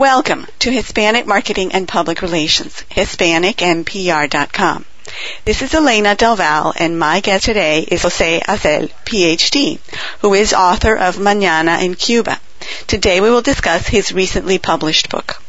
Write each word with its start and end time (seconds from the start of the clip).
Welcome 0.00 0.46
to 0.60 0.70
Hispanic 0.70 1.26
Marketing 1.26 1.72
and 1.74 1.86
Public 1.86 2.22
Relations, 2.22 2.72
HispanicMPR.com. 2.90 4.86
This 5.44 5.60
is 5.60 5.74
Elena 5.74 6.14
Del 6.14 6.36
Val, 6.36 6.72
and 6.74 6.98
my 6.98 7.20
guest 7.20 7.44
today 7.44 7.80
is 7.82 8.00
Jose 8.00 8.40
Azel, 8.48 8.88
PhD, 9.04 9.78
who 10.20 10.32
is 10.32 10.54
author 10.54 10.96
of 10.96 11.16
Mañana 11.16 11.82
in 11.82 11.96
Cuba. 11.96 12.40
Today 12.86 13.20
we 13.20 13.28
will 13.28 13.42
discuss 13.42 13.88
his 13.88 14.10
recently 14.10 14.56
published 14.56 15.10
book. 15.10 15.42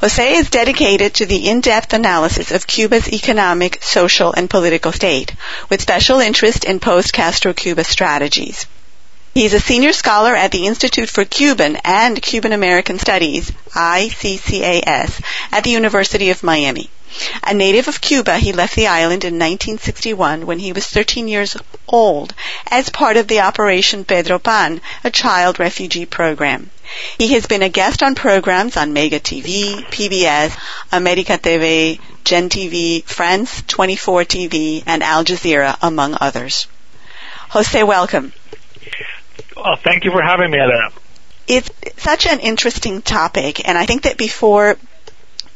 Jose 0.00 0.34
is 0.34 0.50
dedicated 0.50 1.14
to 1.14 1.26
the 1.26 1.48
in-depth 1.48 1.92
analysis 1.92 2.50
of 2.50 2.66
Cuba's 2.66 3.12
economic, 3.12 3.80
social, 3.80 4.32
and 4.32 4.50
political 4.50 4.90
state, 4.90 5.36
with 5.70 5.80
special 5.80 6.18
interest 6.18 6.64
in 6.64 6.80
post-Castro 6.80 7.52
Cuba 7.52 7.84
strategies. 7.84 8.66
He's 9.34 9.54
a 9.54 9.60
senior 9.60 9.94
scholar 9.94 10.36
at 10.36 10.50
the 10.50 10.66
Institute 10.66 11.08
for 11.08 11.24
Cuban 11.24 11.76
and 11.84 12.20
Cuban 12.20 12.52
American 12.52 12.98
Studies, 12.98 13.50
ICCAS, 13.74 15.22
at 15.50 15.64
the 15.64 15.70
University 15.70 16.28
of 16.28 16.42
Miami. 16.42 16.90
A 17.42 17.54
native 17.54 17.88
of 17.88 18.02
Cuba, 18.02 18.36
he 18.36 18.52
left 18.52 18.76
the 18.76 18.88
island 18.88 19.24
in 19.24 19.38
1961 19.38 20.44
when 20.44 20.58
he 20.58 20.74
was 20.74 20.86
13 20.86 21.28
years 21.28 21.56
old 21.88 22.34
as 22.70 22.90
part 22.90 23.16
of 23.16 23.26
the 23.26 23.40
Operation 23.40 24.04
Pedro 24.04 24.38
Pan, 24.38 24.82
a 25.02 25.10
child 25.10 25.58
refugee 25.58 26.04
program. 26.04 26.70
He 27.16 27.32
has 27.32 27.46
been 27.46 27.62
a 27.62 27.70
guest 27.70 28.02
on 28.02 28.14
programs 28.14 28.76
on 28.76 28.92
Mega 28.92 29.18
TV, 29.18 29.82
PBS, 29.86 30.54
America 30.92 31.38
TV, 31.38 31.98
Gen 32.24 32.50
TV, 32.50 33.02
France 33.04 33.62
24 33.66 34.24
TV, 34.24 34.82
and 34.86 35.02
Al 35.02 35.24
Jazeera, 35.24 35.78
among 35.80 36.18
others. 36.20 36.66
Jose, 37.48 37.82
welcome. 37.82 38.34
Well, 39.56 39.76
thank 39.76 40.04
you 40.04 40.10
for 40.10 40.22
having 40.22 40.50
me, 40.50 40.58
Elena. 40.58 40.90
It's 41.46 41.70
such 41.96 42.26
an 42.26 42.40
interesting 42.40 43.02
topic, 43.02 43.66
and 43.68 43.76
I 43.76 43.86
think 43.86 44.02
that 44.02 44.16
before 44.16 44.76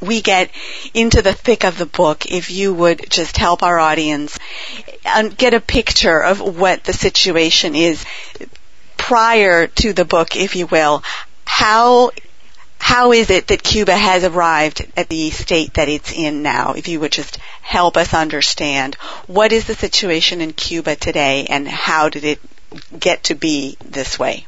we 0.00 0.20
get 0.20 0.50
into 0.94 1.22
the 1.22 1.32
thick 1.32 1.64
of 1.64 1.78
the 1.78 1.86
book, 1.86 2.26
if 2.26 2.50
you 2.50 2.74
would 2.74 3.08
just 3.10 3.36
help 3.36 3.62
our 3.62 3.78
audience 3.78 4.38
um, 5.14 5.30
get 5.30 5.54
a 5.54 5.60
picture 5.60 6.20
of 6.20 6.40
what 6.40 6.84
the 6.84 6.92
situation 6.92 7.74
is 7.74 8.04
prior 8.96 9.68
to 9.68 9.92
the 9.92 10.04
book, 10.04 10.36
if 10.36 10.56
you 10.56 10.66
will. 10.66 11.02
How 11.44 12.10
how 12.78 13.12
is 13.12 13.30
it 13.30 13.48
that 13.48 13.62
Cuba 13.62 13.96
has 13.96 14.22
arrived 14.22 14.86
at 14.96 15.08
the 15.08 15.30
state 15.30 15.74
that 15.74 15.88
it's 15.88 16.12
in 16.12 16.42
now? 16.42 16.74
If 16.74 16.88
you 16.88 17.00
would 17.00 17.12
just 17.12 17.38
help 17.62 17.96
us 17.96 18.14
understand 18.14 18.94
what 19.26 19.52
is 19.52 19.66
the 19.66 19.74
situation 19.74 20.40
in 20.40 20.52
Cuba 20.52 20.94
today 20.94 21.46
and 21.48 21.66
how 21.66 22.08
did 22.08 22.24
it 22.24 22.40
get 22.98 23.24
to 23.24 23.34
be 23.34 23.76
this 23.84 24.18
way? 24.18 24.46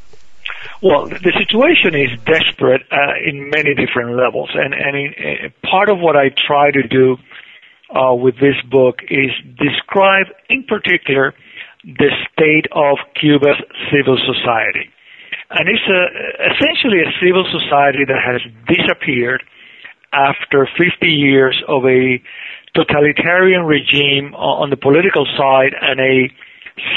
Well, 0.82 1.08
the 1.08 1.32
situation 1.36 1.94
is 1.98 2.18
desperate 2.24 2.82
uh, 2.90 3.18
in 3.26 3.50
many 3.50 3.74
different 3.74 4.16
levels, 4.16 4.50
and 4.54 4.72
and 4.72 4.96
in, 4.96 5.14
uh, 5.18 5.68
part 5.68 5.90
of 5.90 5.98
what 5.98 6.16
I 6.16 6.30
try 6.30 6.70
to 6.70 6.86
do 6.86 7.16
uh, 7.90 8.14
with 8.14 8.36
this 8.36 8.54
book 8.70 9.00
is 9.02 9.30
describe, 9.58 10.26
in 10.48 10.64
particular, 10.64 11.34
the 11.82 12.10
state 12.32 12.66
of 12.70 12.98
Cuba's 13.18 13.58
civil 13.90 14.18
society, 14.22 14.90
and 15.50 15.68
it's 15.68 15.88
a, 15.90 16.02
essentially 16.54 17.02
a 17.02 17.10
civil 17.18 17.44
society 17.50 18.04
that 18.06 18.22
has 18.22 18.40
disappeared 18.68 19.42
after 20.12 20.68
50 20.78 21.06
years 21.06 21.60
of 21.66 21.84
a 21.84 22.22
totalitarian 22.74 23.64
regime 23.64 24.34
on 24.34 24.70
the 24.70 24.76
political 24.76 25.26
side 25.36 25.74
and 25.80 26.00
a 26.00 26.30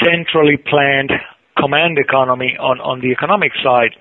centrally 0.02 0.56
planned 0.56 1.12
command 1.56 1.98
economy 1.98 2.56
on, 2.58 2.80
on 2.80 3.00
the 3.00 3.12
economic 3.12 3.52
side. 3.62 3.94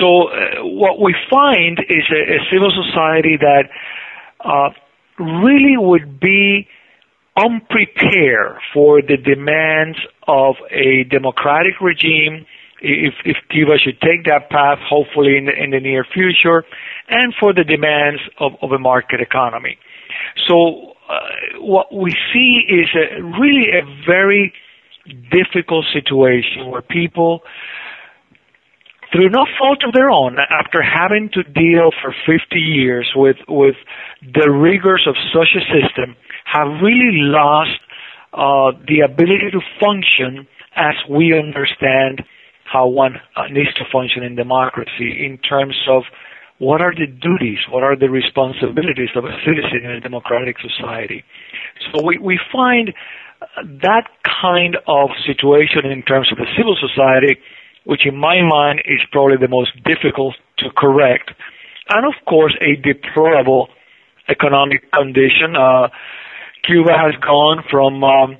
So 0.00 0.28
uh, 0.28 0.64
what 0.64 1.00
we 1.00 1.14
find 1.30 1.78
is 1.80 2.04
a, 2.10 2.36
a 2.36 2.38
civil 2.52 2.70
society 2.70 3.36
that 3.40 3.64
uh, 4.44 4.70
really 5.18 5.76
would 5.76 6.20
be 6.20 6.68
unprepared 7.36 8.58
for 8.72 9.00
the 9.00 9.16
demands 9.16 9.98
of 10.26 10.56
a 10.70 11.04
democratic 11.04 11.80
regime 11.80 12.46
if, 12.80 13.14
if 13.24 13.36
Cuba 13.50 13.78
should 13.78 14.00
take 14.00 14.24
that 14.26 14.50
path, 14.50 14.78
hopefully 14.78 15.36
in 15.36 15.46
the, 15.46 15.52
in 15.52 15.70
the 15.70 15.80
near 15.80 16.04
future, 16.04 16.64
and 17.08 17.34
for 17.38 17.52
the 17.52 17.64
demands 17.64 18.20
of, 18.38 18.52
of 18.62 18.72
a 18.72 18.78
market 18.78 19.20
economy. 19.20 19.78
So 20.46 20.94
uh, 21.08 21.18
what 21.58 21.92
we 21.92 22.14
see 22.32 22.62
is 22.68 22.88
a, 22.94 23.22
really 23.22 23.70
a 23.70 23.82
very 24.06 24.52
difficult 25.30 25.84
situation 25.92 26.70
where 26.70 26.82
people, 26.82 27.40
through 29.12 29.30
no 29.30 29.46
fault 29.58 29.82
of 29.86 29.92
their 29.92 30.10
own, 30.10 30.36
after 30.38 30.82
having 30.82 31.30
to 31.32 31.42
deal 31.42 31.90
for 32.02 32.14
50 32.26 32.58
years 32.58 33.10
with, 33.16 33.36
with 33.48 33.76
the 34.22 34.50
rigors 34.50 35.06
of 35.06 35.14
such 35.32 35.56
a 35.56 35.64
system, 35.72 36.16
have 36.44 36.68
really 36.82 37.22
lost 37.24 37.80
uh, 38.32 38.72
the 38.86 39.00
ability 39.00 39.50
to 39.52 39.60
function 39.80 40.46
as 40.76 40.94
we 41.10 41.36
understand 41.36 42.22
how 42.64 42.86
one 42.86 43.16
needs 43.50 43.72
to 43.74 43.84
function 43.90 44.22
in 44.22 44.36
democracy 44.36 45.24
in 45.24 45.38
terms 45.38 45.74
of 45.88 46.02
what 46.58 46.80
are 46.80 46.92
the 46.92 47.06
duties, 47.06 47.58
what 47.70 47.82
are 47.82 47.96
the 47.96 48.10
responsibilities 48.10 49.10
of 49.14 49.24
a 49.24 49.32
citizen 49.46 49.84
in 49.84 49.90
a 49.92 50.00
democratic 50.00 50.56
society. 50.58 51.24
So 51.92 52.04
we, 52.04 52.18
we 52.18 52.38
find 52.52 52.92
that 53.82 54.08
kind 54.42 54.76
of 54.86 55.10
situation 55.26 55.86
in 55.90 56.02
terms 56.02 56.30
of 56.32 56.38
the 56.38 56.46
civil 56.56 56.76
society, 56.76 57.38
which 57.84 58.06
in 58.06 58.16
my 58.16 58.42
mind 58.42 58.80
is 58.84 59.00
probably 59.12 59.36
the 59.36 59.48
most 59.48 59.72
difficult 59.84 60.34
to 60.58 60.70
correct, 60.76 61.30
and 61.90 62.06
of 62.06 62.14
course 62.26 62.54
a 62.60 62.76
deplorable 62.76 63.68
economic 64.28 64.90
condition. 64.92 65.56
Uh, 65.56 65.88
Cuba 66.64 66.92
has 66.92 67.14
gone 67.24 67.64
from 67.70 68.04
um, 68.04 68.36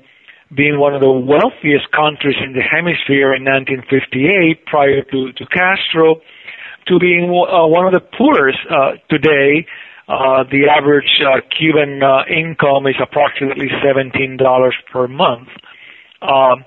being 0.55 0.79
one 0.79 0.93
of 0.93 1.01
the 1.01 1.11
wealthiest 1.11 1.91
countries 1.91 2.35
in 2.43 2.53
the 2.53 2.61
hemisphere 2.61 3.33
in 3.33 3.45
1958 3.45 4.65
prior 4.65 5.01
to, 5.03 5.31
to 5.33 5.45
Castro 5.47 6.21
to 6.87 6.99
being 6.99 7.29
uh, 7.29 7.67
one 7.67 7.85
of 7.85 7.93
the 7.93 8.01
poorest 8.01 8.57
uh, 8.69 8.97
today 9.09 9.65
the 10.09 10.65
average 10.69 11.21
uh, 11.21 11.39
Cuban 11.55 12.01
uh, 12.01 12.23
income 12.25 12.87
is 12.87 12.95
approximately 13.01 13.67
$17 13.83 14.71
per 14.91 15.07
month. 15.07 15.49
Um, 16.21 16.65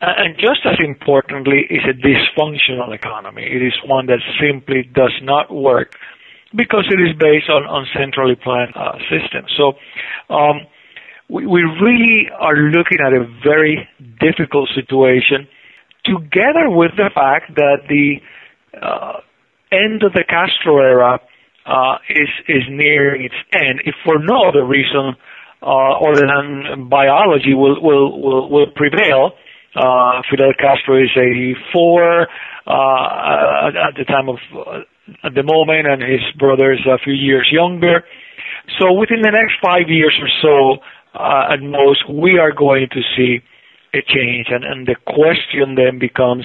and 0.00 0.36
just 0.36 0.60
as 0.64 0.76
importantly, 0.78 1.66
is 1.70 1.82
a 1.88 1.94
dysfunctional 1.94 2.94
economy. 2.94 3.42
It 3.42 3.62
is 3.62 3.72
one 3.86 4.06
that 4.06 4.20
simply 4.40 4.82
does 4.82 5.14
not 5.22 5.52
work 5.52 5.94
because 6.54 6.86
it 6.90 7.00
is 7.00 7.16
based 7.18 7.50
on, 7.50 7.64
on 7.64 7.86
centrally 7.98 8.36
planned 8.36 8.74
uh, 8.76 8.98
systems. 9.10 9.50
So 9.56 9.72
um, 10.32 10.60
we, 11.28 11.46
we 11.46 11.62
really 11.62 12.28
are 12.38 12.54
looking 12.54 12.98
at 13.04 13.12
a 13.12 13.26
very 13.42 13.88
difficult 14.20 14.68
situation 14.74 15.48
together 16.04 16.68
with 16.68 16.92
the 16.96 17.10
fact 17.14 17.54
that 17.56 17.88
the 17.88 18.20
uh, 18.80 19.20
end 19.72 20.02
of 20.02 20.12
the 20.12 20.24
Castro 20.28 20.78
era 20.78 21.14
uh, 21.14 21.18
is 22.08 22.28
is 22.48 22.62
nearing 22.68 23.24
its 23.24 23.34
end, 23.52 23.80
if 23.84 23.94
for 24.04 24.18
no 24.18 24.48
other 24.48 24.64
reason 24.64 25.16
uh, 25.64 25.96
other 25.96 26.26
than 26.28 26.88
biology 26.88 27.54
will 27.54 27.80
will 27.80 28.20
will, 28.20 28.50
will 28.50 28.66
prevail. 28.74 29.32
Uh, 29.74 30.22
Fidel 30.30 30.52
Castro 30.58 31.02
is 31.02 31.10
84 31.16 32.28
uh, 32.66 32.70
at 33.88 33.94
the 33.96 34.04
time 34.06 34.28
of 34.28 34.38
uh, 34.54 34.80
at 35.24 35.34
the 35.34 35.42
moment, 35.42 35.86
and 35.86 36.02
his 36.02 36.20
brother 36.38 36.72
is 36.72 36.80
a 36.86 36.98
few 37.02 37.12
years 37.12 37.48
younger. 37.50 38.04
So 38.78 38.92
within 38.92 39.20
the 39.20 39.30
next 39.30 39.54
five 39.62 39.88
years 39.88 40.16
or 40.20 40.28
so, 40.40 40.82
uh, 41.18 41.52
at 41.52 41.60
most, 41.60 42.08
we 42.08 42.38
are 42.38 42.52
going 42.52 42.88
to 42.92 43.00
see 43.16 43.40
a 43.92 44.02
change, 44.02 44.46
and, 44.50 44.64
and 44.64 44.86
the 44.86 44.96
question 45.06 45.76
then 45.76 45.98
becomes 45.98 46.44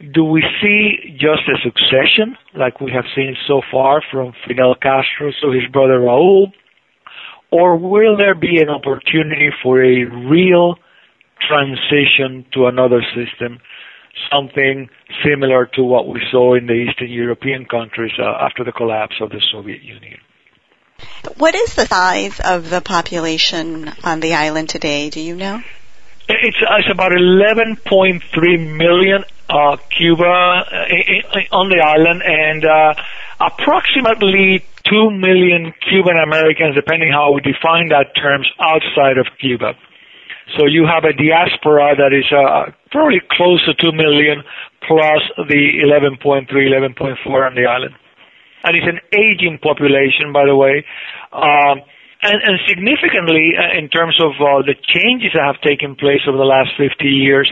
do 0.00 0.24
we 0.24 0.44
see 0.60 1.16
just 1.16 1.48
a 1.48 1.56
succession 1.62 2.36
like 2.54 2.80
we 2.80 2.92
have 2.92 3.04
seen 3.14 3.36
so 3.46 3.62
far 3.70 4.02
from 4.10 4.34
Fidel 4.46 4.74
Castro 4.74 5.32
to 5.42 5.50
his 5.50 5.66
brother 5.72 6.00
Raul? 6.00 6.52
Or 7.50 7.76
will 7.76 8.16
there 8.16 8.34
be 8.34 8.60
an 8.60 8.68
opportunity 8.68 9.50
for 9.62 9.82
a 9.82 10.04
real 10.04 10.76
transition 11.48 12.44
to 12.52 12.66
another 12.66 13.02
system, 13.14 13.60
something 14.30 14.88
similar 15.24 15.66
to 15.74 15.82
what 15.82 16.08
we 16.08 16.20
saw 16.30 16.54
in 16.54 16.66
the 16.66 16.74
Eastern 16.74 17.10
European 17.10 17.64
countries 17.64 18.12
uh, 18.18 18.24
after 18.24 18.64
the 18.64 18.72
collapse 18.72 19.14
of 19.20 19.30
the 19.30 19.40
Soviet 19.52 19.82
Union? 19.82 20.18
What 21.38 21.54
is 21.54 21.74
the 21.74 21.86
size 21.86 22.40
of 22.40 22.68
the 22.68 22.80
population 22.80 23.92
on 24.04 24.20
the 24.20 24.34
island 24.34 24.68
today? 24.68 25.08
Do 25.08 25.20
you 25.20 25.36
know? 25.36 25.62
It's, 26.28 26.56
it's 26.60 26.90
about 26.90 27.12
11.3 27.12 28.76
million 28.76 29.24
uh, 29.48 29.76
Cuba 29.96 30.24
uh, 30.24 31.56
on 31.56 31.68
the 31.70 31.80
island, 31.82 32.22
and 32.22 32.64
uh, 32.64 32.94
approximately 33.40 34.64
2 34.84 35.10
million 35.10 35.72
Cuban 35.88 36.16
Americans, 36.18 36.74
depending 36.74 37.10
how 37.12 37.32
we 37.32 37.40
define 37.40 37.88
that 37.90 38.14
terms, 38.14 38.48
outside 38.60 39.18
of 39.18 39.26
Cuba. 39.40 39.74
So 40.58 40.66
you 40.66 40.86
have 40.86 41.04
a 41.04 41.12
diaspora 41.12 41.96
that 41.98 42.14
is 42.14 42.26
uh, 42.30 42.70
probably 42.90 43.20
close 43.30 43.64
to 43.66 43.74
2 43.74 43.92
million 43.92 44.42
plus 44.86 45.22
the 45.50 45.82
11.3, 45.82 46.46
11.4 46.46 47.26
on 47.26 47.54
the 47.54 47.66
island. 47.66 47.94
and 48.62 48.76
it's 48.76 48.86
an 48.86 49.00
aging 49.10 49.58
population, 49.58 50.32
by 50.32 50.46
the 50.46 50.54
way. 50.54 50.84
Um, 51.32 51.82
and, 52.22 52.38
and 52.42 52.58
significantly, 52.66 53.54
uh, 53.58 53.76
in 53.76 53.88
terms 53.88 54.16
of 54.22 54.32
uh, 54.38 54.62
the 54.62 54.74
changes 54.74 55.34
that 55.34 55.44
have 55.44 55.60
taken 55.60 55.94
place 55.94 56.22
over 56.26 56.38
the 56.38 56.48
last 56.48 56.70
50 56.78 57.04
years, 57.04 57.50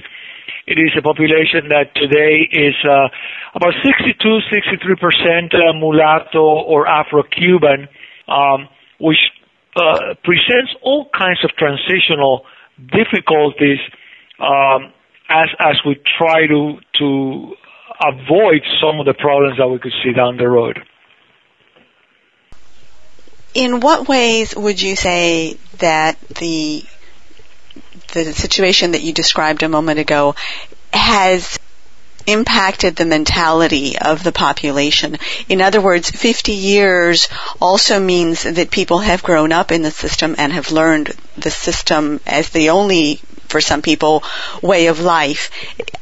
it 0.67 0.79
is 0.79 0.93
a 0.97 1.03
population 1.03 1.69
that 1.69 1.95
today 1.95 2.49
is 2.51 2.75
uh, 2.89 3.09
about 3.55 3.75
62, 3.85 4.17
63 4.51 4.97
percent 4.97 5.55
uh, 5.55 5.73
mulatto 5.77 6.41
or 6.41 6.87
Afro-Cuban, 6.89 7.89
um, 8.29 8.69
which 8.99 9.19
uh, 9.77 10.15
presents 10.25 10.73
all 10.83 11.09
kinds 11.13 11.45
of 11.45 11.51
transitional 11.57 12.47
difficulties 12.79 13.79
um, 14.41 14.93
as 15.29 15.49
as 15.59 15.77
we 15.85 16.01
try 16.19 16.47
to 16.47 16.79
to 16.99 17.55
avoid 18.01 18.63
some 18.81 19.01
of 19.01 19.07
the 19.07 19.15
problems 19.15 19.59
that 19.59 19.69
we 19.69 19.79
could 19.79 19.93
see 20.03 20.13
down 20.13 20.37
the 20.37 20.49
road. 20.49 20.79
In 23.55 23.81
what 23.81 24.09
ways 24.09 24.57
would 24.57 24.83
you 24.83 24.97
say 24.97 25.59
that 25.79 26.19
the 26.29 26.85
the 28.13 28.33
situation 28.33 28.93
that 28.93 29.03
you 29.03 29.13
described 29.13 29.63
a 29.63 29.69
moment 29.69 29.99
ago 29.99 30.35
has 30.93 31.59
impacted 32.27 32.97
the 32.97 33.05
mentality 33.05 33.99
of 33.99 34.23
the 34.23 34.33
population. 34.33 35.19
In 35.49 35.61
other 35.61 35.81
words, 35.81 36.11
50 36.11 36.53
years 36.53 37.29
also 37.61 38.01
means 38.01 38.45
that 38.45 38.71
people 38.71 38.99
have 39.01 39.23
grown 39.23 39.53
up 39.53 39.73
in 39.73 39.83
the 39.83 39.91
system 39.91 40.35
and 40.39 40.53
have 40.53 40.73
learned 40.73 41.15
the 41.37 41.51
system 41.51 42.21
as 42.27 42.51
the 42.51 42.71
only, 42.71 43.21
for 43.49 43.61
some 43.61 43.83
people, 43.83 44.23
way 44.63 44.87
of 44.87 45.01
life. 45.01 45.51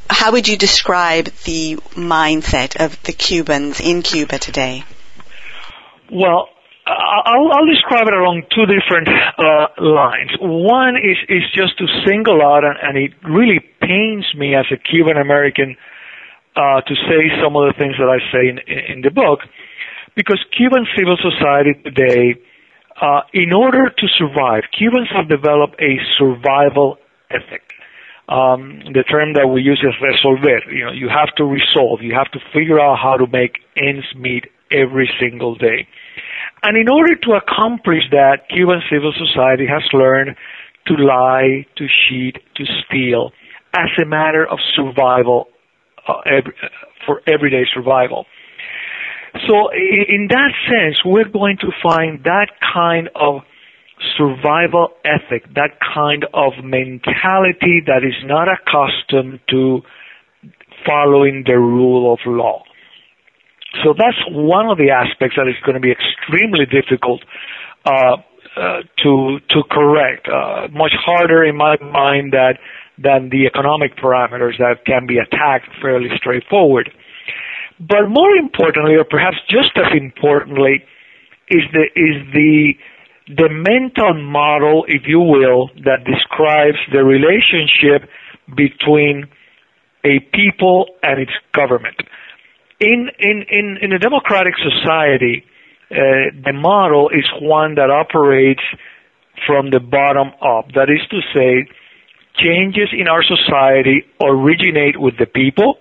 How 0.08 0.32
would 0.32 0.46
you 0.46 0.56
describe 0.56 1.26
the 1.44 1.76
mindset 1.94 2.76
of 2.84 3.02
the 3.02 3.12
Cubans 3.12 3.81
in 3.81 4.02
Cuba 4.02 4.38
today? 4.38 4.84
Well, 6.10 6.49
I'll, 6.84 7.52
I'll, 7.52 7.67
describe 7.67 8.08
it 8.08 8.14
along 8.14 8.43
two 8.50 8.67
different 8.67 9.06
uh, 9.06 9.69
lines. 9.79 10.32
One 10.40 10.96
is, 10.96 11.17
is 11.29 11.43
just 11.55 11.79
to 11.79 11.87
single 12.06 12.43
out, 12.43 12.64
and, 12.64 12.76
and 12.82 12.99
it 12.99 13.12
really 13.23 13.61
pains 13.81 14.26
me 14.34 14.56
as 14.56 14.67
a 14.73 14.76
Cuban 14.76 15.17
American 15.17 15.76
uh, 16.56 16.81
to 16.82 16.94
say 17.06 17.31
some 17.40 17.55
of 17.55 17.70
the 17.70 17.75
things 17.79 17.94
that 17.99 18.11
I 18.11 18.19
say 18.34 18.49
in, 18.50 18.58
in 18.67 19.00
the 19.02 19.11
book, 19.11 19.40
because 20.17 20.43
Cuban 20.56 20.87
civil 20.99 21.17
society 21.17 21.75
today, 21.84 22.34
uh, 23.00 23.23
in 23.32 23.52
order 23.52 23.88
to 23.88 24.06
survive, 24.19 24.64
Cubans 24.76 25.08
have 25.14 25.28
developed 25.28 25.81
a 25.81 25.96
survival 26.19 26.99
ethic. 27.31 27.62
Um, 28.28 28.81
the 28.93 29.02
term 29.02 29.35
that 29.35 29.46
we 29.46 29.62
use 29.62 29.82
is 29.82 29.94
resolver. 30.02 30.67
You 30.70 30.87
know, 30.87 30.93
you 30.93 31.08
have 31.08 31.35
to 31.37 31.44
resolve. 31.44 32.02
You 32.02 32.14
have 32.14 32.31
to 32.32 32.40
figure 32.52 32.81
out 32.81 32.99
how 32.99 33.17
to 33.17 33.26
make 33.26 33.58
ends 33.76 34.06
meet 34.17 34.46
every 34.70 35.11
single 35.20 35.55
day. 35.55 35.87
And 36.62 36.76
in 36.76 36.88
order 36.88 37.17
to 37.17 37.32
accomplish 37.32 38.03
that, 38.11 38.49
Cuban 38.49 38.81
civil 38.91 39.12
society 39.12 39.67
has 39.67 39.82
learned 39.93 40.37
to 40.87 40.94
lie, 40.94 41.67
to 41.76 41.87
cheat, 42.09 42.37
to 42.56 42.64
steal 42.85 43.31
as 43.75 43.88
a 44.00 44.06
matter 44.06 44.47
of 44.47 44.59
survival, 44.76 45.49
uh, 46.06 46.20
every, 46.26 46.55
for 47.06 47.20
everyday 47.26 47.64
survival. 47.75 48.26
So 49.49 49.70
in 49.73 50.29
that 50.29 50.53
sense, 50.69 50.97
we're 51.05 51.29
going 51.29 51.56
to 51.62 51.69
find 51.82 52.23
that 52.25 52.49
kind 52.75 53.09
of 53.14 53.41
survival 54.17 54.88
ethic, 55.05 55.44
that 55.55 55.79
kind 55.94 56.26
of 56.35 56.53
mentality 56.62 57.81
that 57.87 58.03
is 58.05 58.14
not 58.25 58.49
accustomed 58.49 59.41
to 59.49 59.81
following 60.87 61.44
the 61.47 61.59
rule 61.59 62.12
of 62.12 62.19
law. 62.26 62.62
So 63.80 63.94
that's 63.96 64.19
one 64.28 64.69
of 64.69 64.76
the 64.76 64.90
aspects 64.90 65.36
that 65.36 65.48
is 65.48 65.56
going 65.64 65.74
to 65.74 65.80
be 65.80 65.92
extremely 65.92 66.66
difficult 66.66 67.24
uh, 67.86 68.20
uh, 68.56 68.82
to 68.98 69.40
to 69.48 69.62
correct. 69.70 70.28
Uh, 70.28 70.69
much 70.70 70.92
harder 70.92 71.42
in 71.42 71.56
my 71.56 71.76
mind 71.80 72.32
that 72.32 72.58
than 72.98 73.30
the 73.30 73.46
economic 73.46 73.96
parameters 73.96 74.58
that 74.58 74.84
can 74.84 75.06
be 75.06 75.16
attacked 75.16 75.69
fairly 75.80 76.10
straightforward. 76.16 76.92
But 77.80 78.08
more 78.08 78.36
importantly, 78.36 78.94
or 78.94 79.04
perhaps 79.04 79.36
just 79.48 79.72
as 79.76 79.96
importantly, 79.96 80.84
is 81.48 81.64
the 81.72 81.88
is 81.96 82.28
the 82.32 82.75
the 83.28 83.48
mental 83.48 84.12
model, 84.20 84.84
if 84.86 85.02
you 85.06 85.20
will, 85.20 85.70
that 85.84 86.04
describes 86.04 86.76
the 86.92 87.02
relationship 87.02 88.08
between 88.54 89.28
a 90.04 90.20
people 90.34 90.86
and 91.02 91.20
its 91.20 91.32
government 91.54 91.96
in 92.82 93.11
in 93.19 93.44
in, 93.49 93.67
in 93.81 93.93
a 93.93 93.99
democratic 93.99 94.55
society, 94.58 95.44
uh, 95.90 96.34
the 96.44 96.52
model 96.52 97.08
is 97.11 97.25
one 97.40 97.76
that 97.76 97.90
operates 97.90 98.62
from 99.46 99.70
the 99.70 99.81
bottom 99.81 100.34
up. 100.43 100.75
That 100.75 100.90
is 100.90 101.02
to 101.11 101.20
say, 101.32 101.70
changes 102.37 102.90
in 102.93 103.06
our 103.08 103.23
society 103.23 104.05
originate 104.20 104.99
with 104.99 105.14
the 105.19 105.26
people. 105.26 105.79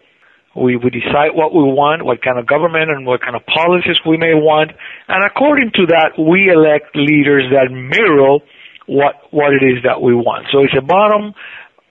We, 0.53 0.75
we 0.75 0.89
decide 0.89 1.31
what 1.31 1.55
we 1.55 1.63
want, 1.63 2.03
what 2.03 2.21
kind 2.21 2.37
of 2.37 2.45
government 2.45 2.91
and 2.91 3.07
what 3.07 3.21
kind 3.21 3.37
of 3.37 3.45
policies 3.45 3.95
we 4.05 4.17
may 4.17 4.35
want, 4.35 4.71
and 5.07 5.23
according 5.23 5.71
to 5.75 5.85
that, 5.95 6.19
we 6.19 6.51
elect 6.51 6.93
leaders 6.93 7.47
that 7.55 7.71
mirror 7.71 8.39
what 8.85 9.15
what 9.31 9.53
it 9.53 9.63
is 9.63 9.83
that 9.87 10.01
we 10.01 10.13
want. 10.13 10.47
So 10.51 10.59
it's 10.59 10.75
a 10.77 10.83
bottom 10.83 11.33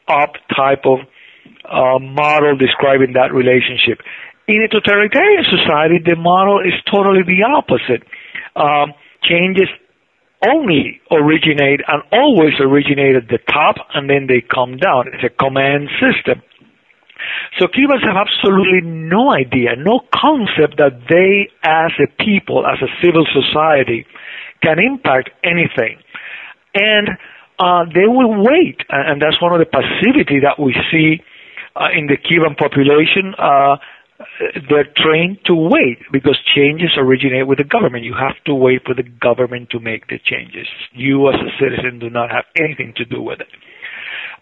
up 0.08 0.36
type 0.54 0.84
of 0.84 0.98
uh, 1.64 1.98
model 2.00 2.56
describing 2.56 3.14
that 3.14 3.32
relationship. 3.32 4.04
In 4.50 4.66
a 4.66 4.68
totalitarian 4.68 5.46
society, 5.46 6.02
the 6.02 6.16
model 6.18 6.58
is 6.58 6.74
totally 6.90 7.22
the 7.22 7.46
opposite. 7.46 8.02
Um, 8.58 8.98
changes 9.22 9.70
only 10.42 11.00
originate 11.12 11.78
and 11.86 12.02
always 12.10 12.58
originate 12.58 13.14
at 13.14 13.28
the 13.28 13.38
top 13.46 13.76
and 13.94 14.10
then 14.10 14.26
they 14.26 14.42
come 14.42 14.74
down. 14.76 15.06
It's 15.14 15.22
a 15.22 15.30
command 15.30 15.86
system. 16.02 16.42
So 17.62 17.68
Cubans 17.70 18.02
have 18.02 18.18
absolutely 18.18 18.82
no 18.82 19.30
idea, 19.30 19.78
no 19.78 20.00
concept 20.10 20.82
that 20.82 20.98
they 21.06 21.46
as 21.62 21.92
a 22.02 22.10
people, 22.18 22.66
as 22.66 22.82
a 22.82 22.90
civil 23.06 23.22
society, 23.30 24.04
can 24.64 24.82
impact 24.82 25.30
anything. 25.44 26.02
And 26.74 27.06
uh, 27.60 27.84
they 27.94 28.08
will 28.10 28.42
wait, 28.42 28.82
and 28.88 29.22
that's 29.22 29.40
one 29.40 29.52
of 29.52 29.60
the 29.60 29.70
passivity 29.70 30.40
that 30.42 30.58
we 30.58 30.74
see 30.90 31.22
uh, 31.76 31.94
in 31.94 32.08
the 32.08 32.16
Cuban 32.16 32.56
population. 32.56 33.34
Uh, 33.38 33.76
they're 34.68 34.88
trained 34.96 35.38
to 35.44 35.54
wait 35.54 35.98
because 36.12 36.38
changes 36.54 36.90
originate 36.96 37.46
with 37.46 37.58
the 37.58 37.64
government. 37.64 38.04
You 38.04 38.14
have 38.14 38.42
to 38.46 38.54
wait 38.54 38.82
for 38.86 38.94
the 38.94 39.02
government 39.02 39.70
to 39.70 39.80
make 39.80 40.08
the 40.08 40.18
changes. 40.18 40.66
You 40.92 41.28
as 41.28 41.36
a 41.36 41.52
citizen 41.60 41.98
do 41.98 42.08
not 42.08 42.30
have 42.30 42.44
anything 42.56 42.94
to 42.96 43.04
do 43.04 43.22
with 43.22 43.40
it. 43.40 43.52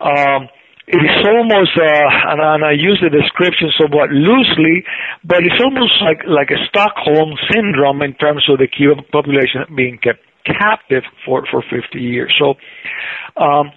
Um, 0.00 0.49
it 0.87 1.05
is 1.05 1.26
almost, 1.26 1.76
uh, 1.76 2.31
and, 2.33 2.40
and 2.40 2.64
I 2.64 2.73
use 2.73 3.02
the 3.02 3.11
description 3.11 3.69
somewhat 3.76 4.11
loosely, 4.11 4.85
but 5.25 5.45
it's 5.45 5.61
almost 5.61 6.00
like, 6.00 6.25
like 6.25 6.49
a 6.49 6.64
Stockholm 6.71 7.37
syndrome 7.52 8.00
in 8.00 8.14
terms 8.14 8.47
of 8.49 8.59
the 8.59 8.69
Cuban 8.69 9.05
population 9.12 9.67
being 9.76 9.99
kept 9.99 10.25
captive 10.47 11.02
for, 11.26 11.45
for 11.50 11.61
50 11.61 11.99
years. 12.00 12.33
So, 12.38 12.55
um, 13.37 13.69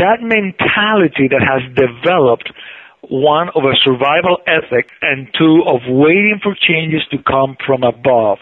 that 0.00 0.24
mentality 0.24 1.28
that 1.28 1.44
has 1.44 1.60
developed 1.76 2.48
one 3.10 3.48
of 3.54 3.64
a 3.64 3.74
survival 3.84 4.38
ethic 4.46 4.88
and 5.02 5.28
two 5.38 5.62
of 5.66 5.80
waiting 5.88 6.40
for 6.42 6.54
changes 6.54 7.02
to 7.10 7.18
come 7.22 7.56
from 7.66 7.82
above 7.82 8.38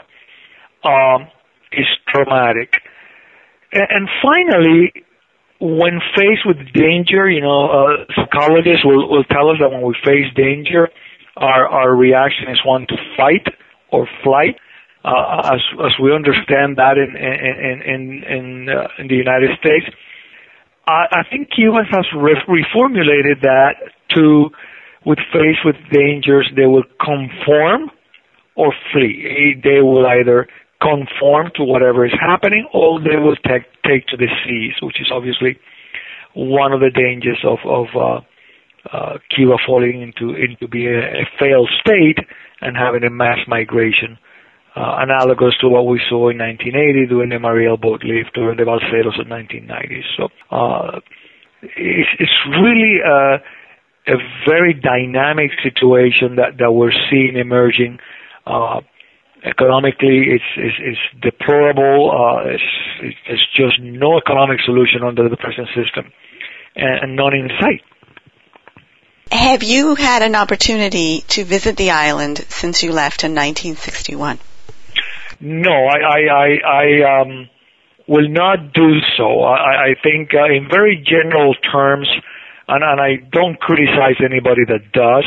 um, 0.84 1.28
is 1.72 1.86
traumatic. 2.08 2.74
And, 3.72 4.08
finally, 4.20 4.92
when 5.60 6.00
faced 6.14 6.44
with 6.44 6.58
danger, 6.74 7.30
you 7.30 7.40
know, 7.40 7.70
uh, 7.70 8.04
psychologists 8.14 8.84
will, 8.84 9.08
will 9.08 9.24
tell 9.24 9.48
us 9.48 9.56
that 9.60 9.70
when 9.70 9.80
we 9.80 9.94
face 10.04 10.28
danger, 10.36 10.90
our, 11.36 11.66
our 11.66 11.96
reaction 11.96 12.50
is 12.50 12.60
one 12.66 12.86
to 12.88 12.96
fight 13.16 13.46
or 13.90 14.06
flight. 14.22 14.56
Uh, 15.04 15.54
as, 15.54 15.60
as 15.84 15.92
we 16.00 16.14
understand 16.14 16.76
that 16.76 16.94
in, 16.94 17.16
in, 17.18 17.82
in, 17.82 18.22
in, 18.22 18.68
uh, 18.68 18.86
in 18.98 19.08
the 19.08 19.16
United 19.16 19.50
States. 19.58 19.86
I, 20.86 21.06
I 21.10 21.22
think 21.28 21.50
Cubans 21.50 21.88
have 21.90 22.04
re- 22.14 22.38
reformulated 22.46 23.42
that 23.42 23.74
to, 24.14 24.50
with 25.04 25.18
faced 25.32 25.64
with 25.64 25.76
dangers, 25.92 26.50
they 26.56 26.66
will 26.66 26.84
conform 27.00 27.90
or 28.54 28.72
flee. 28.92 29.60
They 29.62 29.80
will 29.80 30.06
either 30.06 30.48
conform 30.80 31.50
to 31.56 31.64
whatever 31.64 32.04
is 32.04 32.12
happening 32.20 32.68
or 32.72 33.00
they 33.00 33.16
will 33.16 33.36
take, 33.36 33.64
take 33.86 34.06
to 34.08 34.16
the 34.16 34.28
seas, 34.44 34.74
which 34.82 35.00
is 35.00 35.10
obviously 35.12 35.58
one 36.34 36.72
of 36.72 36.80
the 36.80 36.90
dangers 36.90 37.38
of, 37.44 37.58
of 37.64 37.86
uh, 37.94 38.20
uh, 38.92 39.18
Cuba 39.34 39.56
falling 39.66 40.02
into, 40.02 40.34
into 40.34 40.66
being 40.66 40.94
a, 40.94 41.22
a 41.22 41.24
failed 41.38 41.70
state 41.80 42.18
and 42.60 42.76
having 42.76 43.04
a 43.04 43.10
mass 43.10 43.38
migration 43.46 44.18
uh, 44.74 44.96
analogous 45.00 45.56
to 45.60 45.68
what 45.68 45.86
we 45.86 46.00
saw 46.08 46.30
in 46.30 46.38
1980 46.38 47.06
during 47.06 47.28
the 47.28 47.38
Mariel 47.38 47.76
boat 47.76 48.02
lift 48.04 48.36
or 48.38 48.54
the 48.54 48.62
Balseros 48.62 49.20
in 49.20 49.28
1990s. 49.28 50.04
So 50.16 50.28
uh, 50.50 51.00
it's, 51.62 52.08
it's 52.18 52.38
really 52.48 52.98
a, 54.06 54.16
very 54.48 54.74
dynamic 54.74 55.50
situation 55.62 56.36
that, 56.36 56.58
that 56.58 56.72
we're 56.72 56.92
seeing 57.10 57.36
emerging. 57.36 57.98
Uh, 58.46 58.80
economically, 59.44 60.26
it's, 60.28 60.44
it's, 60.56 60.76
it's 60.78 61.22
deplorable. 61.22 62.10
Uh, 62.10 62.50
it's, 62.50 63.16
it's 63.26 63.42
just 63.56 63.80
no 63.80 64.18
economic 64.18 64.58
solution 64.64 65.02
under 65.04 65.28
the 65.28 65.36
present 65.36 65.68
system, 65.68 66.12
and, 66.76 67.02
and 67.02 67.16
none 67.16 67.34
in 67.34 67.48
sight. 67.60 67.82
Have 69.30 69.62
you 69.62 69.94
had 69.94 70.22
an 70.22 70.34
opportunity 70.34 71.22
to 71.28 71.44
visit 71.44 71.76
the 71.76 71.90
island 71.90 72.38
since 72.48 72.82
you 72.82 72.92
left 72.92 73.24
in 73.24 73.32
1961? 73.32 74.38
No, 75.40 75.72
I, 75.72 75.98
I, 75.98 76.20
I, 76.30 76.48
I 76.64 77.20
um, 77.20 77.48
will 78.06 78.28
not 78.28 78.72
do 78.74 79.00
so. 79.16 79.40
I, 79.40 79.90
I 79.90 79.94
think 80.02 80.30
uh, 80.34 80.44
in 80.44 80.68
very 80.70 81.02
general 81.02 81.54
terms, 81.72 82.08
and, 82.68 82.82
and 82.82 83.00
I 83.00 83.16
don't 83.30 83.58
criticize 83.58 84.16
anybody 84.24 84.62
that 84.68 84.92
does, 84.92 85.24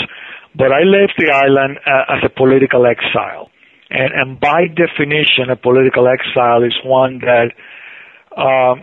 but 0.55 0.71
I 0.71 0.83
left 0.83 1.13
the 1.17 1.31
island 1.31 1.79
uh, 1.85 2.15
as 2.17 2.23
a 2.23 2.29
political 2.29 2.85
exile. 2.85 3.49
And, 3.89 4.13
and 4.13 4.39
by 4.39 4.67
definition, 4.67 5.49
a 5.51 5.55
political 5.55 6.07
exile 6.07 6.63
is 6.63 6.73
one 6.83 7.19
that 7.19 7.51
uh, 8.35 8.75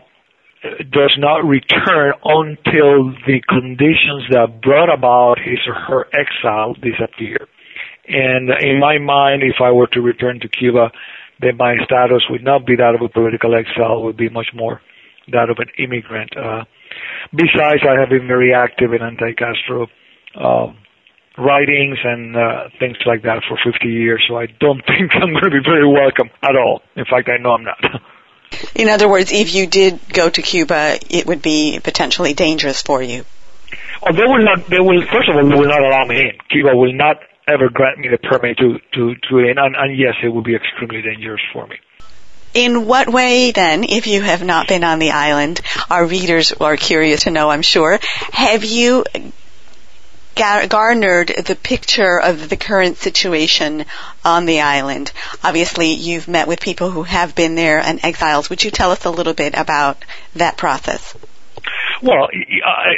does 0.91 1.15
not 1.19 1.45
return 1.45 2.13
until 2.25 3.11
the 3.27 3.43
conditions 3.49 4.25
that 4.31 4.61
brought 4.63 4.93
about 4.93 5.39
his 5.39 5.59
or 5.67 5.75
her 5.75 6.07
exile 6.15 6.75
disappear. 6.75 7.49
And 8.07 8.51
in 8.61 8.79
my 8.79 8.99
mind, 8.99 9.43
if 9.43 9.57
I 9.61 9.71
were 9.73 9.87
to 9.89 10.01
return 10.01 10.41
to 10.41 10.49
Cuba, 10.49 10.91
then 11.41 11.57
my 11.57 11.75
status 11.85 12.23
would 12.31 12.45
not 12.45 12.67
be 12.67 12.77
that 12.77 12.95
of 12.95 13.03
a 13.03 13.09
political 13.09 13.55
exile, 13.55 14.03
would 14.05 14.17
be 14.17 14.29
much 14.29 14.49
more 14.55 14.81
that 15.33 15.51
of 15.51 15.59
an 15.59 15.69
immigrant. 15.79 16.37
Uh, 16.37 16.65
besides, 17.31 17.83
I 17.89 18.01
have 18.01 18.09
been 18.09 18.27
very 18.27 18.53
active 18.55 18.93
in 18.93 19.03
anti-Castro 19.03 19.87
um, 20.35 20.77
writings 21.39 21.99
and 22.03 22.37
uh, 22.37 22.69
things 22.79 22.97
like 23.07 23.23
that 23.23 23.43
for 23.49 23.59
50 23.65 23.89
years, 23.89 24.25
so 24.29 24.37
I 24.37 24.47
don't 24.47 24.81
think 24.87 25.13
I'm 25.15 25.33
going 25.33 25.45
to 25.45 25.51
be 25.51 25.65
very 25.65 25.87
welcome 25.87 26.31
at 26.43 26.57
all. 26.57 26.83
In 26.97 27.05
fact, 27.05 27.29
I 27.29 27.41
know 27.43 27.51
I'm 27.51 27.65
not. 27.65 27.79
In 28.75 28.89
other 28.89 29.09
words, 29.09 29.33
if 29.33 29.55
you 29.55 29.67
did 29.67 29.99
go 30.13 30.29
to 30.29 30.43
Cuba, 30.43 30.99
it 31.09 31.27
would 31.27 31.41
be 31.41 31.81
potentially 31.83 32.35
dangerous 32.35 32.83
for 32.83 33.03
you. 33.03 33.25
Oh, 34.03 34.13
they 34.13 34.25
will 34.25 34.45
not. 34.45 34.69
They 34.69 34.81
will. 34.81 35.01
First 35.07 35.31
of 35.31 35.37
all, 35.37 35.49
they 35.49 35.57
will 35.57 35.69
not 35.69 35.81
allow 35.81 36.05
me 36.05 36.21
in. 36.21 36.33
Cuba 36.51 36.77
will 36.77 36.93
not 36.93 37.17
ever 37.49 37.71
grant 37.71 37.99
me 37.99 38.09
the 38.09 38.19
permit 38.19 38.59
to 38.59 38.79
to 38.93 39.15
to 39.29 39.39
in, 39.39 39.57
and, 39.57 39.75
and 39.75 39.99
yes, 39.99 40.15
it 40.23 40.29
would 40.29 40.45
be 40.45 40.55
extremely 40.55 41.01
dangerous 41.01 41.41
for 41.53 41.67
me. 41.67 41.77
In 42.55 42.87
what 42.87 43.09
way 43.09 43.51
then, 43.51 43.85
if 43.85 44.07
you 44.07 44.21
have 44.21 44.45
not 44.45 44.69
been 44.69 44.85
on 44.85 44.99
the 44.99 45.13
island, 45.13 45.61
our 45.91 46.05
readers 46.05 46.53
are 46.53 46.77
curious 46.77 47.23
to 47.23 47.31
know, 47.31 47.51
I'm 47.51 47.63
sure, 47.63 47.99
have 48.33 48.65
you 48.65 49.05
garnered 50.35 51.29
the 51.29 51.59
picture 51.63 52.19
of 52.19 52.49
the 52.49 52.57
current 52.57 52.97
situation 52.97 53.85
on 54.25 54.47
the 54.47 54.61
island. 54.61 55.13
Obviously, 55.45 55.93
you've 55.93 56.29
met 56.29 56.49
with 56.49 56.61
people 56.61 56.91
who 56.91 57.03
have 57.03 57.35
been 57.35 57.55
there 57.55 57.81
and 57.81 58.03
exiles. 58.05 58.49
Would 58.51 58.65
you 58.65 58.71
tell 58.71 58.91
us 58.91 59.05
a 59.05 59.11
little 59.11 59.35
bit 59.35 59.55
about 59.57 60.05
that 60.35 60.57
process? 60.57 61.15
Well, 62.03 62.29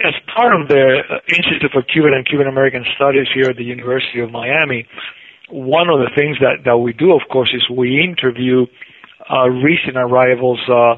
as 0.04 0.14
part 0.34 0.58
of 0.58 0.68
the 0.68 1.02
Institute 1.28 1.70
for 1.72 1.82
Cuban 1.82 2.14
and 2.14 2.26
Cuban 2.26 2.46
American 2.46 2.84
Studies 2.96 3.26
here 3.34 3.50
at 3.50 3.56
the 3.56 3.64
University 3.64 4.20
of 4.20 4.30
Miami, 4.30 4.86
one 5.50 5.90
of 5.90 5.98
the 6.00 6.10
things 6.16 6.38
that, 6.40 6.64
that 6.64 6.78
we 6.78 6.92
do, 6.94 7.12
of 7.12 7.20
course, 7.30 7.50
is 7.52 7.68
we 7.68 8.00
interview 8.00 8.62
uh, 8.62 8.93
recent 9.48 9.96
arrivals 9.96 10.60
uh, 10.68 10.96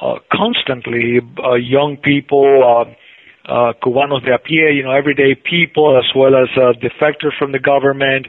uh, 0.00 0.18
constantly, 0.32 1.20
uh, 1.44 1.54
young 1.54 1.96
people, 1.96 2.46
uh, 2.64 3.50
uh, 3.50 3.72
cubanos 3.82 4.24
de 4.24 4.32
a 4.32 4.38
pie, 4.38 4.70
you 4.72 4.82
know, 4.82 4.92
everyday 4.92 5.34
people, 5.34 5.98
as 5.98 6.08
well 6.14 6.34
as 6.36 6.48
uh, 6.56 6.72
defectors 6.80 7.36
from 7.38 7.52
the 7.52 7.58
government. 7.58 8.26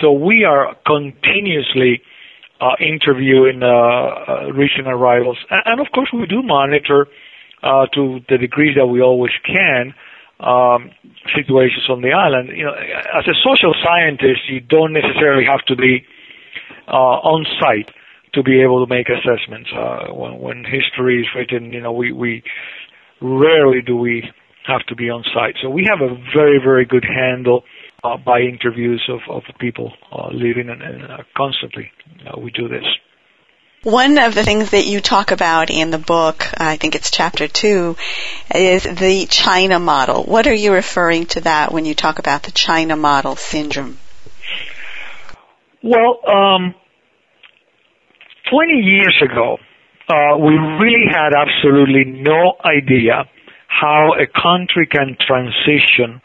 So 0.00 0.12
we 0.12 0.44
are 0.44 0.74
continuously 0.86 2.02
uh, 2.60 2.74
interviewing 2.80 3.62
uh, 3.62 3.66
uh, 3.66 4.52
recent 4.52 4.86
arrivals, 4.86 5.38
and, 5.50 5.80
of 5.80 5.88
course 5.92 6.10
we 6.12 6.26
do 6.26 6.42
monitor 6.42 7.08
uh, 7.62 7.86
to 7.94 8.20
the 8.28 8.38
degree 8.38 8.74
that 8.74 8.86
we 8.86 9.00
always 9.02 9.32
can 9.44 9.94
um, 10.40 10.90
situations 11.34 11.86
on 11.88 12.02
the 12.02 12.12
island. 12.12 12.50
You 12.56 12.64
know, 12.64 12.74
as 12.74 13.26
a 13.26 13.34
social 13.44 13.74
scientist, 13.84 14.48
you 14.48 14.60
don't 14.60 14.92
necessarily 14.92 15.44
have 15.44 15.64
to 15.66 15.76
be 15.76 16.04
uh, 16.88 17.18
on 17.22 17.46
site 17.60 17.90
to 18.34 18.42
be 18.42 18.62
able 18.62 18.84
to 18.84 18.92
make 18.92 19.08
assessments. 19.08 19.70
Uh, 19.74 20.12
when, 20.12 20.38
when 20.38 20.64
history 20.64 21.20
is 21.20 21.26
written, 21.34 21.72
you 21.72 21.80
know, 21.80 21.92
we, 21.92 22.12
we 22.12 22.42
rarely 23.20 23.82
do 23.84 23.96
we 23.96 24.24
have 24.66 24.84
to 24.86 24.94
be 24.94 25.10
on 25.10 25.24
site. 25.34 25.56
So 25.62 25.70
we 25.70 25.88
have 25.90 26.00
a 26.00 26.14
very, 26.34 26.58
very 26.62 26.84
good 26.84 27.04
handle 27.04 27.64
uh, 28.04 28.16
by 28.16 28.40
interviews 28.40 29.02
of, 29.08 29.20
of 29.28 29.42
people 29.58 29.92
uh, 30.10 30.28
living 30.32 30.68
and, 30.68 30.82
and 30.82 31.04
uh, 31.04 31.18
constantly 31.36 31.90
uh, 32.26 32.38
we 32.38 32.50
do 32.50 32.68
this. 32.68 32.84
One 33.84 34.16
of 34.18 34.36
the 34.36 34.44
things 34.44 34.70
that 34.70 34.86
you 34.86 35.00
talk 35.00 35.32
about 35.32 35.68
in 35.68 35.90
the 35.90 35.98
book, 35.98 36.46
I 36.56 36.76
think 36.76 36.94
it's 36.94 37.10
chapter 37.10 37.48
two, 37.48 37.96
is 38.54 38.84
the 38.84 39.26
China 39.28 39.80
model. 39.80 40.22
What 40.22 40.46
are 40.46 40.54
you 40.54 40.72
referring 40.72 41.26
to 41.26 41.40
that 41.40 41.72
when 41.72 41.84
you 41.84 41.94
talk 41.96 42.20
about 42.20 42.44
the 42.44 42.52
China 42.52 42.94
model 42.94 43.34
syndrome? 43.34 43.98
Well, 45.82 46.20
um, 46.32 46.76
20 48.52 48.84
years 48.84 49.16
ago, 49.24 49.56
uh, 50.08 50.36
we 50.36 50.52
really 50.76 51.08
had 51.08 51.32
absolutely 51.32 52.04
no 52.04 52.52
idea 52.66 53.24
how 53.68 54.12
a 54.12 54.26
country 54.28 54.86
can 54.86 55.16
transition 55.26 56.20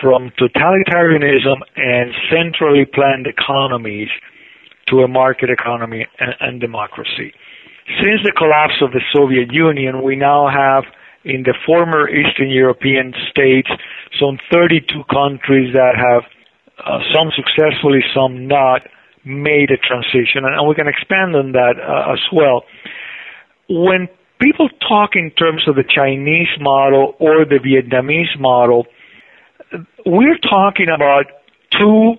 from 0.00 0.32
totalitarianism 0.40 1.60
and 1.76 2.14
centrally 2.32 2.86
planned 2.86 3.26
economies 3.26 4.08
to 4.86 5.00
a 5.00 5.08
market 5.08 5.50
economy 5.50 6.06
and, 6.18 6.34
and, 6.40 6.60
democracy. 6.60 7.34
Since 8.00 8.24
the 8.24 8.32
collapse 8.32 8.80
of 8.80 8.92
the 8.92 9.02
Soviet 9.12 9.52
Union, 9.52 10.02
we 10.02 10.16
now 10.16 10.48
have 10.48 10.84
in 11.24 11.42
the 11.42 11.54
former 11.66 12.08
Eastern 12.08 12.48
European 12.48 13.12
states 13.28 13.68
some 14.18 14.38
32 14.50 15.04
countries 15.12 15.74
that 15.74 15.92
have 15.96 16.22
uh, 16.78 17.00
some 17.12 17.28
successfully, 17.36 18.00
some 18.14 18.48
not, 18.48 18.80
made 19.28 19.70
a 19.70 19.76
transition, 19.76 20.44
and, 20.44 20.66
we 20.66 20.74
can 20.74 20.88
expand 20.88 21.36
on 21.36 21.52
that 21.52 21.74
uh, 21.76 22.12
as 22.12 22.20
well. 22.32 22.64
When 23.68 24.08
people 24.40 24.68
talk 24.88 25.10
in 25.14 25.30
terms 25.32 25.68
of 25.68 25.76
the 25.76 25.84
Chinese 25.84 26.48
model 26.58 27.14
or 27.18 27.44
the 27.44 27.60
Vietnamese 27.60 28.38
model, 28.40 28.86
we're 30.06 30.38
talking 30.38 30.88
about 30.88 31.26
two 31.78 32.14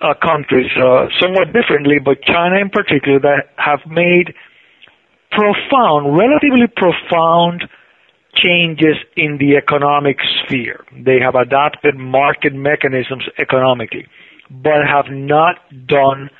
uh, 0.00 0.14
countries, 0.22 0.70
uh, 0.76 1.06
somewhat 1.20 1.52
differently, 1.52 1.98
but 1.98 2.22
China 2.22 2.60
in 2.60 2.70
particular, 2.70 3.18
that 3.20 3.50
have 3.56 3.80
made 3.90 4.34
profound, 5.30 6.16
relatively 6.16 6.66
profound 6.76 7.64
changes 8.36 8.96
in 9.16 9.38
the 9.38 9.56
economic 9.56 10.18
sphere. 10.42 10.84
They 10.92 11.18
have 11.20 11.34
adopted 11.34 11.96
market 11.96 12.52
mechanisms 12.52 13.24
economically, 13.38 14.06
but 14.50 14.86
have 14.86 15.06
not 15.10 15.56
done 15.86 16.30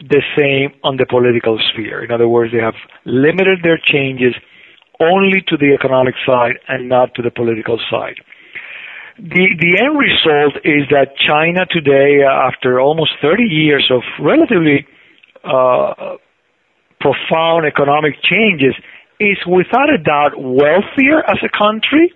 the 0.00 0.22
same 0.36 0.78
on 0.84 0.96
the 0.96 1.06
political 1.06 1.58
sphere. 1.72 2.04
In 2.04 2.10
other 2.10 2.28
words, 2.28 2.52
they 2.52 2.60
have 2.60 2.74
limited 3.04 3.60
their 3.62 3.78
changes 3.82 4.34
only 5.00 5.42
to 5.48 5.56
the 5.56 5.74
economic 5.74 6.14
side 6.26 6.58
and 6.68 6.88
not 6.88 7.14
to 7.14 7.22
the 7.22 7.30
political 7.30 7.78
side. 7.90 8.16
The, 9.18 9.46
the 9.58 9.82
end 9.82 9.98
result 9.98 10.62
is 10.64 10.86
that 10.90 11.16
China 11.18 11.66
today, 11.66 12.22
after 12.22 12.80
almost 12.80 13.12
30 13.20 13.42
years 13.42 13.90
of 13.90 14.02
relatively 14.20 14.86
uh, 15.42 16.16
profound 17.00 17.66
economic 17.66 18.14
changes, 18.22 18.74
is 19.18 19.38
without 19.46 19.90
a 19.90 19.98
doubt 19.98 20.38
wealthier 20.38 21.18
as 21.26 21.38
a 21.42 21.50
country, 21.50 22.12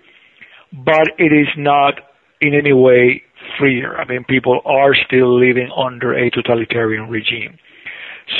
but 0.71 1.11
it 1.17 1.33
is 1.33 1.47
not 1.57 1.95
in 2.39 2.53
any 2.53 2.71
way 2.71 3.21
freer. 3.59 3.95
I 3.95 4.05
mean, 4.05 4.23
people 4.23 4.61
are 4.65 4.93
still 5.07 5.39
living 5.39 5.69
under 5.75 6.13
a 6.13 6.29
totalitarian 6.29 7.09
regime. 7.09 7.57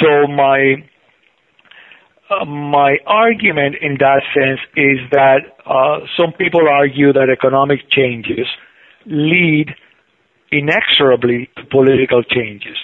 So 0.01 0.27
my 0.27 0.83
uh, 2.29 2.45
my 2.45 2.97
argument 3.05 3.75
in 3.81 3.97
that 3.99 4.21
sense 4.33 4.59
is 4.75 4.99
that 5.11 5.41
uh, 5.65 6.05
some 6.17 6.31
people 6.33 6.67
argue 6.69 7.11
that 7.13 7.29
economic 7.29 7.89
changes 7.89 8.47
lead 9.05 9.75
inexorably 10.51 11.49
to 11.57 11.65
political 11.65 12.23
changes, 12.23 12.77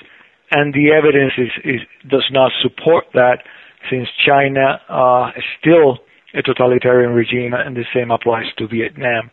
and 0.51 0.73
the 0.73 0.91
evidence 0.91 1.33
is, 1.37 1.51
is 1.63 1.81
does 2.09 2.27
not 2.31 2.51
support 2.61 3.05
that, 3.13 3.43
since 3.89 4.09
China 4.25 4.81
uh, 4.89 5.31
is 5.37 5.43
still 5.59 5.99
a 6.33 6.41
totalitarian 6.41 7.11
regime, 7.11 7.53
and 7.53 7.75
the 7.75 7.85
same 7.93 8.11
applies 8.11 8.45
to 8.57 8.67
Vietnam, 8.67 9.31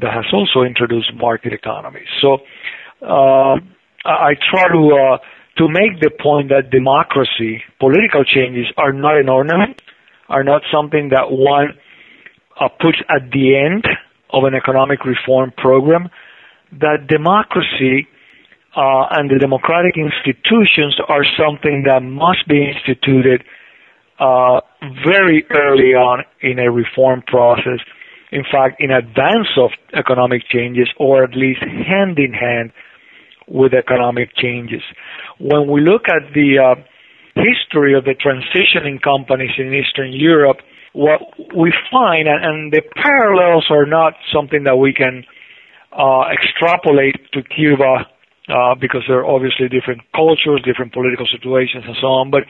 that 0.00 0.12
has 0.12 0.26
also 0.32 0.62
introduced 0.62 1.12
market 1.14 1.52
economies. 1.52 2.08
So 2.20 2.38
uh, 3.02 3.56
I 4.04 4.34
try 4.50 4.68
to 4.72 4.82
uh, 4.94 5.18
to 5.58 5.68
make 5.68 6.00
the 6.00 6.10
point 6.10 6.50
that 6.50 6.70
democracy, 6.70 7.62
political 7.80 8.24
changes 8.24 8.66
are 8.76 8.92
not 8.92 9.18
an 9.18 9.28
ornament, 9.28 9.82
are 10.28 10.44
not 10.44 10.62
something 10.72 11.10
that 11.10 11.30
one 11.30 11.74
uh, 12.60 12.68
puts 12.68 12.98
at 13.08 13.30
the 13.32 13.56
end 13.56 13.84
of 14.30 14.44
an 14.44 14.54
economic 14.54 15.04
reform 15.04 15.52
program, 15.56 16.08
that 16.72 17.06
democracy 17.08 18.06
uh, 18.76 19.06
and 19.10 19.30
the 19.30 19.38
democratic 19.38 19.96
institutions 19.96 20.96
are 21.08 21.24
something 21.36 21.84
that 21.86 22.00
must 22.00 22.46
be 22.46 22.70
instituted 22.70 23.42
uh, 24.20 24.60
very 25.04 25.44
early 25.50 25.94
on 25.94 26.24
in 26.40 26.58
a 26.58 26.70
reform 26.70 27.22
process. 27.26 27.80
In 28.30 28.44
fact, 28.44 28.80
in 28.80 28.90
advance 28.90 29.48
of 29.56 29.70
economic 29.94 30.42
changes, 30.48 30.88
or 30.98 31.24
at 31.24 31.34
least 31.34 31.60
hand 31.60 32.18
in 32.18 32.32
hand 32.32 32.72
with 33.46 33.72
economic 33.72 34.36
changes. 34.36 34.82
When 35.40 35.68
we 35.68 35.80
look 35.80 36.02
at 36.08 36.34
the 36.34 36.58
uh, 36.58 36.74
history 37.34 37.94
of 37.94 38.04
the 38.04 38.14
transitioning 38.14 39.00
companies 39.00 39.52
in 39.56 39.72
Eastern 39.72 40.12
Europe, 40.12 40.58
what 40.92 41.20
we 41.56 41.72
find, 41.90 42.28
and, 42.28 42.44
and 42.44 42.72
the 42.72 42.82
parallels 42.96 43.66
are 43.70 43.86
not 43.86 44.14
something 44.32 44.64
that 44.64 44.76
we 44.76 44.92
can 44.92 45.24
uh, 45.92 46.24
extrapolate 46.32 47.16
to 47.32 47.42
Cuba 47.42 48.06
uh, 48.48 48.74
because 48.80 49.02
there 49.08 49.18
are 49.18 49.26
obviously 49.26 49.68
different 49.68 50.00
cultures, 50.14 50.60
different 50.64 50.92
political 50.92 51.26
situations, 51.26 51.84
and 51.86 51.96
so 52.00 52.06
on. 52.06 52.30
But 52.30 52.44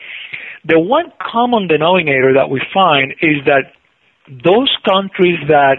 the 0.65 0.79
one 0.79 1.13
common 1.21 1.69
denominator 1.69 2.35
that 2.35 2.51
we 2.51 2.63
find 2.73 3.13
is 3.23 3.45
that 3.47 3.78
those 4.45 4.75
countries 4.89 5.39
that 5.49 5.77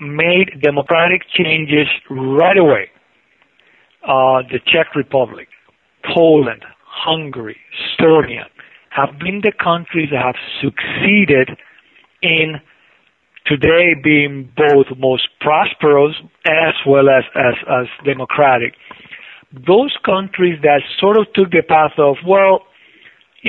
made 0.00 0.60
democratic 0.62 1.22
changes 1.30 1.86
right 2.10 2.56
away, 2.56 2.90
uh, 4.04 4.42
the 4.50 4.60
Czech 4.66 4.94
Republic, 4.94 5.48
Poland, 6.14 6.64
Hungary, 6.84 7.56
Estonia, 7.74 8.44
have 8.90 9.18
been 9.18 9.40
the 9.42 9.52
countries 9.52 10.08
that 10.10 10.22
have 10.22 10.36
succeeded 10.60 11.56
in 12.22 12.60
today 13.46 13.94
being 14.02 14.50
both 14.56 14.86
most 14.98 15.28
prosperous 15.40 16.14
as 16.46 16.74
well 16.86 17.08
as, 17.08 17.24
as, 17.34 17.54
as 17.68 17.86
democratic. 18.04 18.74
Those 19.52 19.96
countries 20.04 20.58
that 20.62 20.82
sort 21.00 21.16
of 21.16 21.26
took 21.34 21.50
the 21.50 21.62
path 21.66 21.92
of, 21.98 22.16
well, 22.26 22.67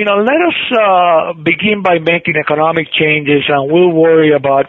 you 0.00 0.06
know, 0.06 0.16
let 0.16 0.40
us 0.40 0.56
uh, 0.72 1.32
begin 1.42 1.82
by 1.82 1.98
making 1.98 2.32
economic 2.40 2.86
changes 2.90 3.44
and 3.48 3.70
we'll 3.70 3.92
worry 3.92 4.32
about 4.32 4.64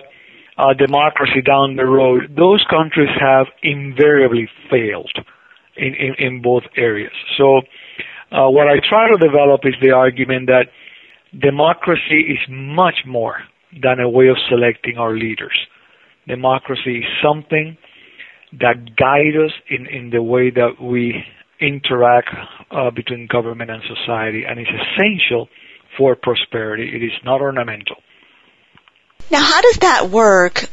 uh, 0.58 0.74
democracy 0.74 1.42
down 1.42 1.78
the 1.78 1.86
road. 1.86 2.36
Those 2.36 2.66
countries 2.70 3.08
have 3.18 3.48
invariably 3.64 4.50
failed 4.70 5.16
in, 5.78 5.96
in, 5.96 6.16
in 6.20 6.42
both 6.42 6.64
areas. 6.76 7.14
So, 7.38 7.62
uh, 8.34 8.50
what 8.50 8.68
I 8.68 8.82
try 8.90 9.10
to 9.10 9.18
develop 9.18 9.62
is 9.64 9.74
the 9.82 9.92
argument 9.92 10.48
that 10.48 10.66
democracy 11.40 12.28
is 12.28 12.40
much 12.50 13.06
more 13.08 13.38
than 13.82 14.02
a 14.02 14.10
way 14.10 14.28
of 14.28 14.36
selecting 14.50 14.98
our 14.98 15.16
leaders. 15.16 15.58
Democracy 16.28 16.98
is 16.98 17.06
something 17.24 17.78
that 18.60 18.98
guides 18.98 19.38
us 19.38 19.54
in, 19.70 19.86
in 19.86 20.10
the 20.10 20.22
way 20.22 20.50
that 20.50 20.82
we 20.82 21.24
interact 21.62 22.30
uh, 22.72 22.92
between 22.92 23.28
government 23.28 23.70
and 23.70 23.82
society 23.84 24.44
and 24.48 24.60
is 24.60 24.68
essential 24.68 25.48
for 25.98 26.16
prosperity. 26.16 26.96
It 26.96 27.04
is 27.04 27.12
not 27.24 27.42
ornamental. 27.42 27.98
Now, 29.30 29.42
how 29.42 29.62
does 29.62 29.78
that 29.78 30.10
work 30.10 30.66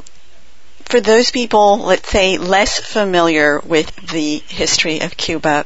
for 0.84 1.00
those 1.00 1.30
people, 1.30 1.78
let's 1.78 2.08
say, 2.08 2.38
less 2.38 2.80
familiar 2.80 3.60
with 3.60 3.94
the 4.10 4.38
history 4.48 5.00
of 5.00 5.16
Cuba 5.16 5.64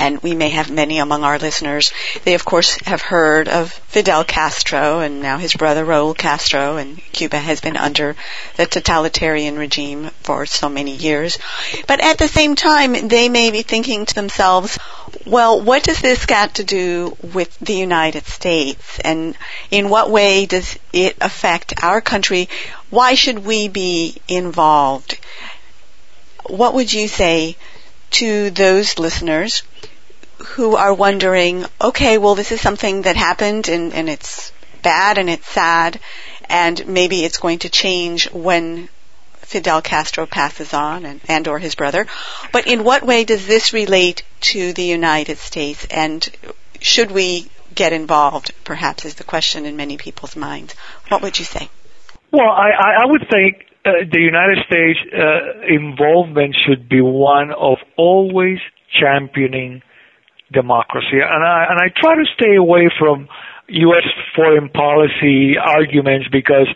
and 0.00 0.22
we 0.22 0.34
may 0.34 0.48
have 0.48 0.70
many 0.70 0.98
among 0.98 1.24
our 1.24 1.38
listeners. 1.38 1.92
They 2.24 2.32
of 2.32 2.46
course 2.46 2.78
have 2.86 3.02
heard 3.02 3.48
of 3.48 3.70
Fidel 3.70 4.24
Castro 4.24 5.00
and 5.00 5.20
now 5.20 5.36
his 5.36 5.52
brother 5.52 5.84
Raul 5.84 6.16
Castro 6.16 6.78
and 6.78 6.96
Cuba 7.12 7.38
has 7.38 7.60
been 7.60 7.76
under 7.76 8.16
the 8.56 8.64
totalitarian 8.64 9.58
regime 9.58 10.10
for 10.22 10.46
so 10.46 10.70
many 10.70 10.96
years. 10.96 11.38
But 11.86 12.02
at 12.02 12.16
the 12.16 12.28
same 12.28 12.54
time, 12.54 13.08
they 13.08 13.28
may 13.28 13.50
be 13.50 13.60
thinking 13.60 14.06
to 14.06 14.14
themselves, 14.14 14.78
well, 15.26 15.60
what 15.60 15.82
does 15.82 16.00
this 16.00 16.24
got 16.24 16.54
to 16.54 16.64
do 16.64 17.14
with 17.34 17.54
the 17.58 17.74
United 17.74 18.26
States 18.26 19.00
and 19.00 19.36
in 19.70 19.90
what 19.90 20.10
way 20.10 20.46
does 20.46 20.78
it 20.94 21.18
affect 21.20 21.84
our 21.84 22.00
country? 22.00 22.48
Why 22.88 23.14
should 23.14 23.44
we 23.44 23.68
be 23.68 24.16
involved? 24.28 25.18
What 26.46 26.72
would 26.72 26.90
you 26.90 27.06
say 27.06 27.56
to 28.12 28.50
those 28.50 28.98
listeners 28.98 29.62
who 30.40 30.76
are 30.76 30.94
wondering, 30.94 31.64
okay, 31.80 32.18
well, 32.18 32.34
this 32.34 32.52
is 32.52 32.60
something 32.60 33.02
that 33.02 33.16
happened 33.16 33.68
and, 33.68 33.92
and 33.92 34.08
it's 34.08 34.52
bad 34.82 35.18
and 35.18 35.28
it's 35.28 35.46
sad, 35.46 36.00
and 36.48 36.86
maybe 36.86 37.24
it's 37.24 37.38
going 37.38 37.60
to 37.60 37.68
change 37.68 38.30
when 38.32 38.88
Fidel 39.36 39.82
Castro 39.82 40.26
passes 40.26 40.72
on 40.72 41.04
and, 41.04 41.20
and 41.28 41.48
or 41.48 41.58
his 41.58 41.74
brother. 41.74 42.06
But 42.52 42.66
in 42.66 42.84
what 42.84 43.02
way 43.02 43.24
does 43.24 43.46
this 43.46 43.72
relate 43.72 44.22
to 44.52 44.72
the 44.72 44.84
United 44.84 45.38
States 45.38 45.86
and 45.90 46.28
should 46.80 47.10
we 47.10 47.50
get 47.74 47.92
involved, 47.92 48.52
perhaps 48.64 49.04
is 49.04 49.14
the 49.14 49.24
question 49.24 49.66
in 49.66 49.76
many 49.76 49.96
people's 49.96 50.36
minds. 50.36 50.74
What 51.08 51.22
would 51.22 51.38
you 51.38 51.44
say? 51.44 51.68
Well, 52.32 52.50
I, 52.50 53.02
I 53.02 53.06
would 53.06 53.26
think 53.30 53.64
uh, 53.84 53.90
the 54.10 54.20
United 54.20 54.58
States 54.66 54.98
uh, 55.12 55.66
involvement 55.66 56.56
should 56.66 56.88
be 56.88 57.00
one 57.00 57.50
of 57.52 57.78
always 57.96 58.58
championing 59.00 59.82
democracy. 60.52 61.20
And 61.22 61.44
I, 61.44 61.66
and 61.70 61.78
I 61.78 61.88
try 61.94 62.14
to 62.14 62.24
stay 62.34 62.56
away 62.56 62.90
from 62.98 63.28
U.S. 63.68 64.06
foreign 64.34 64.68
policy 64.68 65.54
arguments 65.56 66.28
because 66.30 66.68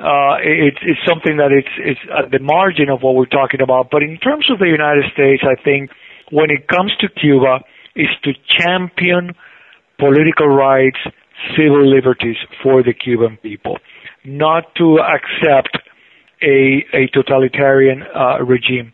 uh, 0.00 0.38
it, 0.40 0.78
it's 0.82 1.00
something 1.06 1.36
that 1.36 1.52
it's, 1.52 1.74
it's 1.78 2.00
at 2.08 2.30
the 2.30 2.38
margin 2.38 2.88
of 2.88 3.02
what 3.02 3.14
we're 3.14 3.26
talking 3.26 3.60
about. 3.60 3.90
But 3.90 4.02
in 4.02 4.16
terms 4.18 4.46
of 4.50 4.58
the 4.58 4.68
United 4.68 5.04
States, 5.12 5.42
I 5.42 5.60
think 5.62 5.90
when 6.30 6.50
it 6.50 6.68
comes 6.68 6.92
to 7.00 7.08
Cuba, 7.08 7.60
is 7.96 8.08
to 8.22 8.32
champion 8.46 9.34
political 9.98 10.46
rights, 10.46 10.98
civil 11.56 11.84
liberties 11.84 12.36
for 12.62 12.82
the 12.82 12.94
Cuban 12.94 13.36
people, 13.42 13.78
not 14.24 14.74
to 14.76 15.00
accept 15.00 15.76
a, 16.42 16.84
a 16.94 17.08
totalitarian 17.12 18.04
uh, 18.14 18.38
regime 18.44 18.92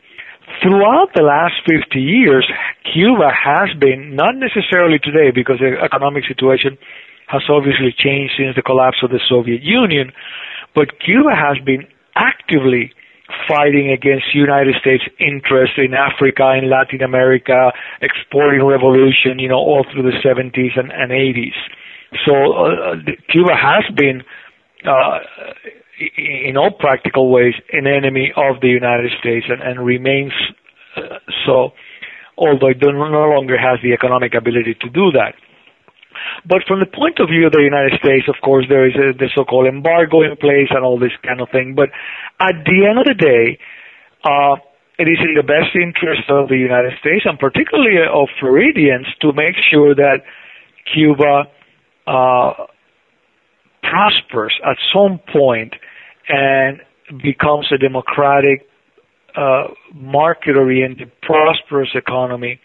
throughout 0.62 1.10
the 1.14 1.22
last 1.22 1.54
50 1.66 1.98
years, 2.00 2.46
Cuba 2.92 3.30
has 3.32 3.70
been, 3.78 4.14
not 4.14 4.34
necessarily 4.36 4.98
today 4.98 5.30
because 5.34 5.58
the 5.58 5.76
economic 5.82 6.24
situation 6.26 6.78
has 7.28 7.42
obviously 7.48 7.94
changed 7.96 8.34
since 8.36 8.54
the 8.54 8.62
collapse 8.62 8.98
of 9.02 9.10
the 9.10 9.20
Soviet 9.28 9.62
Union, 9.62 10.12
but 10.74 11.00
Cuba 11.00 11.34
has 11.34 11.56
been 11.64 11.86
actively 12.16 12.92
fighting 13.48 13.90
against 13.90 14.34
United 14.34 14.74
States 14.80 15.04
interests 15.18 15.76
in 15.78 15.94
Africa, 15.94 16.54
in 16.60 16.68
Latin 16.68 17.02
America, 17.02 17.72
exporting 18.02 18.62
revolution, 18.64 19.38
you 19.38 19.48
know, 19.48 19.56
all 19.56 19.84
through 19.90 20.02
the 20.02 20.16
70s 20.22 20.78
and, 20.78 20.92
and 20.92 21.10
80s. 21.10 21.56
So 22.26 22.34
uh, 22.52 22.94
Cuba 23.30 23.56
has 23.56 23.84
been 23.96 24.22
uh, 24.86 25.18
in 25.98 26.56
all 26.56 26.72
practical 26.72 27.30
ways, 27.30 27.54
an 27.72 27.86
enemy 27.86 28.32
of 28.36 28.60
the 28.60 28.68
United 28.68 29.12
States 29.20 29.46
and, 29.48 29.62
and 29.62 29.84
remains 29.84 30.32
uh, 30.96 31.18
so, 31.46 31.70
although 32.36 32.68
it 32.68 32.78
no 32.80 33.28
longer 33.30 33.58
has 33.58 33.78
the 33.82 33.92
economic 33.92 34.34
ability 34.34 34.74
to 34.80 34.88
do 34.90 35.10
that. 35.12 35.34
But 36.46 36.62
from 36.66 36.80
the 36.80 36.86
point 36.86 37.18
of 37.18 37.28
view 37.28 37.46
of 37.46 37.52
the 37.52 37.62
United 37.62 37.98
States, 37.98 38.26
of 38.28 38.36
course, 38.42 38.66
there 38.68 38.86
is 38.86 38.94
a, 38.94 39.16
the 39.16 39.30
so-called 39.34 39.66
embargo 39.66 40.22
in 40.22 40.36
place 40.36 40.68
and 40.70 40.84
all 40.84 40.98
this 40.98 41.14
kind 41.22 41.40
of 41.40 41.48
thing. 41.50 41.74
But 41.74 41.90
at 42.40 42.64
the 42.64 42.86
end 42.86 42.98
of 42.98 43.06
the 43.06 43.18
day, 43.18 43.58
uh, 44.24 44.56
it 44.98 45.10
is 45.10 45.18
in 45.18 45.34
the 45.34 45.42
best 45.42 45.74
interest 45.74 46.30
of 46.30 46.48
the 46.48 46.56
United 46.56 46.94
States 47.00 47.26
and 47.26 47.38
particularly 47.38 47.98
of 48.06 48.28
Floridians 48.38 49.06
to 49.20 49.32
make 49.32 49.56
sure 49.70 49.94
that 49.94 50.22
Cuba 50.92 51.50
uh, 52.06 52.52
prospers 53.82 54.54
at 54.64 54.76
some 54.92 55.18
point 55.32 55.74
and 56.28 56.80
becomes 57.22 57.66
a 57.72 57.78
democratic, 57.78 58.68
uh, 59.36 59.68
market-oriented, 59.94 61.10
prosperous 61.22 61.90
economy, 61.94 62.60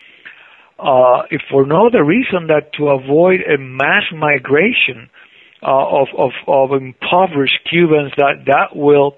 uh, 0.79 1.23
if 1.29 1.41
for 1.49 1.65
no 1.65 1.87
other 1.87 2.03
reason 2.03 2.47
that 2.47 2.71
to 2.77 2.87
avoid 2.89 3.41
a 3.41 3.57
mass 3.57 4.03
migration 4.13 5.09
uh, 5.61 5.67
of, 5.67 6.07
of, 6.17 6.31
of 6.47 6.71
impoverished 6.71 7.59
Cubans 7.69 8.13
that 8.17 8.45
that 8.45 8.75
will 8.75 9.15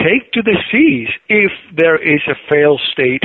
take 0.00 0.32
to 0.32 0.42
the 0.42 0.56
seas 0.72 1.08
if 1.28 1.52
there 1.76 1.96
is 1.96 2.20
a 2.26 2.34
failed 2.50 2.80
state 2.92 3.22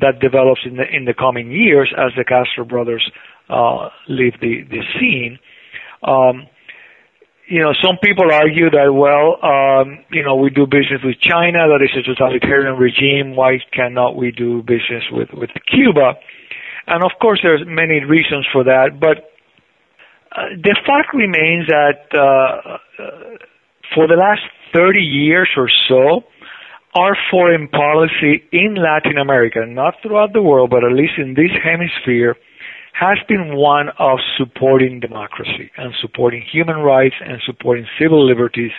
that 0.00 0.20
develops 0.20 0.60
in 0.64 0.76
the 0.76 0.84
in 0.90 1.04
the 1.04 1.14
coming 1.14 1.50
years 1.50 1.92
as 1.96 2.12
the 2.16 2.24
Castro 2.24 2.64
brothers 2.64 3.10
uh, 3.48 3.88
leave 4.08 4.34
the 4.40 4.62
the 4.68 4.82
scene. 4.98 5.38
Um, 6.02 6.46
you 7.52 7.60
know, 7.60 7.74
some 7.84 7.98
people 8.02 8.32
argue 8.32 8.70
that, 8.70 8.88
well, 8.96 9.36
um, 9.44 10.00
you 10.10 10.24
know, 10.24 10.36
we 10.36 10.48
do 10.48 10.64
business 10.64 11.04
with 11.04 11.20
China, 11.20 11.68
that 11.68 11.84
is 11.84 11.92
a 11.92 12.02
totalitarian 12.02 12.80
regime. 12.80 13.36
Why 13.36 13.60
cannot 13.76 14.16
we 14.16 14.32
do 14.32 14.62
business 14.62 15.04
with, 15.12 15.28
with 15.36 15.50
Cuba? 15.68 16.16
And 16.86 17.04
of 17.04 17.12
course, 17.20 17.40
there's 17.42 17.60
many 17.66 18.00
reasons 18.08 18.46
for 18.50 18.64
that, 18.64 18.96
but 18.98 19.36
uh, 20.32 20.56
the 20.64 20.74
fact 20.88 21.12
remains 21.12 21.68
that 21.68 22.08
uh, 22.16 22.78
uh, 22.96 23.36
for 23.94 24.08
the 24.08 24.16
last 24.16 24.48
30 24.72 25.02
years 25.02 25.50
or 25.54 25.68
so, 25.90 26.24
our 26.94 27.14
foreign 27.30 27.68
policy 27.68 28.48
in 28.50 28.76
Latin 28.80 29.18
America, 29.18 29.60
not 29.68 29.96
throughout 30.00 30.32
the 30.32 30.40
world, 30.40 30.70
but 30.70 30.84
at 30.84 30.92
least 30.92 31.18
in 31.18 31.34
this 31.34 31.52
hemisphere, 31.62 32.34
has 32.92 33.18
been 33.28 33.56
one 33.56 33.88
of 33.98 34.18
supporting 34.36 35.00
democracy 35.00 35.70
and 35.76 35.92
supporting 36.00 36.42
human 36.42 36.76
rights 36.76 37.14
and 37.24 37.40
supporting 37.44 37.86
civil 38.00 38.24
liberties 38.24 38.72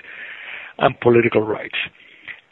and 0.78 1.00
political 1.00 1.42
rights. 1.42 1.76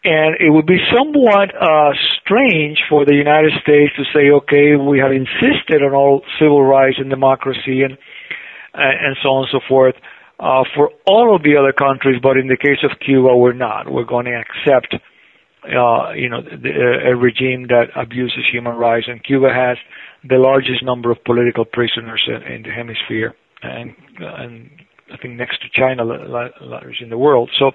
And 0.04 0.36
it 0.40 0.50
would 0.50 0.66
be 0.66 0.80
somewhat 0.92 1.54
uh, 1.54 1.94
strange 2.20 2.82
for 2.90 3.06
the 3.06 3.14
United 3.14 3.52
States 3.62 3.94
to 3.98 4.04
say, 4.14 4.32
okay, 4.32 4.76
we 4.76 4.98
have 4.98 5.12
insisted 5.12 5.84
on 5.84 5.94
all 5.94 6.24
civil 6.40 6.64
rights 6.64 6.98
and 6.98 7.10
democracy 7.10 7.84
and 7.84 7.98
and 8.74 9.18
so 9.22 9.30
on 9.30 9.44
and 9.44 9.52
so 9.52 9.60
forth 9.68 9.96
uh, 10.42 10.64
for 10.76 10.90
all 11.06 11.36
of 11.36 11.44
the 11.44 11.56
other 11.56 11.72
countries, 11.72 12.20
but 12.22 12.36
in 12.36 12.48
the 12.48 12.58
case 12.58 12.82
of 12.84 12.98
Cuba, 13.00 13.38
we're 13.38 13.54
not. 13.54 13.92
We're 13.92 14.06
going 14.06 14.26
to 14.26 14.34
accept, 14.34 14.96
uh, 15.66 16.14
you 16.14 16.28
know, 16.28 16.42
the, 16.42 17.12
a 17.12 17.16
regime 17.16 17.68
that 17.68 17.94
abuses 17.96 18.44
human 18.52 18.76
rights, 18.76 19.06
and 19.08 19.24
Cuba 19.24 19.54
has 19.54 19.78
the 20.24 20.38
largest 20.38 20.84
number 20.84 21.12
of 21.12 21.24
political 21.24 21.66
prisoners 21.66 22.24
in, 22.28 22.64
the 22.64 22.72
hemisphere, 22.72 23.34
and 23.62 23.96
and 24.20 24.70
I 25.12 25.18
think 25.18 25.36
next 25.36 25.62
to 25.62 25.70
China, 25.74 26.04
largest 26.04 27.02
in 27.02 27.10
the 27.10 27.18
world. 27.18 27.50
So 27.58 27.72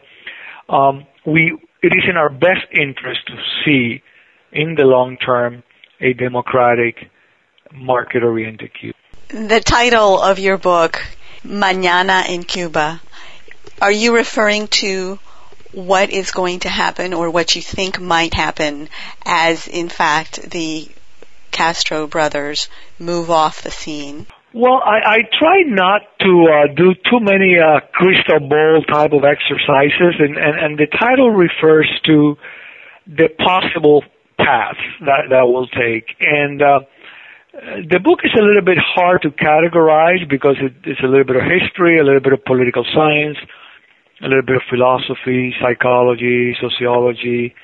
um, 0.73 1.07
we 1.27 1.57
it 1.83 1.93
is 1.93 2.05
in 2.09 2.17
our 2.17 2.31
best 2.31 2.67
interest 2.73 3.21
to 3.27 3.37
see 3.65 4.03
in 4.53 4.75
the 4.75 4.85
long 4.85 5.17
term 5.17 5.63
a 6.01 6.13
democratic, 6.13 7.11
market-oriented 7.73 8.71
Cuba. 8.79 8.97
The 9.29 9.61
title 9.61 10.21
of 10.21 10.39
your 10.39 10.57
book, 10.57 11.03
Mañana 11.45 12.29
in 12.29 12.45
Cuba, 12.45 13.01
are 13.81 13.93
you 13.93 14.15
referring 14.15 14.69
to 14.69 15.19
what 15.73 16.11
is 16.11 16.31
going 16.31 16.61
to 16.61 16.69
happen 16.69 17.13
or 17.13 17.31
what 17.31 17.55
you 17.55 17.63
think 17.63 18.01
might 18.01 18.33
happen 18.33 18.89
as 19.25 19.67
in 19.69 19.89
fact 19.89 20.51
the 20.51 20.89
Castro 21.57 22.07
brothers 22.07 22.69
move 22.99 23.31
off 23.31 23.63
the 23.63 23.71
scene? 23.71 24.27
Well, 24.53 24.79
I, 24.85 25.17
I 25.17 25.19
try 25.39 25.63
not 25.65 26.03
to 26.21 26.33
uh, 26.53 26.75
do 26.77 26.93
too 27.09 27.21
many 27.21 27.57
uh, 27.57 27.81
crystal 27.93 28.41
ball 28.41 28.85
type 28.85 29.13
of 29.13 29.25
exercises, 29.25 30.21
and, 30.21 30.37
and, 30.37 30.55
and 30.61 30.79
the 30.79 30.87
title 30.87 31.31
refers 31.31 31.89
to 32.05 32.37
the 33.07 33.29
possible 33.41 34.05
path 34.37 34.77
that 35.01 35.31
that 35.31 35.49
will 35.49 35.67
take. 35.69 36.13
And 36.21 36.61
uh, 36.61 36.81
the 37.89 38.01
book 38.05 38.21
is 38.23 38.33
a 38.37 38.45
little 38.45 38.65
bit 38.65 38.77
hard 38.77 39.23
to 39.23 39.31
categorize 39.31 40.29
because 40.29 40.57
it, 40.61 40.75
it's 40.85 41.01
a 41.01 41.09
little 41.09 41.25
bit 41.25 41.37
of 41.37 41.49
history, 41.49 41.99
a 41.99 42.05
little 42.05 42.21
bit 42.21 42.35
of 42.35 42.45
political 42.45 42.85
science, 42.93 43.39
a 44.21 44.29
little 44.29 44.45
bit 44.45 44.57
of 44.57 44.63
philosophy, 44.69 45.55
psychology, 45.57 46.55
sociology, 46.61 47.55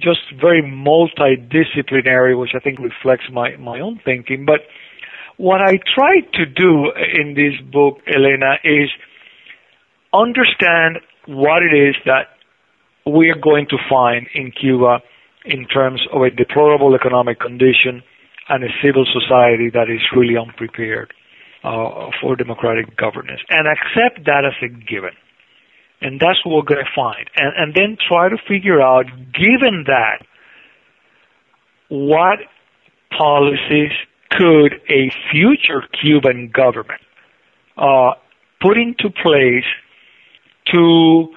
just 0.00 0.20
very 0.40 0.62
multidisciplinary, 0.62 2.38
which 2.38 2.50
I 2.54 2.60
think 2.60 2.78
reflects 2.78 3.24
my 3.32 3.56
my 3.56 3.80
own 3.80 4.00
thinking, 4.04 4.44
but 4.44 4.60
what 5.36 5.60
I 5.60 5.78
try 5.94 6.20
to 6.34 6.46
do 6.46 6.90
in 7.20 7.34
this 7.34 7.60
book, 7.70 7.98
Elena, 8.08 8.56
is 8.64 8.88
understand 10.12 10.98
what 11.26 11.62
it 11.62 11.76
is 11.76 11.94
that 12.06 12.28
we 13.06 13.30
are 13.30 13.38
going 13.40 13.66
to 13.70 13.76
find 13.88 14.26
in 14.34 14.50
Cuba 14.50 15.00
in 15.44 15.66
terms 15.66 16.00
of 16.12 16.22
a 16.22 16.30
deplorable 16.30 16.94
economic 16.94 17.38
condition 17.38 18.02
and 18.48 18.64
a 18.64 18.68
civil 18.82 19.06
society 19.06 19.70
that 19.70 19.90
is 19.90 20.00
really 20.16 20.36
unprepared 20.36 21.12
uh, 21.62 22.10
for 22.20 22.36
democratic 22.36 22.96
governance, 22.96 23.40
and 23.50 23.66
accept 23.68 24.24
that 24.24 24.44
as 24.44 24.54
a 24.62 24.68
given. 24.68 25.10
And 26.00 26.20
that's 26.20 26.44
what 26.44 26.54
we're 26.54 26.74
going 26.74 26.84
to 26.84 26.90
find. 26.94 27.28
And, 27.36 27.52
and 27.56 27.74
then 27.74 27.96
try 28.06 28.28
to 28.28 28.36
figure 28.48 28.80
out, 28.80 29.06
given 29.32 29.84
that, 29.86 30.26
what 31.88 32.38
policies 33.16 33.92
could 34.30 34.74
a 34.90 35.10
future 35.30 35.82
Cuban 36.00 36.50
government 36.52 37.00
uh, 37.76 38.12
put 38.60 38.76
into 38.76 39.10
place 39.10 39.64
to, 40.72 41.28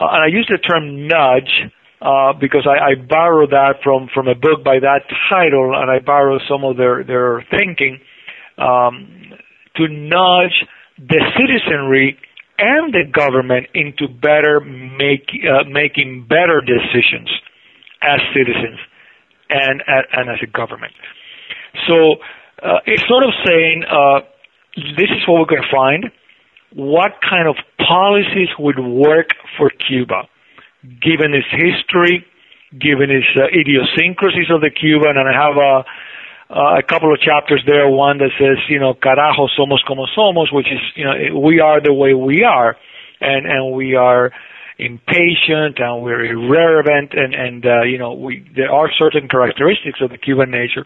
uh, 0.00 0.06
and 0.10 0.24
I 0.24 0.26
use 0.26 0.48
the 0.50 0.58
term 0.58 1.06
nudge 1.06 1.70
uh, 2.02 2.32
because 2.38 2.66
I, 2.66 2.90
I 2.90 2.94
borrow 2.96 3.46
that 3.46 3.76
from, 3.82 4.08
from 4.12 4.28
a 4.28 4.34
book 4.34 4.64
by 4.64 4.80
that 4.80 5.02
title, 5.30 5.72
and 5.74 5.90
I 5.90 6.00
borrow 6.00 6.38
some 6.48 6.64
of 6.64 6.76
their, 6.76 7.04
their 7.04 7.46
thinking, 7.50 8.00
um, 8.58 9.32
to 9.76 9.88
nudge 9.88 10.66
the 10.98 11.20
citizenry 11.36 12.18
and 12.58 12.92
the 12.92 13.04
government 13.10 13.66
into 13.74 14.08
better 14.08 14.60
make, 14.60 15.28
uh, 15.42 15.64
making 15.68 16.26
better 16.28 16.60
decisions 16.60 17.28
as 18.02 18.20
citizens 18.34 18.78
and, 19.50 19.82
and 19.86 20.30
as 20.30 20.38
a 20.42 20.46
government. 20.46 20.92
So 21.88 22.16
uh, 22.62 22.78
it's 22.86 23.02
sort 23.08 23.24
of 23.24 23.30
saying 23.44 23.84
uh, 23.88 24.20
this 24.96 25.10
is 25.10 25.26
what 25.26 25.40
we're 25.40 25.56
going 25.56 25.62
to 25.62 25.74
find. 25.74 26.10
What 26.74 27.12
kind 27.22 27.48
of 27.48 27.56
policies 27.78 28.48
would 28.58 28.78
work 28.78 29.30
for 29.56 29.70
Cuba, 29.70 30.22
given 30.82 31.34
its 31.34 31.46
history, 31.50 32.26
given 32.80 33.10
its 33.10 33.26
uh, 33.36 33.46
idiosyncrasies 33.46 34.50
of 34.50 34.60
the 34.60 34.70
Cuban, 34.70 35.14
and 35.16 35.28
I 35.28 35.34
have 35.34 35.56
a, 35.56 35.84
uh, 36.50 36.78
a 36.78 36.82
couple 36.82 37.12
of 37.12 37.20
chapters 37.20 37.62
there. 37.66 37.88
One 37.88 38.18
that 38.18 38.30
says, 38.38 38.58
you 38.68 38.78
know, 38.78 38.94
carajo, 38.94 39.48
somos 39.58 39.84
como 39.86 40.06
somos, 40.16 40.52
which 40.52 40.66
is, 40.66 40.80
you 40.94 41.04
know, 41.04 41.40
we 41.40 41.60
are 41.60 41.80
the 41.80 41.92
way 41.92 42.14
we 42.14 42.44
are, 42.44 42.76
and 43.20 43.46
and 43.46 43.74
we 43.74 43.94
are 43.94 44.30
impatient 44.78 45.78
and 45.78 46.02
we're 46.02 46.24
irreverent, 46.24 47.12
and 47.14 47.34
and 47.34 47.66
uh, 47.66 47.82
you 47.82 47.98
know, 47.98 48.14
we 48.14 48.46
there 48.54 48.70
are 48.70 48.90
certain 48.98 49.28
characteristics 49.28 50.00
of 50.00 50.10
the 50.10 50.18
Cuban 50.18 50.50
nature 50.50 50.84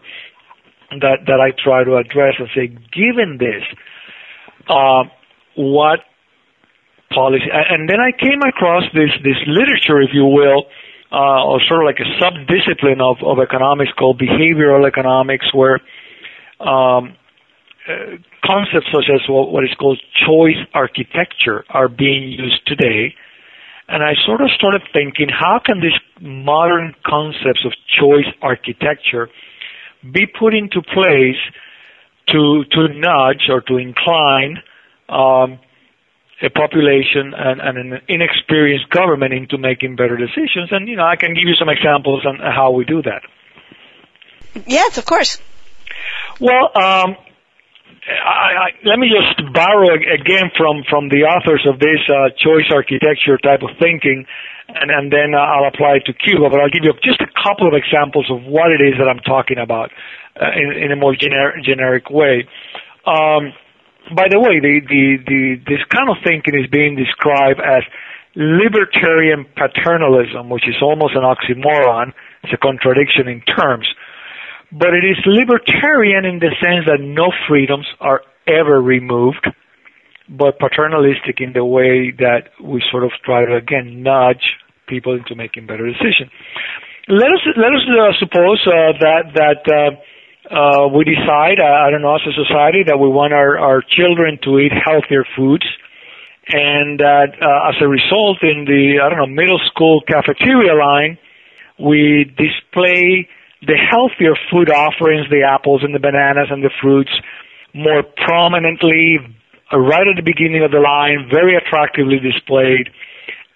that 0.91 1.25
that 1.27 1.39
I 1.39 1.51
try 1.51 1.83
to 1.83 1.97
address 1.97 2.35
and 2.39 2.49
say, 2.55 2.67
given 2.67 3.37
this, 3.37 3.63
uh, 4.67 5.03
what 5.55 5.99
policy? 7.13 7.45
And 7.51 7.89
then 7.89 7.99
I 7.99 8.11
came 8.11 8.41
across 8.47 8.83
this 8.93 9.11
this 9.23 9.37
literature, 9.45 10.01
if 10.01 10.11
you 10.13 10.25
will, 10.25 10.65
uh, 11.11 11.43
or 11.43 11.59
sort 11.67 11.81
of 11.81 11.85
like 11.85 11.99
a 11.99 12.09
sub-discipline 12.19 13.01
of 13.01 13.17
of 13.23 13.39
economics 13.39 13.91
called 13.97 14.19
behavioral 14.19 14.85
economics, 14.87 15.53
where 15.53 15.79
um, 16.59 17.15
uh, 17.87 18.17
concepts 18.45 18.87
such 18.93 19.09
as 19.13 19.21
what, 19.27 19.51
what 19.51 19.63
is 19.63 19.73
called 19.79 19.99
choice 20.25 20.61
architecture 20.73 21.65
are 21.69 21.87
being 21.87 22.29
used 22.29 22.61
today. 22.67 23.15
And 23.87 24.03
I 24.03 24.13
sort 24.25 24.41
of 24.41 24.51
started 24.51 24.83
thinking, 24.93 25.29
how 25.29 25.59
can 25.65 25.81
these 25.81 25.97
modern 26.21 26.93
concepts 27.03 27.65
of 27.65 27.73
choice 27.99 28.27
architecture 28.41 29.29
be 30.03 30.27
put 30.27 30.53
into 30.53 30.81
place 30.83 31.41
to 32.27 32.63
to 32.71 32.87
nudge 32.89 33.49
or 33.49 33.61
to 33.61 33.77
incline 33.77 34.61
um, 35.09 35.59
a 36.41 36.49
population 36.49 37.33
and, 37.35 37.59
and, 37.59 37.77
an 37.77 38.01
inexperienced 38.07 38.89
government 38.89 39.33
into 39.33 39.57
making 39.57 39.95
better 39.95 40.15
decisions. 40.15 40.69
And 40.71 40.87
you 40.87 40.95
know, 40.95 41.05
I 41.05 41.15
can 41.15 41.33
give 41.33 41.43
you 41.43 41.55
some 41.55 41.69
examples 41.69 42.25
on 42.25 42.39
how 42.39 42.71
we 42.71 42.85
do 42.85 43.01
that. 43.03 43.21
Yes, 44.65 44.97
of 44.97 45.05
course. 45.05 45.39
Well, 46.39 46.71
um, 46.75 47.17
I, 48.07 48.49
I, 48.55 48.67
let 48.85 48.97
me 48.97 49.11
just 49.11 49.53
borrow 49.53 49.93
again 49.93 50.51
from 50.57 50.83
from 50.89 51.09
the 51.09 51.27
authors 51.27 51.67
of 51.67 51.79
this 51.79 51.99
uh, 52.07 52.29
choice 52.37 52.71
architecture 52.71 53.37
type 53.37 53.61
of 53.61 53.75
thinking 53.79 54.25
and, 54.75 54.91
and 54.91 55.11
then 55.11 55.33
uh, 55.33 55.41
I'll 55.41 55.67
apply 55.67 55.97
it 55.97 56.05
to 56.05 56.13
Cuba. 56.13 56.49
But 56.49 56.59
I'll 56.61 56.69
give 56.69 56.83
you 56.83 56.93
just 57.03 57.21
a 57.21 57.31
couple 57.41 57.67
of 57.67 57.73
examples 57.73 58.29
of 58.29 58.43
what 58.45 58.71
it 58.71 58.81
is 58.81 58.95
that 58.99 59.09
I'm 59.09 59.19
talking 59.19 59.57
about 59.57 59.91
uh, 60.39 60.53
in, 60.53 60.83
in 60.83 60.91
a 60.91 60.95
more 60.95 61.13
gener- 61.13 61.57
generic 61.63 62.09
way. 62.09 62.47
Um, 63.05 63.53
by 64.15 64.27
the 64.29 64.39
way, 64.39 64.59
the, 64.59 64.81
the, 64.87 65.03
the, 65.25 65.41
this 65.67 65.83
kind 65.89 66.09
of 66.09 66.17
thinking 66.23 66.57
is 66.57 66.67
being 66.71 66.95
described 66.95 67.59
as 67.59 67.83
libertarian 68.35 69.45
paternalism, 69.55 70.49
which 70.49 70.67
is 70.67 70.75
almost 70.81 71.15
an 71.15 71.23
oxymoron. 71.23 72.13
It's 72.43 72.53
a 72.53 72.57
contradiction 72.57 73.27
in 73.27 73.41
terms. 73.41 73.87
But 74.71 74.93
it 74.93 75.03
is 75.03 75.17
libertarian 75.25 76.25
in 76.25 76.39
the 76.39 76.53
sense 76.61 76.85
that 76.85 77.01
no 77.01 77.31
freedoms 77.47 77.87
are 77.99 78.21
ever 78.47 78.81
removed 78.81 79.47
but 80.29 80.59
paternalistic 80.59 81.41
in 81.41 81.53
the 81.53 81.65
way 81.65 82.11
that 82.11 82.53
we 82.61 82.83
sort 82.91 83.03
of 83.03 83.11
try 83.25 83.45
to 83.45 83.55
again 83.55 84.03
nudge 84.03 84.57
people 84.87 85.15
into 85.15 85.35
making 85.35 85.65
better 85.65 85.87
decisions. 85.87 86.29
Let 87.07 87.33
us 87.33 87.41
let 87.57 87.73
us 87.73 87.81
uh, 87.89 88.13
suppose 88.19 88.61
uh, 88.67 88.93
that 89.01 89.33
that 89.33 89.61
uh, 89.65 89.97
uh, 90.49 90.87
we 90.89 91.05
decide, 91.05 91.59
uh, 91.59 91.85
I 91.85 91.91
don't 91.91 92.01
know, 92.01 92.15
as 92.15 92.25
a 92.25 92.33
society, 92.33 92.83
that 92.87 92.97
we 92.97 93.07
want 93.07 93.33
our 93.33 93.57
our 93.57 93.81
children 93.81 94.39
to 94.43 94.59
eat 94.59 94.71
healthier 94.73 95.25
foods, 95.35 95.65
and 96.49 96.99
that 96.99 97.37
uh, 97.37 97.69
as 97.69 97.75
a 97.81 97.87
result, 97.87 98.41
in 98.41 98.65
the 98.65 98.99
I 99.03 99.09
don't 99.09 99.19
know 99.19 99.27
middle 99.27 99.59
school 99.69 100.01
cafeteria 100.01 100.73
line, 100.73 101.17
we 101.77 102.25
display 102.37 103.29
the 103.61 103.77
healthier 103.77 104.33
food 104.49 104.71
offerings, 104.71 105.29
the 105.29 105.43
apples 105.43 105.83
and 105.83 105.93
the 105.93 105.99
bananas 105.99 106.47
and 106.49 106.63
the 106.63 106.71
fruits, 106.81 107.11
more 107.73 108.03
prominently, 108.25 109.19
right 109.71 110.07
at 110.07 110.15
the 110.15 110.23
beginning 110.25 110.63
of 110.63 110.71
the 110.71 110.79
line, 110.79 111.29
very 111.29 111.55
attractively 111.55 112.17
displayed, 112.19 112.89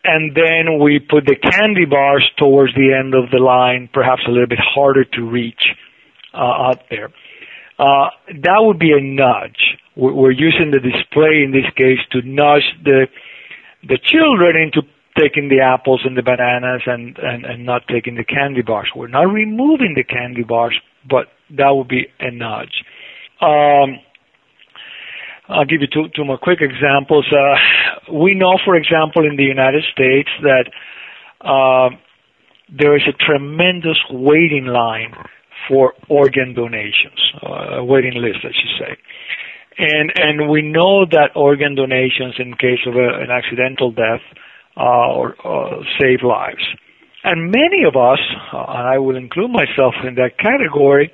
and 0.04 0.36
then 0.36 0.78
we 0.80 1.00
put 1.00 1.26
the 1.26 1.36
candy 1.36 1.86
bars 1.86 2.30
towards 2.38 2.76
the 2.76 2.94
end 2.94 3.16
of 3.16 3.32
the 3.32 3.40
line, 3.40 3.90
perhaps 3.94 4.22
a 4.28 4.32
little 4.32 4.48
bit 4.48 4.60
harder 4.60 5.06
to 5.06 5.22
reach. 5.24 5.64
uh, 5.72 5.93
out 6.38 6.84
there. 6.90 7.10
Uh, 7.80 8.10
that 8.28 8.60
would 8.60 8.80
be 8.80 8.92
a 8.92 9.02
nudge. 9.02 9.78
We're 9.96 10.32
using 10.32 10.72
the 10.72 10.80
display 10.80 11.44
in 11.44 11.52
this 11.52 11.70
case 11.76 12.00
to 12.12 12.22
nudge 12.24 12.64
the 12.84 13.08
the 13.88 13.98
children 14.02 14.56
into 14.56 14.82
taking 15.18 15.50
the 15.50 15.60
apples 15.60 16.02
and 16.06 16.18
the 16.18 16.24
bananas 16.24 16.82
and, 16.88 17.66
not 17.66 17.84
taking 17.88 18.16
the 18.16 18.24
candy 18.24 18.62
bars. 18.62 18.90
We're 18.96 19.08
not 19.08 19.32
removing 19.32 19.94
the 19.96 20.04
candy 20.04 20.44
bars, 20.44 20.80
but 21.08 21.28
that 21.52 21.70
would 21.70 21.88
be 21.88 22.08
a 22.20 22.32
nudge. 22.32 22.84
Um, 23.42 24.00
I'll 25.50 25.66
give 25.66 25.82
you 25.82 25.88
two, 25.88 26.24
more 26.24 26.38
quick 26.38 26.60
examples. 26.62 27.26
Uh, 27.32 28.14
we 28.14 28.34
know, 28.34 28.58
for 28.66 28.76
example, 28.76 29.26
in 29.30 29.36
the 29.36 29.44
United 29.44 29.84
States 29.92 30.30
that 30.42 30.72
uh, 31.42 31.90
there 32.70 32.96
is 32.96 33.04
a 33.08 33.14
tremendous 33.14 33.98
waiting 34.10 34.66
line 34.66 35.14
for 35.68 35.94
organ 36.10 36.54
donations, 36.54 37.20
uh, 37.42 37.84
waiting 37.84 38.14
list, 38.16 38.40
I 38.44 38.52
should 38.52 38.76
say. 38.80 38.98
And 39.78 40.12
and 40.16 40.50
we 40.50 40.62
know 40.62 41.06
that 41.06 41.32
organ 41.36 41.76
donations, 41.76 42.36
in 42.38 42.54
case 42.54 42.86
of 42.86 42.96
a, 42.96 43.22
an 43.22 43.32
accidental 43.32 43.92
death, 43.92 44.22
uh, 44.78 45.14
or 45.14 45.36
uh, 45.44 45.84
save 46.00 46.22
lives. 46.24 46.64
And 47.24 47.52
many 47.52 47.84
of 47.88 47.96
us, 47.96 48.20
uh, 48.52 48.58
and 48.58 48.88
I 48.88 48.98
will 48.98 49.16
include 49.16 49.52
myself 49.52 49.96
in 50.06 50.16
that 50.16 50.38
category, 50.38 51.12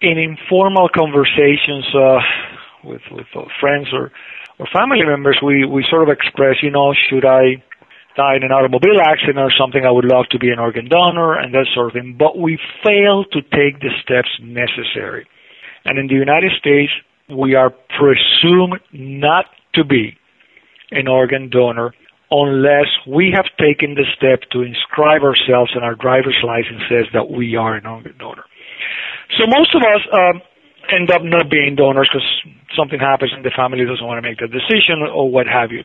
in 0.00 0.18
informal 0.18 0.88
conversations 0.94 1.86
uh, 1.94 2.20
with 2.84 3.02
with 3.10 3.26
friends 3.60 3.88
or 3.92 4.12
or 4.58 4.66
family 4.72 5.04
members, 5.04 5.38
we 5.42 5.64
we 5.64 5.84
sort 5.88 6.02
of 6.02 6.08
express, 6.08 6.56
you 6.62 6.70
know, 6.70 6.92
should 7.08 7.24
I 7.24 7.62
die 8.18 8.34
in 8.34 8.42
an 8.42 8.50
automobile 8.50 8.98
accident 8.98 9.38
or 9.38 9.54
something, 9.54 9.86
I 9.86 9.94
would 9.94 10.04
love 10.04 10.26
to 10.34 10.38
be 10.38 10.50
an 10.50 10.58
organ 10.58 10.90
donor 10.90 11.38
and 11.38 11.54
that 11.54 11.70
sort 11.72 11.86
of 11.88 11.92
thing. 11.94 12.16
But 12.18 12.36
we 12.36 12.58
fail 12.82 13.22
to 13.30 13.40
take 13.54 13.78
the 13.78 13.94
steps 14.02 14.34
necessary. 14.42 15.24
And 15.86 15.98
in 15.98 16.08
the 16.10 16.18
United 16.18 16.50
States, 16.58 16.90
we 17.30 17.54
are 17.54 17.70
presumed 17.70 18.82
not 18.92 19.46
to 19.74 19.84
be 19.84 20.18
an 20.90 21.06
organ 21.06 21.48
donor 21.48 21.94
unless 22.30 22.90
we 23.06 23.32
have 23.32 23.46
taken 23.56 23.94
the 23.94 24.04
step 24.16 24.50
to 24.50 24.60
inscribe 24.62 25.22
ourselves 25.22 25.72
and 25.74 25.84
our 25.84 25.94
driver's 25.94 26.36
license 26.42 26.82
says 26.90 27.06
that 27.14 27.30
we 27.30 27.56
are 27.56 27.76
an 27.76 27.86
organ 27.86 28.14
donor. 28.18 28.44
So 29.38 29.46
most 29.46 29.74
of 29.74 29.82
us 29.82 30.02
um, 30.12 30.42
end 30.90 31.10
up 31.10 31.22
not 31.22 31.50
being 31.50 31.76
donors 31.76 32.08
because 32.10 32.26
something 32.76 32.98
happens 32.98 33.32
and 33.32 33.44
the 33.44 33.52
family 33.54 33.84
doesn't 33.84 34.04
want 34.04 34.18
to 34.18 34.26
make 34.26 34.38
the 34.38 34.48
decision 34.48 35.06
or 35.06 35.30
what 35.30 35.46
have 35.46 35.70
you. 35.70 35.84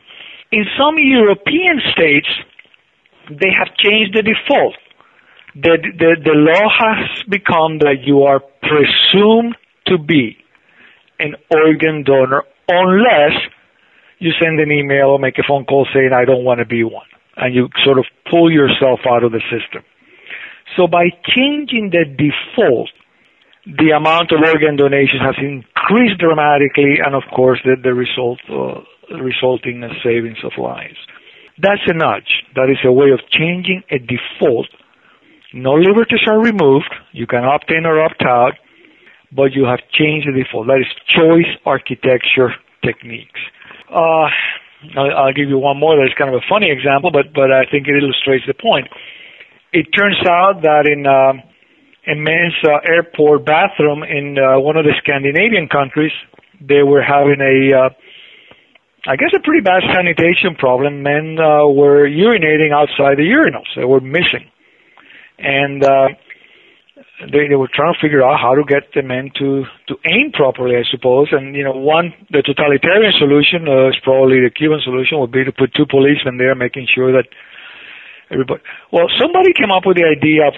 In 0.52 0.64
some 0.78 0.96
European 0.98 1.80
states, 1.92 2.28
they 3.28 3.50
have 3.56 3.74
changed 3.76 4.14
the 4.14 4.22
default. 4.22 4.74
The, 5.54 5.78
the, 5.98 6.16
the 6.24 6.34
law 6.34 6.68
has 6.68 7.22
become 7.28 7.78
that 7.78 8.02
you 8.04 8.22
are 8.24 8.40
presumed 8.62 9.56
to 9.86 9.98
be 9.98 10.36
an 11.18 11.34
organ 11.50 12.02
donor 12.04 12.42
unless 12.68 13.32
you 14.18 14.32
send 14.40 14.58
an 14.60 14.70
email 14.70 15.10
or 15.10 15.18
make 15.18 15.38
a 15.38 15.44
phone 15.46 15.64
call 15.64 15.86
saying, 15.94 16.10
I 16.14 16.24
don't 16.24 16.44
want 16.44 16.58
to 16.58 16.66
be 16.66 16.82
one. 16.82 17.06
And 17.36 17.54
you 17.54 17.68
sort 17.84 17.98
of 17.98 18.04
pull 18.30 18.50
yourself 18.50 19.00
out 19.08 19.24
of 19.24 19.32
the 19.32 19.42
system. 19.50 19.82
So 20.76 20.86
by 20.86 21.10
changing 21.36 21.90
the 21.92 22.04
default, 22.06 22.90
the 23.66 23.96
amount 23.96 24.32
of 24.32 24.40
organ 24.44 24.76
donations 24.76 25.22
has 25.22 25.36
increased 25.38 26.18
dramatically, 26.18 27.00
and 27.04 27.14
of 27.14 27.22
course, 27.34 27.60
the, 27.64 27.76
the 27.82 27.94
result 27.94 28.38
uh, 28.48 28.80
resulting 29.10 29.82
in 29.82 29.90
savings 30.02 30.38
of 30.44 30.52
lives. 30.58 30.98
That's 31.58 31.82
a 31.86 31.94
nudge. 31.94 32.42
That 32.56 32.68
is 32.70 32.78
a 32.84 32.92
way 32.92 33.10
of 33.10 33.20
changing 33.30 33.82
a 33.90 33.98
default. 33.98 34.68
No 35.52 35.74
liberties 35.74 36.26
are 36.26 36.40
removed. 36.40 36.92
You 37.12 37.26
can 37.26 37.44
opt 37.44 37.70
in 37.70 37.86
or 37.86 38.02
opt 38.02 38.22
out, 38.22 38.54
but 39.30 39.52
you 39.52 39.64
have 39.64 39.80
changed 39.92 40.26
the 40.26 40.32
default. 40.32 40.66
That 40.66 40.82
is 40.82 40.90
choice 41.06 41.50
architecture 41.64 42.54
techniques. 42.84 43.40
Uh, 43.88 44.28
I'll, 44.98 45.32
give 45.32 45.48
you 45.48 45.58
one 45.58 45.78
more 45.78 45.96
that's 45.96 46.16
kind 46.18 46.34
of 46.34 46.42
a 46.42 46.46
funny 46.48 46.70
example, 46.70 47.10
but 47.10 47.32
but 47.32 47.52
I 47.52 47.64
think 47.70 47.86
it 47.86 47.96
illustrates 47.96 48.44
the 48.46 48.54
point. 48.54 48.88
It 49.72 49.88
turns 49.96 50.18
out 50.28 50.62
that 50.62 50.86
in 50.86 51.06
uh, 51.06 51.40
a 52.06 52.14
uh, 52.14 52.78
airport 52.86 53.46
bathroom 53.46 54.02
in 54.02 54.38
uh, 54.38 54.60
one 54.60 54.76
of 54.76 54.84
the 54.84 54.92
Scandinavian 55.02 55.68
countries, 55.68 56.12
they 56.60 56.82
were 56.82 57.02
having 57.02 57.40
a, 57.40 57.74
uh, 57.74 57.88
I 59.06 59.16
guess, 59.16 59.36
a 59.36 59.40
pretty 59.40 59.60
bad 59.60 59.82
sanitation 59.92 60.56
problem. 60.56 61.02
Men 61.02 61.36
uh, 61.38 61.68
were 61.68 62.08
urinating 62.08 62.72
outside 62.72 63.18
the 63.20 63.28
urinals; 63.28 63.68
they 63.76 63.84
were 63.84 64.00
missing, 64.00 64.48
and 65.38 65.84
uh, 65.84 66.08
they, 67.20 67.48
they 67.48 67.54
were 67.54 67.68
trying 67.68 67.92
to 67.92 68.00
figure 68.00 68.24
out 68.24 68.40
how 68.40 68.54
to 68.54 68.64
get 68.64 68.88
the 68.94 69.02
men 69.02 69.30
to 69.36 69.64
to 69.88 69.94
aim 70.08 70.32
properly, 70.32 70.76
I 70.76 70.88
suppose. 70.90 71.28
And 71.32 71.54
you 71.54 71.64
know, 71.64 71.76
one 71.76 72.14
the 72.30 72.40
totalitarian 72.40 73.12
solution 73.18 73.68
uh, 73.68 73.92
is 73.92 73.96
probably 74.02 74.40
the 74.40 74.50
Cuban 74.50 74.80
solution 74.82 75.20
would 75.20 75.32
be 75.32 75.44
to 75.44 75.52
put 75.52 75.74
two 75.74 75.84
policemen 75.84 76.38
there, 76.38 76.54
making 76.54 76.88
sure 76.88 77.12
that 77.12 77.28
everybody. 78.30 78.62
Well, 78.90 79.12
somebody 79.20 79.52
came 79.52 79.70
up 79.70 79.84
with 79.84 79.96
the 79.96 80.08
idea 80.08 80.48
of 80.48 80.54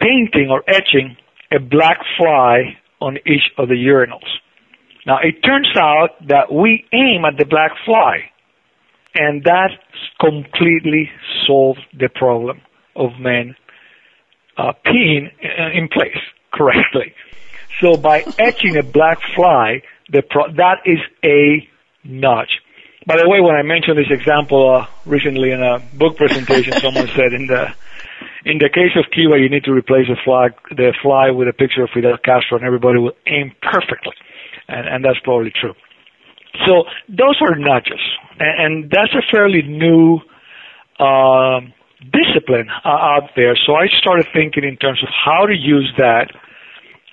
painting 0.00 0.50
or 0.50 0.62
etching 0.68 1.16
a 1.50 1.58
black 1.60 1.98
fly 2.18 2.76
on 3.00 3.16
each 3.24 3.48
of 3.56 3.68
the 3.68 3.74
urinals. 3.80 4.28
Now, 5.06 5.18
it 5.22 5.40
turns 5.42 5.68
out 5.76 6.10
that 6.28 6.52
we 6.52 6.84
aim 6.92 7.24
at 7.24 7.38
the 7.38 7.44
black 7.44 7.70
fly, 7.84 8.30
and 9.14 9.44
that 9.44 9.70
completely 10.20 11.10
solved 11.46 11.80
the 11.98 12.08
problem 12.08 12.60
of 12.96 13.12
men 13.20 13.54
uh, 14.56 14.72
peeing 14.84 15.30
in 15.74 15.88
place 15.88 16.18
correctly. 16.52 17.14
So 17.80 17.96
by 17.96 18.24
etching 18.38 18.76
a 18.76 18.82
black 18.82 19.18
fly, 19.34 19.82
the 20.10 20.22
pro- 20.22 20.52
that 20.54 20.78
is 20.84 20.98
a 21.24 21.68
nudge. 22.04 22.60
By 23.06 23.16
the 23.16 23.28
way, 23.28 23.40
when 23.40 23.54
I 23.54 23.62
mentioned 23.62 23.98
this 23.98 24.10
example 24.10 24.68
uh, 24.68 24.86
recently 25.04 25.52
in 25.52 25.62
a 25.62 25.78
book 25.96 26.16
presentation, 26.16 26.72
someone 26.80 27.06
said 27.14 27.32
in 27.32 27.46
the 27.46 27.72
in 28.44 28.58
the 28.58 28.70
case 28.70 28.94
of 28.96 29.10
Cuba, 29.12 29.38
you 29.38 29.48
need 29.48 29.64
to 29.64 29.72
replace 29.72 30.06
the 30.06 30.16
flag, 30.24 30.54
the 30.70 30.94
fly 31.02 31.30
with 31.30 31.48
a 31.48 31.52
picture 31.52 31.82
of 31.82 31.90
Fidel 31.90 32.16
Castro, 32.16 32.58
and 32.58 32.64
everybody 32.64 32.98
will 32.98 33.12
aim 33.26 33.52
perfectly, 33.60 34.14
and, 34.68 35.04
that's 35.04 35.18
probably 35.22 35.52
true. 35.58 35.74
So 36.66 36.84
those 37.08 37.36
are 37.40 37.54
nudges, 37.56 38.00
and, 38.38 38.90
that's 38.90 39.12
a 39.14 39.22
fairly 39.30 39.62
new 39.62 40.18
um, 40.98 41.72
discipline 42.00 42.68
uh, 42.84 42.88
out 42.88 43.30
there. 43.36 43.56
So 43.66 43.74
I 43.74 43.86
started 44.00 44.26
thinking 44.32 44.64
in 44.64 44.76
terms 44.76 45.02
of 45.02 45.08
how 45.08 45.46
to 45.46 45.54
use 45.54 45.92
that 45.98 46.30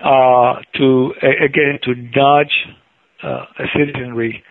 uh, 0.03 0.61
to 0.75 1.13
again 1.21 1.79
to 1.83 1.95
nudge 1.95 2.53
uh, 3.23 3.45
a 3.59 3.65
citizenry 3.77 4.43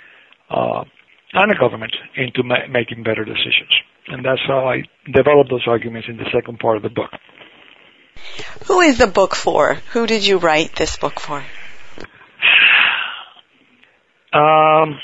uh, 0.50 0.84
and 1.32 1.52
a 1.52 1.58
government 1.58 1.94
into 2.16 2.42
ma- 2.42 2.66
making 2.70 3.02
better 3.02 3.24
decisions. 3.24 3.72
And 4.08 4.24
that's 4.24 4.40
how 4.46 4.68
I 4.68 4.82
developed 5.06 5.50
those 5.50 5.66
arguments 5.66 6.08
in 6.08 6.16
the 6.16 6.28
second 6.32 6.58
part 6.58 6.76
of 6.76 6.82
the 6.82 6.90
book. 6.90 7.10
Who 8.66 8.80
is 8.80 8.98
the 8.98 9.06
book 9.06 9.34
for? 9.34 9.74
Who 9.92 10.06
did 10.06 10.26
you 10.26 10.38
write 10.38 10.74
this 10.76 10.96
book 10.96 11.20
for? 11.20 11.44
Um, 14.32 14.98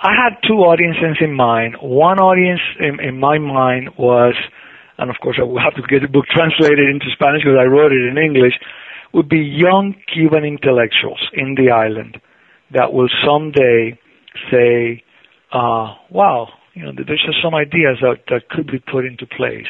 I 0.00 0.14
had 0.16 0.40
two 0.46 0.64
audiences 0.64 1.18
in 1.20 1.32
mind. 1.32 1.76
One 1.80 2.18
audience 2.18 2.60
in, 2.80 2.98
in 3.00 3.20
my 3.20 3.38
mind 3.38 3.90
was, 3.98 4.34
and 4.98 5.10
of 5.10 5.16
course 5.22 5.36
I 5.38 5.44
will 5.44 5.60
have 5.60 5.74
to 5.74 5.82
get 5.82 6.02
the 6.02 6.08
book 6.08 6.26
translated 6.26 6.88
into 6.90 7.06
Spanish 7.12 7.42
because 7.42 7.58
I 7.60 7.64
wrote 7.64 7.92
it 7.92 8.02
in 8.10 8.18
English, 8.18 8.54
would 9.12 9.28
be 9.28 9.38
young 9.38 9.94
Cuban 10.12 10.44
intellectuals 10.44 11.20
in 11.34 11.54
the 11.54 11.70
island 11.70 12.20
that 12.72 12.92
will 12.92 13.10
someday 13.24 13.98
say, 14.50 15.04
uh, 15.52 15.94
wow, 16.10 16.48
you 16.74 16.82
know, 16.82 16.92
there's 16.96 17.22
just 17.24 17.42
some 17.42 17.54
ideas 17.54 17.98
that, 18.00 18.24
that 18.30 18.48
could 18.48 18.66
be 18.66 18.78
put 18.78 19.04
into 19.04 19.26
place. 19.26 19.68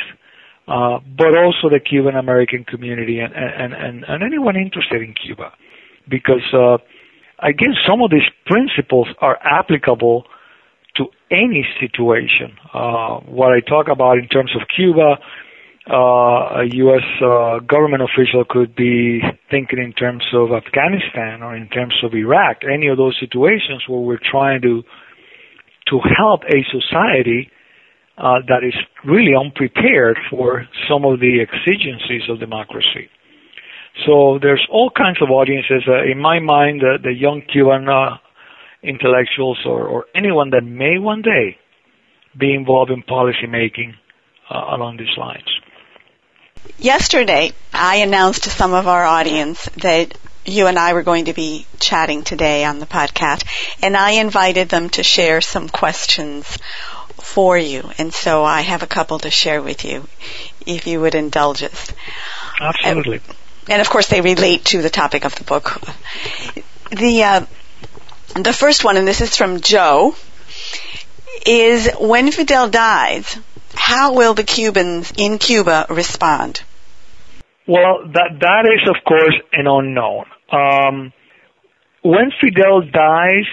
Uh, 0.68 1.00
but 1.18 1.36
also 1.36 1.68
the 1.68 1.80
Cuban 1.80 2.14
American 2.14 2.64
community 2.64 3.18
and, 3.18 3.34
and, 3.34 3.74
and, 3.74 4.04
and 4.06 4.22
anyone 4.22 4.56
interested 4.56 5.02
in 5.02 5.12
Cuba. 5.12 5.52
Because, 6.08 6.46
uh, 6.54 6.78
again, 7.42 7.74
some 7.86 8.02
of 8.02 8.10
these 8.10 8.28
principles 8.46 9.08
are 9.20 9.38
applicable 9.42 10.24
to 10.96 11.06
any 11.30 11.66
situation. 11.80 12.56
Uh, 12.72 13.18
what 13.20 13.52
I 13.52 13.60
talk 13.60 13.88
about 13.88 14.18
in 14.18 14.28
terms 14.28 14.50
of 14.54 14.62
Cuba, 14.74 15.16
uh, 15.90 16.62
a 16.62 16.64
U.S. 16.72 17.02
Uh, 17.20 17.58
government 17.60 18.02
official 18.02 18.44
could 18.48 18.76
be 18.76 19.20
thinking 19.50 19.78
in 19.78 19.92
terms 19.92 20.24
of 20.32 20.52
Afghanistan 20.52 21.42
or 21.42 21.56
in 21.56 21.68
terms 21.68 21.94
of 22.04 22.14
Iraq, 22.14 22.58
any 22.70 22.88
of 22.88 22.96
those 22.96 23.16
situations 23.18 23.82
where 23.88 24.00
we're 24.00 24.20
trying 24.22 24.60
to 24.62 24.82
to 25.88 25.98
help 26.16 26.42
a 26.44 26.62
society 26.70 27.50
uh, 28.16 28.38
that 28.46 28.62
is 28.62 28.74
really 29.04 29.32
unprepared 29.34 30.16
for 30.30 30.64
some 30.88 31.04
of 31.04 31.18
the 31.18 31.40
exigencies 31.42 32.22
of 32.28 32.38
democracy. 32.38 33.10
So 34.06 34.38
there's 34.40 34.66
all 34.70 34.90
kinds 34.90 35.20
of 35.20 35.30
audiences. 35.30 35.84
Uh, 35.86 36.02
in 36.10 36.18
my 36.18 36.38
mind, 36.38 36.82
uh, 36.82 36.98
the 37.02 37.12
young 37.12 37.42
Cuban 37.42 37.88
uh, 37.88 38.16
intellectuals 38.82 39.58
or, 39.64 39.86
or, 39.86 40.06
anyone 40.14 40.50
that 40.50 40.62
may 40.62 40.98
one 40.98 41.22
day 41.22 41.58
be 42.36 42.54
involved 42.54 42.90
in 42.90 43.02
policy 43.02 43.46
making 43.46 43.94
uh, 44.50 44.74
along 44.74 44.96
these 44.96 45.16
lines. 45.16 45.44
Yesterday, 46.78 47.52
I 47.72 47.96
announced 47.96 48.44
to 48.44 48.50
some 48.50 48.72
of 48.72 48.88
our 48.88 49.04
audience 49.04 49.68
that 49.82 50.16
you 50.44 50.66
and 50.66 50.78
I 50.78 50.94
were 50.94 51.02
going 51.02 51.26
to 51.26 51.32
be 51.32 51.66
chatting 51.78 52.22
today 52.22 52.64
on 52.64 52.78
the 52.80 52.86
podcast, 52.86 53.44
and 53.82 53.96
I 53.96 54.12
invited 54.12 54.68
them 54.68 54.88
to 54.90 55.02
share 55.02 55.40
some 55.40 55.68
questions 55.68 56.58
for 57.20 57.56
you. 57.56 57.90
And 57.98 58.12
so 58.12 58.42
I 58.44 58.62
have 58.62 58.82
a 58.82 58.86
couple 58.86 59.20
to 59.20 59.30
share 59.30 59.62
with 59.62 59.84
you, 59.84 60.08
if 60.66 60.86
you 60.86 61.00
would 61.00 61.14
indulge 61.14 61.62
us. 61.62 61.92
Absolutely. 62.60 63.20
And, 63.26 63.36
and 63.68 63.80
of 63.80 63.88
course, 63.88 64.08
they 64.08 64.20
relate 64.20 64.64
to 64.66 64.82
the 64.82 64.90
topic 64.90 65.24
of 65.24 65.34
the 65.34 65.44
book. 65.44 65.80
The 66.90 67.22
uh, 67.22 67.46
the 68.34 68.52
first 68.52 68.84
one, 68.84 68.96
and 68.96 69.06
this 69.06 69.20
is 69.20 69.36
from 69.36 69.60
Joe, 69.60 70.14
is 71.46 71.90
when 71.98 72.30
Fidel 72.30 72.68
dies, 72.68 73.38
how 73.74 74.14
will 74.14 74.34
the 74.34 74.44
Cubans 74.44 75.12
in 75.16 75.38
Cuba 75.38 75.86
respond? 75.90 76.62
Well, 77.66 78.10
that 78.12 78.38
that 78.40 78.66
is 78.66 78.88
of 78.88 78.96
course 79.06 79.34
an 79.52 79.66
unknown. 79.66 80.24
Um, 80.50 81.12
when 82.02 82.32
Fidel 82.40 82.82
dies, 82.82 83.46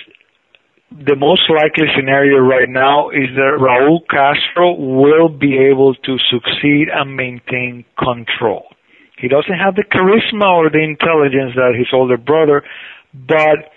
the 0.91 1.15
most 1.15 1.43
likely 1.49 1.85
scenario 1.95 2.37
right 2.39 2.67
now 2.67 3.09
is 3.09 3.29
that 3.35 3.57
Raul 3.59 3.99
Castro 4.09 4.73
will 4.73 5.29
be 5.29 5.57
able 5.57 5.93
to 5.93 6.17
succeed 6.31 6.87
and 6.91 7.15
maintain 7.15 7.85
control. 7.97 8.65
He 9.19 9.27
doesn't 9.27 9.59
have 9.59 9.75
the 9.75 9.83
charisma 9.83 10.47
or 10.47 10.69
the 10.69 10.83
intelligence 10.83 11.53
that 11.55 11.75
his 11.77 11.87
older 11.91 12.17
brother, 12.17 12.63
but 13.13 13.71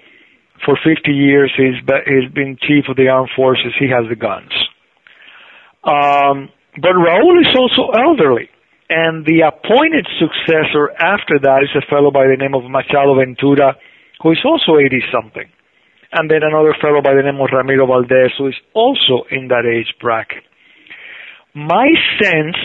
for 0.64 0.78
50 0.78 1.10
years 1.10 1.52
he's, 1.56 1.82
he's 2.06 2.30
been 2.32 2.56
chief 2.62 2.86
of 2.88 2.96
the 2.96 3.08
armed 3.08 3.30
forces. 3.34 3.74
He 3.78 3.90
has 3.90 4.08
the 4.08 4.16
guns. 4.16 4.52
Um, 5.82 6.48
but 6.78 6.94
Raul 6.94 7.40
is 7.40 7.50
also 7.58 7.90
elderly. 7.90 8.48
And 8.88 9.24
the 9.24 9.48
appointed 9.48 10.06
successor 10.20 10.92
after 11.00 11.40
that 11.42 11.64
is 11.64 11.72
a 11.74 11.84
fellow 11.88 12.10
by 12.10 12.26
the 12.28 12.36
name 12.36 12.54
of 12.54 12.68
Machado 12.70 13.16
Ventura, 13.16 13.74
who 14.22 14.32
is 14.32 14.38
also 14.44 14.78
80 14.78 15.00
something. 15.10 15.48
And 16.12 16.30
then 16.30 16.42
another 16.42 16.76
fellow 16.80 17.00
by 17.00 17.14
the 17.14 17.22
name 17.22 17.40
of 17.40 17.48
Ramiro 17.50 17.86
Valdez, 17.86 18.36
who 18.36 18.48
is 18.48 18.54
also 18.74 19.24
in 19.30 19.48
that 19.48 19.64
age 19.64 19.94
bracket. 19.98 20.44
My 21.54 21.88
sense, 22.20 22.56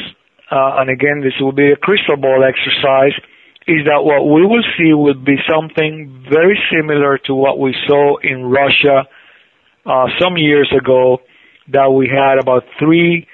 uh, 0.49 0.79
and 0.79 0.89
again, 0.89 1.21
this 1.21 1.33
will 1.39 1.51
be 1.51 1.71
a 1.71 1.75
crystal 1.75 2.15
ball 2.15 2.43
exercise, 2.43 3.13
is 3.67 3.85
that 3.85 4.03
what 4.03 4.23
we 4.23 4.45
will 4.45 4.63
see 4.77 4.93
will 4.93 5.13
be 5.13 5.35
something 5.49 6.25
very 6.31 6.57
similar 6.71 7.17
to 7.25 7.35
what 7.35 7.59
we 7.59 7.75
saw 7.85 8.17
in 8.17 8.45
Russia 8.45 9.07
uh, 9.85 10.07
some 10.19 10.37
years 10.37 10.71
ago, 10.77 11.19
that 11.69 11.89
we 11.91 12.07
had 12.07 12.39
about 12.39 12.63
three 12.79 13.27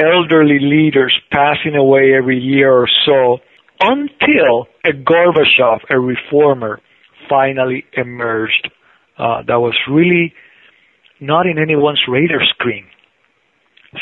elderly 0.00 0.58
leaders 0.60 1.14
passing 1.32 1.74
away 1.74 2.14
every 2.16 2.38
year 2.38 2.72
or 2.72 2.88
so 3.04 3.38
until 3.80 4.66
a 4.84 4.92
Gorbachev, 4.92 5.80
a 5.90 5.98
reformer, 5.98 6.80
finally 7.28 7.84
emerged. 7.96 8.70
Uh, 9.18 9.42
that 9.46 9.60
was 9.60 9.74
really 9.90 10.34
not 11.20 11.46
in 11.46 11.58
anyone's 11.58 12.02
radar 12.08 12.44
screen. 12.50 12.86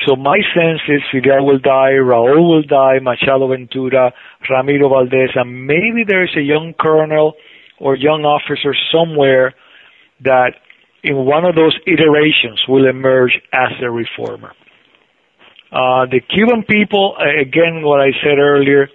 So 0.06 0.16
my 0.16 0.38
sense 0.56 0.80
is 0.88 1.02
Fidel 1.12 1.44
will 1.44 1.58
die, 1.58 1.92
Raul 2.00 2.48
will 2.48 2.62
die, 2.62 2.98
Machado 3.00 3.48
Ventura, 3.48 4.12
Ramiro 4.48 4.88
Valdez, 4.88 5.30
and 5.34 5.66
maybe 5.66 6.04
there 6.06 6.24
is 6.24 6.34
a 6.36 6.40
young 6.40 6.74
colonel 6.78 7.34
or 7.78 7.96
young 7.96 8.24
officer 8.24 8.74
somewhere 8.90 9.54
that 10.24 10.52
in 11.02 11.16
one 11.16 11.44
of 11.44 11.54
those 11.56 11.76
iterations 11.86 12.62
will 12.68 12.88
emerge 12.88 13.38
as 13.52 13.72
a 13.82 13.90
reformer. 13.90 14.54
Uh, 15.72 16.06
the 16.06 16.20
Cuban 16.20 16.64
people, 16.68 17.16
again, 17.18 17.82
what 17.82 18.00
I 18.00 18.12
said 18.22 18.38
earlier, 18.38 18.88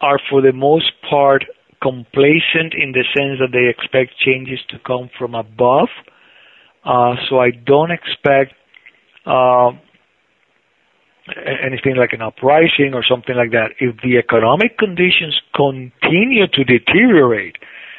are 0.00 0.18
for 0.30 0.40
the 0.40 0.52
most 0.52 0.90
part 1.08 1.44
complacent 1.82 2.72
in 2.72 2.92
the 2.92 3.04
sense 3.14 3.38
that 3.40 3.50
they 3.52 3.68
expect 3.68 4.18
changes 4.24 4.58
to 4.70 4.78
come 4.86 5.10
from 5.18 5.34
above. 5.34 5.88
Uh, 6.84 7.14
so 7.28 7.38
I 7.38 7.50
don't 7.50 7.90
expect 7.90 8.54
uh, 9.26 9.72
anything 11.26 11.96
like 11.96 12.12
an 12.12 12.22
uprising 12.22 12.92
or 12.92 13.04
something 13.08 13.34
like 13.34 13.50
that. 13.50 13.70
If 13.80 13.96
the 14.02 14.18
economic 14.18 14.78
conditions 14.78 15.40
continue 15.54 16.46
to 16.46 16.64
deteriorate 16.64 17.56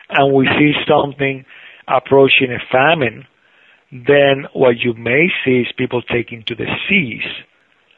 and 0.09 0.33
we 0.33 0.47
see 0.57 0.73
something 0.87 1.45
approaching 1.87 2.51
a 2.51 2.59
famine, 2.71 3.25
then 3.91 4.45
what 4.53 4.77
you 4.77 4.93
may 4.93 5.27
see 5.43 5.61
is 5.61 5.67
people 5.77 6.01
taking 6.01 6.43
to 6.47 6.55
the 6.55 6.67
seas 6.87 7.23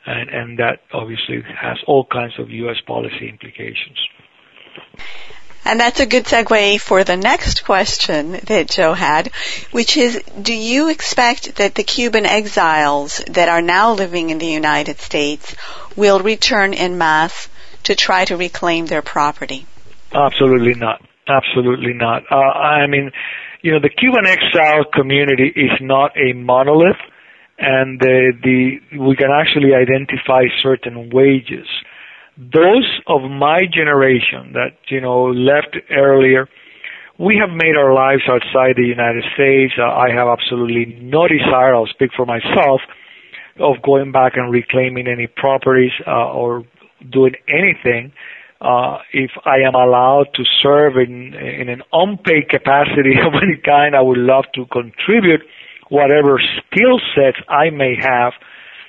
and, 0.05 0.29
and 0.29 0.59
that 0.59 0.79
obviously 0.93 1.41
has 1.59 1.77
all 1.85 2.05
kinds 2.05 2.33
of 2.39 2.49
U.S. 2.49 2.77
policy 2.85 3.29
implications. 3.29 3.99
And 5.67 5.81
that's 5.81 5.99
a 5.99 6.05
good 6.05 6.23
segue 6.23 6.79
for 6.79 7.03
the 7.03 7.17
next 7.17 7.65
question 7.65 8.39
that 8.45 8.69
Joe 8.69 8.93
had, 8.93 9.33
which 9.71 9.97
is, 9.97 10.23
do 10.41 10.53
you 10.53 10.89
expect 10.89 11.57
that 11.57 11.75
the 11.75 11.83
Cuban 11.83 12.25
exiles 12.25 13.21
that 13.27 13.49
are 13.49 13.61
now 13.61 13.91
living 13.91 14.29
in 14.29 14.37
the 14.37 14.47
United 14.47 15.01
States 15.01 15.57
will 15.97 16.21
return 16.21 16.73
in 16.73 16.97
mass 16.97 17.49
to 17.83 17.95
try 17.95 18.23
to 18.23 18.37
reclaim 18.37 18.85
their 18.85 19.01
property? 19.01 19.65
Absolutely 20.13 20.75
not. 20.75 21.01
Absolutely 21.27 21.93
not. 21.93 22.23
Uh, 22.31 22.35
I 22.35 22.87
mean, 22.87 23.11
you 23.61 23.73
know, 23.73 23.79
the 23.81 23.89
Cuban 23.89 24.25
exile 24.25 24.85
community 24.93 25.51
is 25.53 25.71
not 25.81 26.11
a 26.15 26.31
monolith 26.31 26.95
and 27.59 27.99
the, 27.99 28.31
the 28.41 28.97
we 28.97 29.17
can 29.17 29.31
actually 29.31 29.73
identify 29.73 30.43
certain 30.63 31.09
wages. 31.09 31.67
Those 32.37 33.01
of 33.07 33.21
my 33.23 33.61
generation 33.71 34.53
that 34.53 34.77
you 34.89 35.01
know 35.01 35.25
left 35.25 35.75
earlier, 35.89 36.47
we 37.17 37.37
have 37.41 37.49
made 37.49 37.75
our 37.75 37.93
lives 37.93 38.21
outside 38.29 38.75
the 38.75 38.85
United 38.85 39.23
States. 39.33 39.73
Uh, 39.77 39.89
I 39.89 40.11
have 40.13 40.27
absolutely 40.27 40.99
no 41.01 41.27
desire. 41.27 41.73
I'll 41.73 41.87
speak 41.87 42.11
for 42.15 42.27
myself 42.27 42.81
of 43.59 43.81
going 43.81 44.11
back 44.11 44.33
and 44.35 44.51
reclaiming 44.51 45.07
any 45.07 45.25
properties 45.25 45.91
uh, 46.05 46.31
or 46.31 46.63
doing 47.11 47.33
anything. 47.49 48.13
Uh, 48.61 48.99
if 49.13 49.31
I 49.45 49.57
am 49.67 49.73
allowed 49.73 50.27
to 50.35 50.43
serve 50.61 50.97
in 50.97 51.33
in 51.33 51.69
an 51.69 51.81
unpaid 51.91 52.49
capacity 52.49 53.17
of 53.25 53.33
any 53.33 53.57
kind, 53.65 53.95
I 53.95 54.01
would 54.01 54.17
love 54.19 54.45
to 54.53 54.65
contribute 54.67 55.41
whatever 55.89 56.39
skill 56.39 56.99
sets 57.15 57.37
I 57.49 57.71
may 57.71 57.95
have 57.99 58.33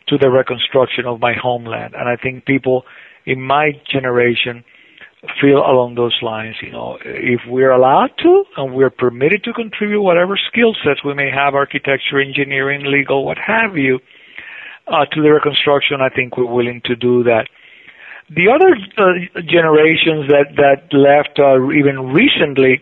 to 0.09 0.19
the 0.19 0.31
reconstruction 0.31 1.07
of 1.07 1.21
my 1.21 1.33
homeland. 1.33 1.95
And 1.95 2.09
I 2.09 2.17
think 2.17 2.45
people 2.45 2.85
in 3.29 3.41
my 3.43 3.73
generation 3.91 4.65
feel 5.41 5.59
along 5.59 5.95
those 5.97 6.17
lines. 6.23 6.57
You 6.63 6.73
know, 6.73 6.99
if 7.05 7.41
we're 7.47 7.73
allowed 7.73 8.11
to 8.23 8.45
and 8.57 8.75
we're 8.75 8.91
permitted 8.91 9.45
to 9.45 9.53
contribute 9.53 10.03
whatever 10.03 10.39
skill 10.51 10.75
sets 10.85 11.05
we 11.05 11.15
may 11.15 11.31
have, 11.31 11.55
architecture, 11.55 12.21
engineering, 12.21 12.85
legal, 12.87 13.25
what 13.25 13.37
have 13.37 13.77
you, 13.77 13.99
uh, 14.87 15.05
to 15.13 15.23
the 15.23 15.29
reconstruction, 15.29 16.01
I 16.01 16.09
think 16.09 16.37
we're 16.37 16.51
willing 16.51 16.81
to 16.87 16.97
do 16.97 17.23
that. 17.25 17.49
The 18.31 18.49
other 18.49 18.73
uh, 18.97 19.41
generations 19.43 20.29
that 20.29 20.57
that 20.57 20.93
left 20.93 21.39
uh, 21.39 21.57
even 21.73 22.13
recently 22.13 22.81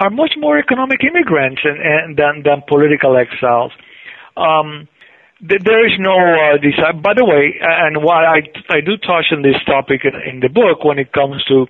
are 0.00 0.10
much 0.10 0.34
more 0.36 0.58
economic 0.58 1.00
immigrants 1.02 1.62
and, 1.64 1.78
and 1.80 2.16
than 2.16 2.42
than 2.44 2.62
political 2.68 3.16
exiles. 3.16 3.72
Um, 4.36 4.88
there 5.40 5.86
is 5.86 5.94
no 5.98 6.18
uh, 6.18 6.58
desire. 6.58 6.92
By 6.94 7.14
the 7.14 7.24
way, 7.24 7.54
and 7.62 8.02
why 8.02 8.24
I 8.26 8.40
I 8.70 8.80
do 8.80 8.96
touch 8.96 9.26
on 9.30 9.42
this 9.42 9.58
topic 9.66 10.02
in, 10.04 10.14
in 10.28 10.40
the 10.40 10.48
book 10.48 10.84
when 10.84 10.98
it 10.98 11.12
comes 11.12 11.44
to 11.44 11.66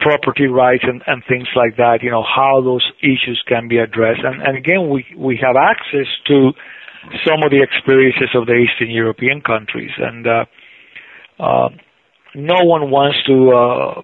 property 0.00 0.46
rights 0.46 0.84
and, 0.86 1.02
and 1.06 1.22
things 1.28 1.48
like 1.54 1.76
that. 1.76 2.02
You 2.02 2.10
know 2.10 2.24
how 2.24 2.60
those 2.62 2.84
issues 3.00 3.42
can 3.46 3.68
be 3.68 3.78
addressed. 3.78 4.20
And, 4.24 4.40
and 4.42 4.56
again, 4.56 4.88
we 4.88 5.04
we 5.16 5.38
have 5.42 5.56
access 5.56 6.08
to 6.28 6.52
some 7.26 7.42
of 7.44 7.50
the 7.50 7.62
experiences 7.62 8.30
of 8.34 8.46
the 8.46 8.54
Eastern 8.54 8.90
European 8.90 9.42
countries, 9.42 9.92
and 9.98 10.26
uh, 10.26 10.44
uh, 11.38 11.68
no 12.34 12.64
one 12.64 12.90
wants 12.90 13.18
to 13.26 13.36
uh, 13.52 14.02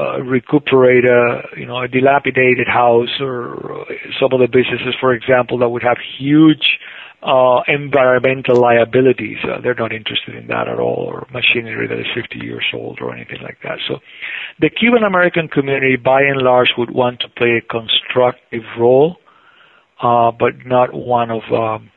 uh, 0.00 0.22
recuperate 0.22 1.04
a 1.04 1.42
you 1.56 1.66
know 1.66 1.82
a 1.82 1.88
dilapidated 1.88 2.66
house 2.66 3.12
or 3.20 3.84
some 4.18 4.32
of 4.32 4.40
the 4.40 4.48
businesses, 4.48 4.94
for 5.00 5.12
example, 5.12 5.58
that 5.58 5.68
would 5.68 5.82
have 5.82 5.98
huge 6.18 6.78
uh, 6.80 6.97
environmental 7.22 8.60
liabilities. 8.60 9.38
Uh, 9.42 9.60
they're 9.60 9.74
not 9.74 9.92
interested 9.92 10.34
in 10.34 10.46
that 10.48 10.68
at 10.68 10.78
all, 10.78 11.04
or 11.08 11.26
machinery 11.32 11.86
that 11.88 11.98
is 11.98 12.06
50 12.14 12.44
years 12.44 12.64
old 12.72 12.98
or 13.00 13.14
anything 13.14 13.40
like 13.42 13.58
that. 13.62 13.78
So, 13.88 13.98
the 14.60 14.70
Cuban 14.70 15.02
American 15.02 15.48
community, 15.48 15.96
by 15.96 16.22
and 16.22 16.40
large, 16.40 16.68
would 16.78 16.90
want 16.90 17.20
to 17.20 17.28
play 17.28 17.58
a 17.58 17.60
constructive 17.60 18.62
role, 18.78 19.16
uh, 20.00 20.30
but 20.30 20.64
not 20.64 20.94
one 20.94 21.30
of 21.30 21.42
um, 21.52 21.90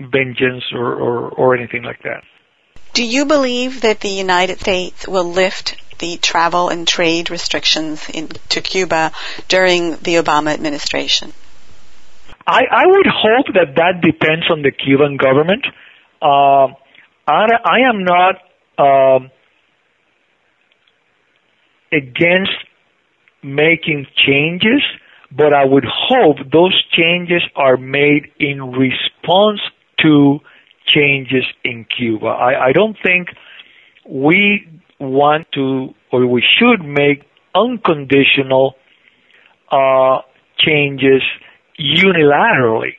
vengeance 0.00 0.64
or, 0.72 0.94
or, 0.94 1.28
or 1.30 1.56
anything 1.56 1.82
like 1.82 2.02
that. 2.02 2.22
Do 2.94 3.04
you 3.04 3.26
believe 3.26 3.82
that 3.82 4.00
the 4.00 4.08
United 4.08 4.60
States 4.60 5.06
will 5.06 5.30
lift 5.30 5.76
the 5.98 6.16
travel 6.16 6.68
and 6.68 6.86
trade 6.86 7.30
restrictions 7.30 8.08
in, 8.08 8.28
to 8.48 8.60
Cuba 8.60 9.12
during 9.48 9.90
the 9.90 10.16
Obama 10.16 10.52
administration? 10.52 11.32
I, 12.48 12.86
would 12.86 13.06
hope 13.06 13.46
that 13.54 13.76
that 13.76 14.00
depends 14.02 14.46
on 14.50 14.62
the 14.62 14.70
Cuban 14.70 15.16
government. 15.16 15.66
Uh, 16.22 16.68
I, 17.26 17.80
am 17.88 18.04
not 18.04 18.36
um, 18.78 19.30
against 21.92 22.52
making 23.42 24.06
changes, 24.16 24.82
but 25.30 25.52
I 25.52 25.64
would 25.64 25.84
hope 25.86 26.38
those 26.50 26.82
changes 26.92 27.42
are 27.54 27.76
made 27.76 28.32
in 28.40 28.72
response 28.72 29.60
to 30.00 30.38
changes 30.86 31.44
in 31.64 31.84
Cuba. 31.84 32.26
I, 32.26 32.68
I 32.68 32.72
don't 32.72 32.96
think 33.02 33.28
we 34.08 34.66
want 34.98 35.46
to 35.52 35.94
or 36.10 36.26
we 36.26 36.42
should 36.58 36.82
make 36.82 37.24
unconditional 37.54 38.74
uh, 39.70 40.22
changes 40.58 41.22
unilaterally. 41.78 42.94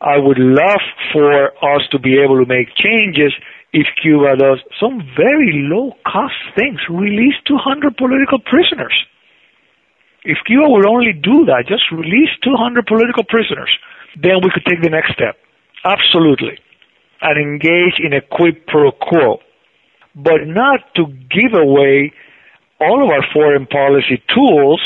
I 0.00 0.16
would 0.16 0.38
love 0.38 0.80
for 1.12 1.52
us 1.76 1.82
to 1.92 1.98
be 1.98 2.18
able 2.18 2.38
to 2.38 2.46
make 2.46 2.74
changes 2.74 3.32
if 3.72 3.86
Cuba 4.02 4.36
does 4.36 4.58
some 4.80 5.02
very 5.16 5.68
low 5.70 5.92
cost 6.06 6.34
things, 6.56 6.80
release 6.88 7.34
200 7.46 7.96
political 7.96 8.38
prisoners. 8.38 8.94
If 10.24 10.38
Cuba 10.46 10.68
would 10.68 10.86
only 10.86 11.12
do 11.12 11.44
that, 11.46 11.64
just 11.68 11.84
release 11.92 12.30
200 12.42 12.86
political 12.86 13.24
prisoners, 13.24 13.70
then 14.20 14.40
we 14.42 14.50
could 14.52 14.64
take 14.64 14.82
the 14.82 14.90
next 14.90 15.12
step. 15.12 15.36
Absolutely. 15.84 16.58
And 17.22 17.38
engage 17.38 18.00
in 18.02 18.12
a 18.12 18.20
quid 18.20 18.66
pro 18.66 18.90
quo. 18.92 19.38
But 20.14 20.46
not 20.46 20.80
to 20.96 21.06
give 21.06 21.54
away 21.54 22.12
all 22.80 23.04
of 23.04 23.10
our 23.10 23.24
foreign 23.32 23.66
policy 23.66 24.22
tools 24.34 24.80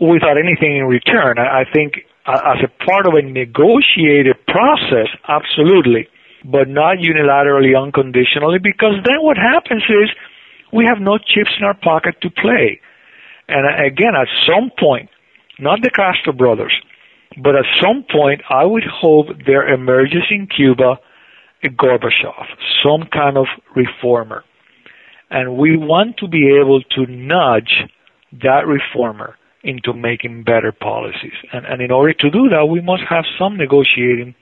without 0.00 0.36
anything 0.38 0.76
in 0.76 0.84
return. 0.84 1.38
I 1.38 1.64
think 1.72 2.04
as 2.26 2.58
a 2.62 2.84
part 2.84 3.06
of 3.06 3.14
a 3.14 3.22
negotiated 3.22 4.36
process, 4.46 5.08
absolutely 5.28 6.08
but 6.44 6.68
not 6.68 6.98
unilaterally, 6.98 7.76
unconditionally, 7.76 8.58
because 8.58 8.94
then 9.04 9.20
what 9.20 9.36
happens 9.36 9.82
is 9.88 10.10
we 10.72 10.86
have 10.86 11.00
no 11.00 11.18
chips 11.18 11.50
in 11.58 11.64
our 11.64 11.74
pocket 11.74 12.16
to 12.22 12.30
play. 12.30 12.80
And 13.48 13.66
again, 13.86 14.14
at 14.14 14.28
some 14.46 14.70
point, 14.78 15.10
not 15.58 15.80
the 15.82 15.90
Castro 15.90 16.32
brothers, 16.32 16.72
but 17.36 17.56
at 17.56 17.64
some 17.80 18.04
point, 18.10 18.42
I 18.48 18.64
would 18.64 18.84
hope 18.84 19.26
there 19.46 19.72
emerges 19.72 20.24
in 20.30 20.46
Cuba 20.46 20.98
a 21.62 21.68
Gorbachev, 21.68 22.46
some 22.82 23.06
kind 23.12 23.36
of 23.36 23.46
reformer. 23.76 24.44
And 25.30 25.58
we 25.58 25.76
want 25.76 26.16
to 26.18 26.28
be 26.28 26.58
able 26.60 26.82
to 26.82 27.06
nudge 27.06 27.84
that 28.42 28.66
reformer 28.66 29.36
into 29.62 29.92
making 29.92 30.42
better 30.42 30.72
policies. 30.72 31.34
And, 31.52 31.66
and 31.66 31.82
in 31.82 31.90
order 31.90 32.14
to 32.14 32.30
do 32.30 32.48
that, 32.50 32.66
we 32.66 32.80
must 32.80 33.02
have 33.08 33.24
some 33.38 33.56
negotiating 33.56 34.34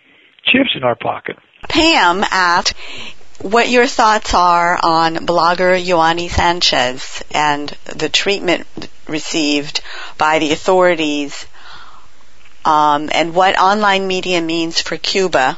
chips 0.44 0.70
in 0.74 0.84
our 0.84 0.94
pocket. 0.94 1.36
Pam 1.68 2.24
asked 2.30 2.74
what 3.40 3.68
your 3.68 3.86
thoughts 3.86 4.34
are 4.34 4.78
on 4.82 5.14
blogger 5.26 5.80
Yoani 5.80 6.28
Sanchez 6.28 7.22
and 7.32 7.68
the 7.84 8.08
treatment 8.08 8.66
received 9.06 9.80
by 10.16 10.38
the 10.38 10.52
authorities 10.52 11.46
um, 12.64 13.08
and 13.12 13.34
what 13.34 13.58
online 13.58 14.06
media 14.06 14.40
means 14.40 14.82
for 14.82 14.96
Cuba. 14.96 15.56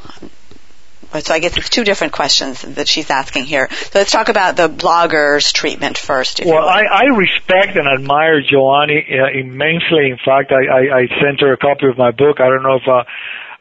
So 1.18 1.34
I 1.34 1.40
guess 1.40 1.56
it's 1.56 1.68
two 1.68 1.84
different 1.84 2.12
questions 2.12 2.62
that 2.62 2.88
she's 2.88 3.10
asking 3.10 3.44
here. 3.44 3.68
So 3.70 3.98
let's 3.98 4.12
talk 4.12 4.28
about 4.28 4.56
the 4.56 4.68
blogger's 4.68 5.52
treatment 5.52 5.98
first. 5.98 6.40
well, 6.44 6.68
I, 6.68 6.82
I, 6.82 7.04
respect 7.16 7.76
and 7.76 7.88
admire 7.88 8.40
Yoani 8.42 9.02
uh, 9.10 9.38
immensely. 9.38 10.10
In 10.10 10.18
fact, 10.24 10.52
I, 10.52 10.62
I, 10.70 10.98
I, 11.00 11.06
sent 11.20 11.40
her 11.40 11.52
a 11.52 11.56
copy 11.56 11.86
of 11.86 11.98
my 11.98 12.12
book. 12.12 12.38
I 12.40 12.48
don't 12.48 12.62
know 12.62 12.76
if 12.76 12.86
uh, 12.86 13.02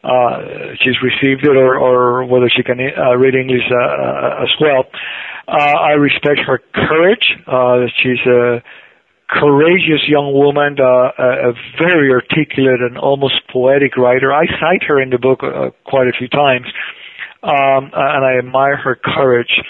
uh, 0.06 0.74
she's 0.80 0.96
received 1.02 1.44
it 1.44 1.56
or, 1.56 1.76
or 1.76 2.24
whether 2.24 2.48
she 2.48 2.62
can 2.62 2.78
uh, 2.80 3.16
read 3.16 3.34
English 3.34 3.66
uh, 3.70 4.42
as 4.42 4.50
well. 4.60 4.84
Uh, 5.48 5.52
I 5.52 5.92
respect 5.92 6.40
her 6.46 6.62
courage. 6.72 7.26
Uh, 7.46 7.90
she's 8.00 8.24
a 8.26 8.62
courageous 9.28 10.02
young 10.08 10.32
woman, 10.32 10.76
uh, 10.80 11.10
a 11.18 11.52
very 11.78 12.10
articulate 12.10 12.80
and 12.80 12.98
almost 12.98 13.34
poetic 13.52 13.96
writer. 13.96 14.32
I 14.32 14.46
cite 14.46 14.82
her 14.88 15.00
in 15.00 15.10
the 15.10 15.18
book 15.18 15.40
uh, 15.42 15.70
quite 15.84 16.08
a 16.08 16.12
few 16.16 16.28
times, 16.28 16.66
and 17.42 18.24
I 18.24 18.38
admire 18.38 18.76
her 18.76 18.96
courage. 18.96 19.60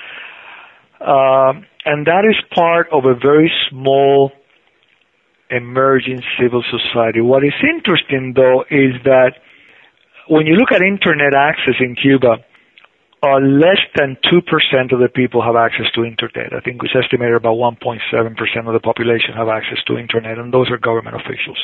Um, 1.01 1.67
and 1.85 2.07
that 2.07 2.25
is 2.29 2.37
part 2.55 2.89
of 2.93 3.05
a 3.05 3.15
very 3.15 3.51
small 3.71 4.33
emerging 5.51 6.21
civil 6.39 6.63
society. 6.71 7.21
What 7.21 7.45
is 7.45 7.55
interesting, 7.63 8.35
though, 8.37 8.63
is 8.71 8.95
that 9.05 9.33
when 10.29 10.47
you 10.47 10.55
look 10.55 10.71
at 10.73 10.83
internet 10.83 11.35
access 11.35 11.75
in 11.81 11.97
Cuba, 11.97 12.37
uh, 13.23 13.37
less 13.37 13.81
than 13.97 14.17
2% 14.33 14.93
of 14.93 15.01
the 15.01 15.09
people 15.13 15.43
have 15.43 15.57
access 15.57 15.85
to 15.95 16.05
internet. 16.05 16.55
I 16.55 16.61
think 16.61 16.81
it's 16.83 16.97
estimated 16.97 17.37
about 17.37 17.57
1.7% 17.57 18.01
of 18.67 18.73
the 18.73 18.81
population 18.81 19.35
have 19.37 19.49
access 19.49 19.77
to 19.89 19.99
internet, 19.99 20.39
and 20.39 20.53
those 20.53 20.71
are 20.71 20.79
government 20.79 21.17
officials. 21.17 21.59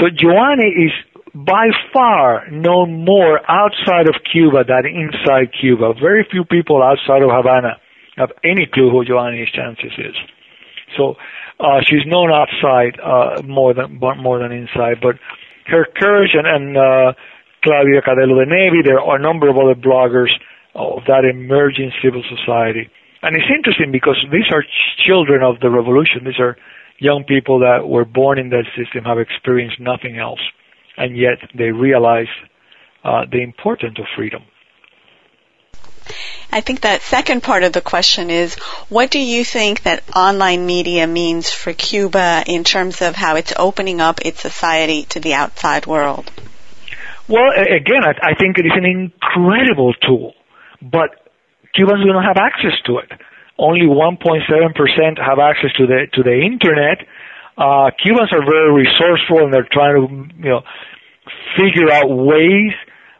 So 0.00 0.08
Yoani 0.08 0.72
is 0.72 0.92
by 1.34 1.68
far 1.92 2.48
known 2.50 3.04
more 3.04 3.40
outside 3.50 4.08
of 4.08 4.14
Cuba 4.30 4.64
than 4.64 4.84
inside 4.86 5.52
Cuba. 5.58 5.94
Very 5.94 6.26
few 6.30 6.44
people 6.44 6.82
outside 6.82 7.22
of 7.22 7.30
Havana 7.30 7.80
have 8.16 8.30
any 8.44 8.66
clue 8.66 8.90
who 8.90 9.04
Yoani 9.04 9.46
Sanchez 9.54 9.92
is. 9.98 10.16
So 10.96 11.16
uh, 11.58 11.80
she's 11.86 12.04
known 12.06 12.30
outside 12.30 13.00
uh, 13.00 13.42
more 13.42 13.72
than 13.72 13.98
more 13.98 14.38
than 14.38 14.52
inside. 14.52 15.00
But 15.00 15.16
her 15.66 15.86
courage 15.98 16.34
and, 16.34 16.46
and 16.46 16.76
uh, 16.76 17.12
Claudia 17.62 18.02
Cadelo 18.02 18.42
de 18.42 18.46
Nevi. 18.50 18.84
There 18.84 19.00
are 19.00 19.16
a 19.16 19.22
number 19.22 19.48
of 19.48 19.56
other 19.56 19.74
bloggers 19.74 20.30
of 20.74 21.04
that 21.06 21.24
emerging 21.24 21.92
civil 22.02 22.22
society. 22.28 22.90
And 23.22 23.36
it's 23.36 23.46
interesting 23.54 23.92
because 23.92 24.18
these 24.32 24.50
are 24.52 24.64
children 25.06 25.42
of 25.42 25.60
the 25.60 25.70
revolution. 25.70 26.24
These 26.24 26.40
are 26.40 26.56
young 26.98 27.24
people 27.24 27.60
that 27.60 27.86
were 27.86 28.04
born 28.04 28.38
in 28.38 28.50
that 28.50 28.66
system, 28.76 29.04
have 29.04 29.18
experienced 29.18 29.78
nothing 29.80 30.18
else, 30.18 30.40
and 30.96 31.16
yet 31.16 31.38
they 31.54 31.70
realize 31.70 32.28
uh, 33.04 33.24
the 33.30 33.42
importance 33.42 33.98
of 33.98 34.06
freedom. 34.16 34.42
I 36.54 36.60
think 36.60 36.82
that 36.82 37.00
second 37.00 37.42
part 37.42 37.62
of 37.62 37.72
the 37.72 37.80
question 37.80 38.28
is, 38.28 38.54
what 38.90 39.10
do 39.10 39.18
you 39.18 39.42
think 39.42 39.84
that 39.84 40.02
online 40.14 40.66
media 40.66 41.06
means 41.06 41.50
for 41.50 41.72
Cuba 41.72 42.44
in 42.46 42.62
terms 42.62 43.00
of 43.00 43.16
how 43.16 43.36
it's 43.36 43.54
opening 43.56 44.02
up 44.02 44.20
its 44.20 44.42
society 44.42 45.04
to 45.10 45.20
the 45.20 45.32
outside 45.32 45.86
world? 45.86 46.30
Well, 47.26 47.50
again, 47.56 48.04
I, 48.04 48.32
I 48.32 48.34
think 48.34 48.58
it 48.58 48.66
is 48.66 48.72
an 48.74 48.84
incredible 48.84 49.94
tool, 49.94 50.34
but 50.82 51.10
Cubans 51.74 52.04
do 52.04 52.12
not 52.12 52.24
have 52.24 52.36
access 52.36 52.78
to 52.84 52.98
it. 52.98 53.10
Only 53.58 53.86
1.7% 53.86 55.18
have 55.24 55.38
access 55.38 55.72
to 55.78 55.86
the 55.86 56.06
to 56.12 56.22
the 56.22 56.40
internet. 56.40 57.06
Uh, 57.56 57.90
Cubans 58.02 58.32
are 58.32 58.44
very 58.44 58.84
resourceful 58.84 59.44
and 59.44 59.52
they're 59.52 59.68
trying 59.70 59.94
to 59.96 60.34
you 60.38 60.50
know 60.50 60.62
figure 61.56 61.90
out 61.90 62.08
ways, 62.08 62.72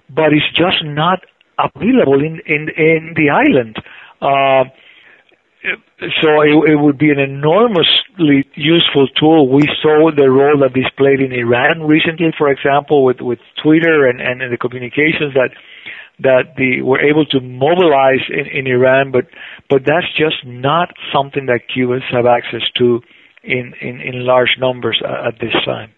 but 0.08 0.32
it's 0.32 0.48
just 0.56 0.84
not 0.84 1.20
available 1.58 2.20
in 2.20 2.40
in 2.46 2.68
in 2.76 3.14
the 3.14 3.30
island. 3.30 3.76
Uh, 4.20 4.70
so 6.20 6.42
it, 6.42 6.72
it, 6.72 6.76
would 6.76 6.98
be 6.98 7.10
an 7.10 7.20
enormously 7.20 8.44
useful 8.54 9.06
tool. 9.18 9.48
We 9.48 9.62
saw 9.80 10.10
the 10.10 10.28
role 10.28 10.58
that 10.58 10.74
this 10.74 10.90
played 10.98 11.20
in 11.20 11.30
Iran 11.30 11.86
recently, 11.86 12.32
for 12.36 12.50
example, 12.50 13.04
with, 13.04 13.20
with 13.20 13.38
Twitter 13.62 14.08
and, 14.08 14.20
and, 14.20 14.42
and 14.42 14.52
the 14.52 14.56
communications 14.56 15.34
that 15.34 15.50
that 16.18 16.54
the 16.56 16.82
were 16.82 17.00
able 17.00 17.24
to 17.26 17.40
mobilize 17.40 18.26
in, 18.28 18.46
in 18.46 18.66
Iran, 18.66 19.12
but 19.12 19.26
but 19.70 19.82
that's 19.86 20.06
just 20.16 20.44
not 20.44 20.92
something 21.14 21.46
that 21.46 21.60
Cubans 21.72 22.04
have 22.10 22.26
access 22.26 22.62
to 22.78 23.00
in, 23.42 23.74
in, 23.80 24.00
in 24.00 24.24
large 24.24 24.56
numbers 24.58 25.00
uh, 25.04 25.28
at 25.28 25.38
this 25.40 25.54
time. 25.64 25.90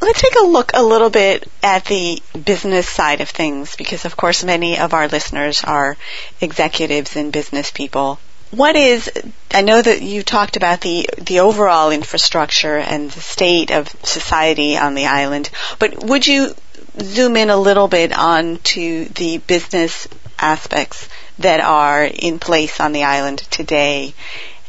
Let's 0.00 0.22
take 0.22 0.36
a 0.36 0.46
look 0.46 0.70
a 0.72 0.82
little 0.82 1.10
bit 1.10 1.46
at 1.62 1.84
the 1.84 2.22
business 2.44 2.88
side 2.88 3.20
of 3.20 3.28
things 3.28 3.76
because 3.76 4.04
of 4.04 4.16
course 4.16 4.44
many 4.44 4.78
of 4.78 4.94
our 4.94 5.08
listeners 5.08 5.62
are 5.62 5.96
executives 6.40 7.16
and 7.16 7.32
business 7.32 7.70
people 7.70 8.18
what 8.50 8.76
is 8.76 9.10
I 9.52 9.62
know 9.62 9.80
that 9.80 10.02
you 10.02 10.22
talked 10.22 10.56
about 10.56 10.80
the 10.80 11.08
the 11.18 11.40
overall 11.40 11.90
infrastructure 11.90 12.76
and 12.76 13.10
the 13.10 13.20
state 13.20 13.70
of 13.70 13.88
society 14.02 14.76
on 14.76 14.94
the 14.94 15.06
island, 15.06 15.50
but 15.78 16.02
would 16.02 16.26
you 16.26 16.54
zoom 17.00 17.36
in 17.36 17.50
a 17.50 17.56
little 17.56 17.88
bit 17.88 18.12
on 18.16 18.58
to 18.58 19.04
the 19.06 19.38
business 19.38 20.08
aspects 20.38 21.08
that 21.38 21.60
are 21.60 22.04
in 22.04 22.38
place 22.38 22.80
on 22.80 22.92
the 22.92 23.04
island 23.04 23.38
today, 23.50 24.14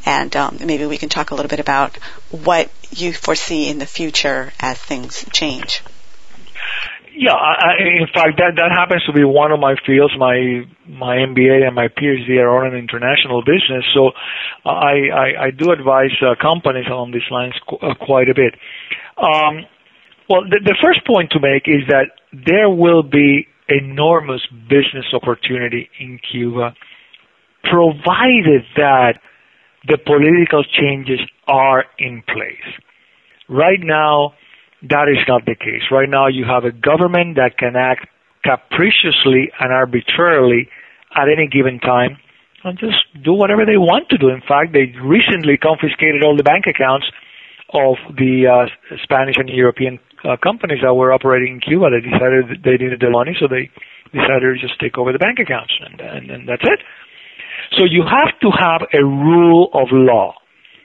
and 0.05 0.35
um, 0.35 0.57
maybe 0.63 0.85
we 0.85 0.97
can 0.97 1.09
talk 1.09 1.31
a 1.31 1.35
little 1.35 1.49
bit 1.49 1.59
about 1.59 1.97
what 2.29 2.71
you 2.91 3.13
foresee 3.13 3.69
in 3.69 3.79
the 3.79 3.85
future 3.85 4.51
as 4.59 4.77
things 4.77 5.25
change. 5.31 5.83
Yeah, 7.13 7.33
I, 7.33 7.75
in 7.99 8.07
fact, 8.07 8.37
that 8.37 8.55
that 8.55 8.71
happens 8.71 9.03
to 9.05 9.13
be 9.13 9.23
one 9.23 9.51
of 9.51 9.59
my 9.59 9.75
fields. 9.85 10.13
My 10.17 10.63
my 10.87 11.17
MBA 11.17 11.67
and 11.67 11.75
my 11.75 11.89
PhD 11.89 12.39
are 12.39 12.49
all 12.49 12.65
in 12.65 12.73
international 12.73 13.43
business, 13.43 13.83
so 13.93 14.11
I 14.65 15.09
I, 15.13 15.27
I 15.47 15.51
do 15.51 15.71
advise 15.71 16.15
uh, 16.21 16.35
companies 16.41 16.85
along 16.87 17.11
these 17.11 17.29
lines 17.29 17.53
qu- 17.67 17.77
uh, 17.77 17.95
quite 17.95 18.29
a 18.29 18.33
bit. 18.33 18.55
Um, 19.17 19.65
well, 20.29 20.43
the, 20.49 20.61
the 20.63 20.77
first 20.81 21.05
point 21.05 21.31
to 21.31 21.39
make 21.41 21.67
is 21.67 21.85
that 21.89 22.15
there 22.31 22.69
will 22.69 23.03
be 23.03 23.45
enormous 23.67 24.41
business 24.69 25.05
opportunity 25.13 25.89
in 25.99 26.17
Cuba 26.31 26.73
provided 27.63 28.63
that 28.77 29.19
the 29.87 29.97
political 29.97 30.63
changes 30.63 31.19
are 31.47 31.85
in 31.97 32.23
place. 32.27 32.69
Right 33.49 33.79
now, 33.81 34.33
that 34.83 35.09
is 35.09 35.21
not 35.27 35.45
the 35.45 35.55
case. 35.55 35.89
Right 35.91 36.09
now, 36.09 36.27
you 36.27 36.45
have 36.45 36.65
a 36.65 36.71
government 36.71 37.35
that 37.35 37.57
can 37.57 37.75
act 37.75 38.07
capriciously 38.43 39.51
and 39.59 39.71
arbitrarily 39.71 40.69
at 41.15 41.27
any 41.29 41.47
given 41.47 41.79
time 41.79 42.17
and 42.63 42.77
just 42.77 42.97
do 43.23 43.33
whatever 43.33 43.65
they 43.65 43.77
want 43.77 44.09
to 44.09 44.17
do. 44.17 44.29
In 44.29 44.41
fact, 44.41 44.73
they 44.73 44.93
recently 45.01 45.57
confiscated 45.57 46.23
all 46.23 46.37
the 46.37 46.43
bank 46.43 46.65
accounts 46.67 47.05
of 47.73 47.97
the 48.17 48.45
uh, 48.45 48.95
Spanish 49.03 49.35
and 49.37 49.49
European 49.49 49.99
uh, 50.23 50.37
companies 50.37 50.79
that 50.83 50.93
were 50.93 51.13
operating 51.13 51.55
in 51.55 51.59
Cuba. 51.61 51.89
They 51.89 52.01
decided 52.01 52.61
they 52.63 52.77
needed 52.77 52.99
the 52.99 53.09
money, 53.09 53.35
so 53.39 53.47
they 53.47 53.69
decided 54.13 54.53
to 54.53 54.59
just 54.59 54.79
take 54.79 54.97
over 54.97 55.11
the 55.11 55.19
bank 55.19 55.39
accounts, 55.39 55.73
and, 55.79 56.01
and, 56.01 56.29
and 56.29 56.49
that's 56.49 56.63
it. 56.63 56.79
So 57.77 57.85
you 57.85 58.03
have 58.03 58.37
to 58.41 58.49
have 58.51 58.81
a 58.93 59.03
rule 59.03 59.69
of 59.73 59.87
law. 59.91 60.35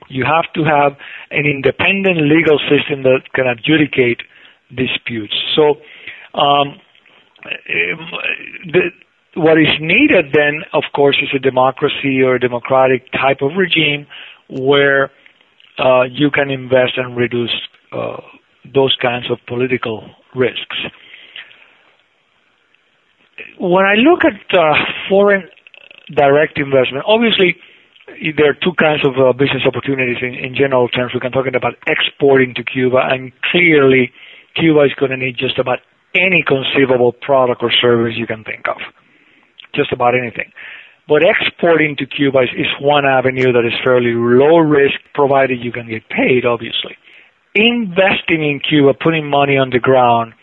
You 0.08 0.24
have 0.24 0.52
to 0.54 0.62
have 0.62 0.92
an 1.30 1.44
independent 1.46 2.18
legal 2.22 2.58
system 2.70 3.02
that 3.02 3.22
can 3.34 3.46
adjudicate 3.46 4.20
disputes. 4.70 5.34
So 5.56 5.76
um, 6.38 6.80
the, 8.72 8.90
what 9.34 9.58
is 9.58 9.68
needed 9.80 10.26
then, 10.32 10.62
of 10.72 10.84
course, 10.94 11.18
is 11.20 11.28
a 11.34 11.38
democracy 11.38 12.22
or 12.22 12.36
a 12.36 12.40
democratic 12.40 13.10
type 13.12 13.38
of 13.42 13.52
regime 13.56 14.06
where 14.48 15.10
uh, 15.78 16.04
you 16.04 16.30
can 16.30 16.50
invest 16.50 16.92
and 16.96 17.16
reduce 17.16 17.54
uh, 17.92 18.18
those 18.74 18.96
kinds 19.02 19.30
of 19.30 19.38
political 19.46 20.08
risks. 20.34 20.76
When 23.58 23.84
I 23.84 23.94
look 23.94 24.20
at 24.24 24.58
uh, 24.58 24.74
foreign 25.08 25.48
direct 26.14 26.58
investment, 26.58 27.04
obviously 27.06 27.56
there 28.36 28.50
are 28.50 28.58
two 28.62 28.72
kinds 28.78 29.02
of 29.04 29.18
uh, 29.18 29.32
business 29.32 29.62
opportunities 29.66 30.18
in, 30.22 30.34
in 30.34 30.54
general 30.54 30.88
terms. 30.88 31.12
We 31.12 31.20
can 31.20 31.32
talk 31.32 31.46
about 31.46 31.74
exporting 31.86 32.54
to 32.54 32.62
Cuba, 32.62 33.02
and 33.10 33.32
clearly 33.50 34.12
Cuba 34.54 34.84
is 34.84 34.94
going 34.94 35.10
to 35.10 35.16
need 35.16 35.36
just 35.36 35.58
about 35.58 35.80
any 36.14 36.42
conceivable 36.46 37.12
product 37.12 37.62
or 37.62 37.70
service 37.70 38.14
you 38.16 38.26
can 38.26 38.44
think 38.44 38.68
of, 38.68 38.78
just 39.74 39.92
about 39.92 40.14
anything. 40.14 40.52
But 41.08 41.22
exporting 41.22 41.96
to 41.98 42.06
Cuba 42.06 42.42
is, 42.42 42.50
is 42.56 42.66
one 42.80 43.04
avenue 43.06 43.52
that 43.52 43.64
is 43.66 43.74
fairly 43.84 44.14
low 44.14 44.58
risk, 44.58 44.98
provided 45.14 45.62
you 45.62 45.70
can 45.70 45.88
get 45.88 46.08
paid, 46.08 46.44
obviously. 46.44 46.96
Investing 47.54 48.42
in 48.42 48.60
Cuba, 48.60 48.92
putting 48.94 49.28
money 49.28 49.56
on 49.56 49.70
the 49.70 49.78
ground, 49.78 50.34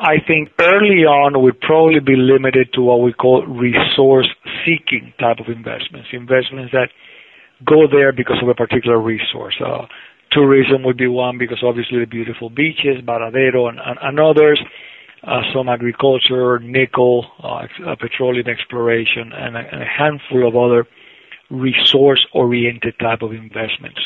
I 0.00 0.16
think 0.26 0.48
early 0.58 1.04
on 1.04 1.42
we'd 1.42 1.60
probably 1.60 2.00
be 2.00 2.16
limited 2.16 2.72
to 2.72 2.80
what 2.80 3.02
we 3.02 3.12
call 3.12 3.46
resource 3.46 4.28
seeking 4.64 5.12
type 5.20 5.38
of 5.38 5.48
investments, 5.48 6.08
investments 6.12 6.72
that 6.72 6.88
go 7.66 7.86
there 7.86 8.12
because 8.12 8.38
of 8.42 8.48
a 8.48 8.54
particular 8.54 8.98
resource. 8.98 9.60
Uh, 9.60 9.86
tourism 10.32 10.84
would 10.84 10.96
be 10.96 11.06
one 11.06 11.36
because 11.36 11.58
obviously 11.62 12.00
the 12.00 12.06
beautiful 12.06 12.48
beaches, 12.48 13.04
Varadero 13.04 13.68
and, 13.68 13.78
and, 13.78 13.98
and 14.00 14.18
others 14.18 14.58
uh, 15.22 15.42
some 15.54 15.68
agriculture, 15.68 16.58
nickel, 16.60 17.26
uh, 17.42 17.66
uh, 17.86 17.96
petroleum 17.96 18.48
exploration, 18.48 19.32
and 19.34 19.56
a, 19.56 19.60
and 19.60 19.82
a 19.82 19.86
handful 19.86 20.48
of 20.48 20.56
other 20.56 20.86
resource-oriented 21.50 22.98
type 22.98 23.22
of 23.22 23.32
investments. 23.32 24.00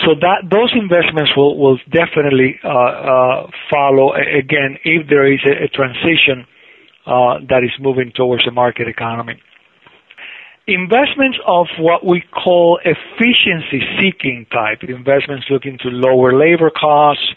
So 0.00 0.14
that 0.20 0.48
those 0.48 0.72
investments 0.72 1.36
will 1.36 1.58
will 1.58 1.78
definitely 1.90 2.58
uh, 2.64 2.68
uh, 2.68 3.50
follow 3.70 4.14
again 4.14 4.78
if 4.84 5.06
there 5.08 5.30
is 5.30 5.40
a, 5.44 5.64
a 5.64 5.68
transition 5.68 6.46
uh, 7.04 7.44
that 7.48 7.60
is 7.62 7.72
moving 7.78 8.10
towards 8.14 8.46
a 8.46 8.50
market 8.50 8.88
economy. 8.88 9.40
Investments 10.66 11.36
of 11.46 11.66
what 11.78 12.06
we 12.06 12.22
call 12.32 12.78
efficiency 12.84 13.82
seeking 14.00 14.46
type 14.50 14.78
investments 14.88 15.46
looking 15.50 15.76
to 15.82 15.88
lower 15.88 16.32
labor 16.38 16.70
costs, 16.70 17.28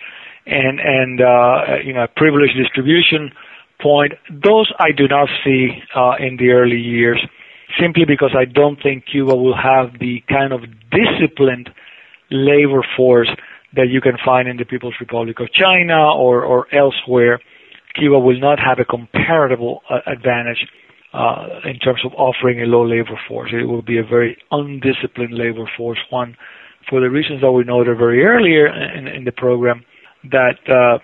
and 0.45 0.79
and 0.79 1.19
uh, 1.19 1.83
you 1.83 1.91
know 1.91 2.07
privilege 2.15 2.51
distribution 2.55 3.31
point. 3.81 4.13
Those 4.31 4.71
I 4.79 4.91
do 4.95 5.09
not 5.09 5.27
see 5.43 5.69
uh, 5.93 6.15
in 6.19 6.37
the 6.37 6.51
early 6.51 6.79
years, 6.79 7.19
simply 7.81 8.05
because 8.05 8.31
I 8.37 8.45
don't 8.45 8.81
think 8.81 9.05
Cuba 9.11 9.35
will 9.35 9.57
have 9.57 9.99
the 9.99 10.23
kind 10.29 10.53
of 10.53 10.61
disciplined 10.91 11.69
labor 12.31 12.85
force 12.95 13.29
that 13.75 13.87
you 13.89 14.01
can 14.01 14.17
find 14.23 14.47
in 14.47 14.57
the 14.57 14.65
People's 14.65 14.95
Republic 14.99 15.39
of 15.39 15.51
China 15.51 16.13
or, 16.15 16.43
or 16.43 16.67
elsewhere. 16.73 17.39
Cuba 17.95 18.19
will 18.19 18.39
not 18.39 18.59
have 18.59 18.79
a 18.79 18.85
comparable 18.85 19.81
uh, 19.89 19.99
advantage 20.05 20.67
uh, 21.13 21.61
in 21.65 21.79
terms 21.79 22.01
of 22.05 22.13
offering 22.13 22.61
a 22.61 22.65
low 22.65 22.85
labor 22.85 23.19
force. 23.27 23.51
It 23.53 23.65
will 23.65 23.81
be 23.81 23.97
a 23.97 24.03
very 24.03 24.37
undisciplined 24.51 25.33
labor 25.33 25.69
force, 25.77 25.99
one 26.09 26.35
for 26.89 26.99
the 26.99 27.09
reasons 27.09 27.41
that 27.41 27.51
we 27.51 27.63
noted 27.63 27.97
very 27.97 28.23
earlier 28.23 28.67
in, 28.67 29.07
in 29.07 29.23
the 29.23 29.31
program, 29.31 29.83
that 30.29 30.59
uh, 30.67 30.99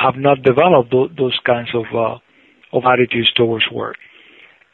have 0.00 0.16
not 0.16 0.42
developed 0.42 0.92
those 0.92 1.38
kinds 1.44 1.70
of 1.74 1.84
uh, 1.94 2.18
of 2.72 2.84
attitudes 2.86 3.32
towards 3.34 3.64
work. 3.70 3.96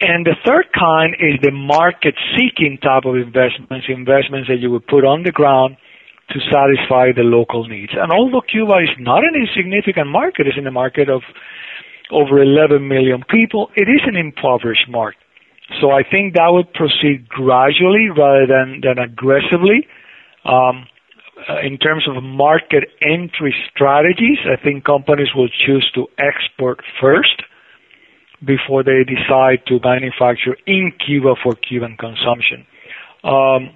And 0.00 0.24
the 0.24 0.36
third 0.46 0.66
kind 0.72 1.14
is 1.18 1.40
the 1.42 1.50
market 1.50 2.14
seeking 2.36 2.78
type 2.78 3.04
of 3.04 3.16
investments, 3.16 3.86
investments 3.88 4.46
that 4.48 4.58
you 4.60 4.70
would 4.70 4.86
put 4.86 5.04
on 5.04 5.24
the 5.24 5.32
ground 5.32 5.76
to 6.30 6.38
satisfy 6.52 7.10
the 7.10 7.26
local 7.26 7.66
needs. 7.66 7.92
And 7.96 8.12
although 8.12 8.42
Cuba 8.42 8.78
is 8.78 8.94
not 8.98 9.24
an 9.24 9.34
insignificant 9.34 10.06
market, 10.06 10.46
it's 10.46 10.58
in 10.58 10.66
a 10.66 10.70
market 10.70 11.08
of 11.08 11.22
over 12.12 12.40
11 12.40 12.86
million 12.86 13.24
people, 13.28 13.70
it 13.74 13.88
is 13.88 14.00
an 14.06 14.14
impoverished 14.14 14.88
market. 14.88 15.20
So 15.80 15.90
I 15.90 16.02
think 16.02 16.34
that 16.34 16.48
would 16.48 16.72
proceed 16.72 17.28
gradually 17.28 18.08
rather 18.08 18.46
than, 18.46 18.80
than 18.80 18.98
aggressively. 18.98 19.86
Um, 20.44 20.86
uh, 21.48 21.60
in 21.60 21.78
terms 21.78 22.06
of 22.08 22.22
market 22.22 22.88
entry 23.02 23.54
strategies, 23.70 24.38
I 24.46 24.60
think 24.62 24.84
companies 24.84 25.28
will 25.34 25.48
choose 25.48 25.90
to 25.94 26.06
export 26.18 26.80
first 27.00 27.42
before 28.44 28.82
they 28.82 29.04
decide 29.04 29.66
to 29.66 29.80
manufacture 29.82 30.56
in 30.66 30.92
Cuba 31.04 31.34
for 31.42 31.54
Cuban 31.54 31.96
consumption. 31.96 32.66
Um, 33.24 33.74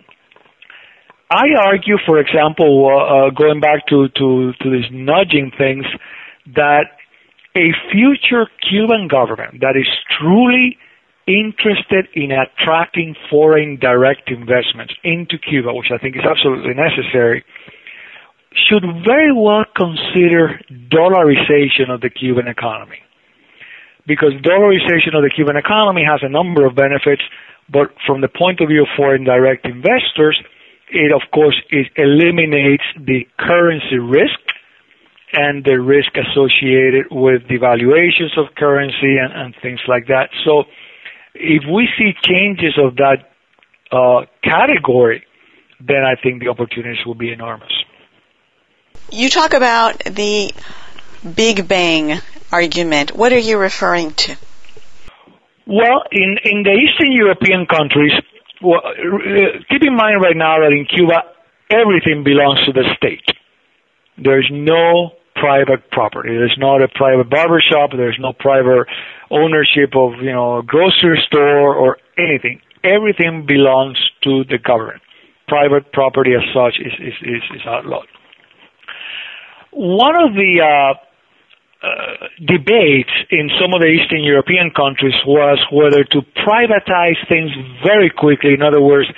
I 1.31 1.47
argue, 1.67 1.97
for 2.07 2.19
example, 2.19 2.87
uh, 2.87 3.27
uh, 3.27 3.31
going 3.31 3.61
back 3.61 3.87
to, 3.89 4.09
to, 4.09 4.53
to 4.61 4.71
these 4.71 4.89
nudging 4.93 5.51
things, 5.57 5.87
that 6.55 6.85
a 7.57 7.73
future 7.91 8.47
Cuban 8.69 9.09
government 9.09 9.61
that 9.61 9.75
is 9.77 9.89
truly 10.21 10.79
interested 11.27 12.09
in 12.15 12.31
attracting 12.33 13.15
foreign 13.31 13.79
direct 13.79 14.31
investments 14.31 14.95
into 15.05 15.39
Cuba, 15.39 15.73
which 15.73 15.91
I 15.95 15.99
think 15.99 16.17
is 16.17 16.23
absolutely 16.29 16.75
necessary, 16.75 17.45
should 18.69 18.83
very 19.05 19.33
well 19.33 19.65
consider 19.77 20.61
dollarization 20.91 21.91
of 21.91 22.01
the 22.01 22.11
Cuban 22.11 22.49
economy. 22.49 22.99
Because 24.07 24.33
dollarization 24.43 25.15
of 25.15 25.23
the 25.23 25.31
Cuban 25.35 25.57
economy 25.57 26.03
has 26.05 26.21
a 26.23 26.29
number 26.29 26.67
of 26.67 26.75
benefits, 26.75 27.23
but 27.71 27.95
from 28.07 28.21
the 28.21 28.29
point 28.29 28.61
of 28.61 28.69
view 28.69 28.83
of 28.83 28.89
foreign 28.97 29.25
direct 29.25 29.65
investors, 29.67 30.41
it 30.91 31.13
of 31.13 31.23
course 31.33 31.57
it 31.71 31.89
eliminates 31.97 32.85
the 32.97 33.27
currency 33.39 33.99
risk 33.99 34.39
and 35.33 35.65
the 35.65 35.81
risk 35.81 36.13
associated 36.17 37.07
with 37.11 37.43
devaluations 37.49 38.37
of 38.37 38.55
currency 38.55 39.17
and, 39.17 39.33
and 39.33 39.55
things 39.63 39.81
like 39.89 40.09
that. 40.09 40.29
So 40.45 40.65
if 41.35 41.63
we 41.73 41.89
see 41.99 42.13
changes 42.23 42.77
of 42.77 42.97
that 42.97 43.31
uh, 43.91 44.27
category, 44.45 45.25
then 45.81 46.05
I 46.05 46.21
think 46.21 46.43
the 46.43 46.49
opportunities 46.49 47.05
will 47.07 47.15
be 47.15 47.33
enormous. 47.33 47.73
You 49.11 49.29
talk 49.29 49.55
about 49.55 49.99
the 50.05 50.53
Big 51.35 51.67
Bang 51.67 52.21
argument. 52.53 53.17
What 53.17 53.33
are 53.33 53.39
you 53.39 53.59
referring 53.59 54.13
to? 54.13 54.37
Well, 55.67 56.03
in, 56.11 56.37
in 56.45 56.63
the 56.63 56.73
Eastern 56.73 57.13
European 57.13 57.67
countries, 57.67 58.13
well, 58.63 58.81
uh, 58.85 59.59
keep 59.69 59.83
in 59.83 59.97
mind 59.97 60.23
right 60.23 60.37
now 60.37 60.59
that 60.59 60.71
in 60.73 60.87
Cuba, 60.87 61.23
everything 61.71 62.23
belongs 62.25 62.65
to 62.67 62.73
the 62.73 62.85
state. 62.97 63.25
There's 64.19 64.49
no 64.53 65.13
private 65.35 65.91
property. 65.91 66.31
There's 66.31 66.57
not 66.59 66.83
a 66.83 66.89
private 66.89 67.31
barbershop. 67.31 67.91
There's 67.97 68.19
no 68.21 68.33
private 68.33 68.87
ownership 69.31 69.97
of, 69.97 70.21
you 70.21 70.33
know, 70.33 70.59
a 70.59 70.63
grocery 70.63 71.23
store 71.27 71.75
or 71.75 71.97
anything. 72.19 72.61
Everything 72.85 73.47
belongs 73.47 73.99
to 74.25 74.45
the 74.45 74.59
government. 74.59 75.01
Private 75.49 75.93
property 75.93 76.33
as 76.35 76.43
such 76.55 76.79
is, 76.79 76.93
is, 77.01 77.15
is, 77.23 77.43
is 77.57 77.63
outlawed. 77.67 78.07
One 79.73 80.15
of 80.17 80.35
the 80.35 80.61
uh, 80.61 80.95
uh, 81.83 82.29
debates 82.39 83.11
in 83.31 83.51
some 83.61 83.75
of 83.75 83.81
the 83.81 83.89
Eastern 83.89 84.23
European 84.23 84.71
countries 84.71 85.15
was 85.27 85.59
whether 85.73 86.05
to 86.05 86.23
privatize 86.47 87.19
things 87.29 87.51
very 87.83 88.09
quickly. 88.09 88.55
In 88.55 88.63
other 88.63 88.81
words, 88.81 89.09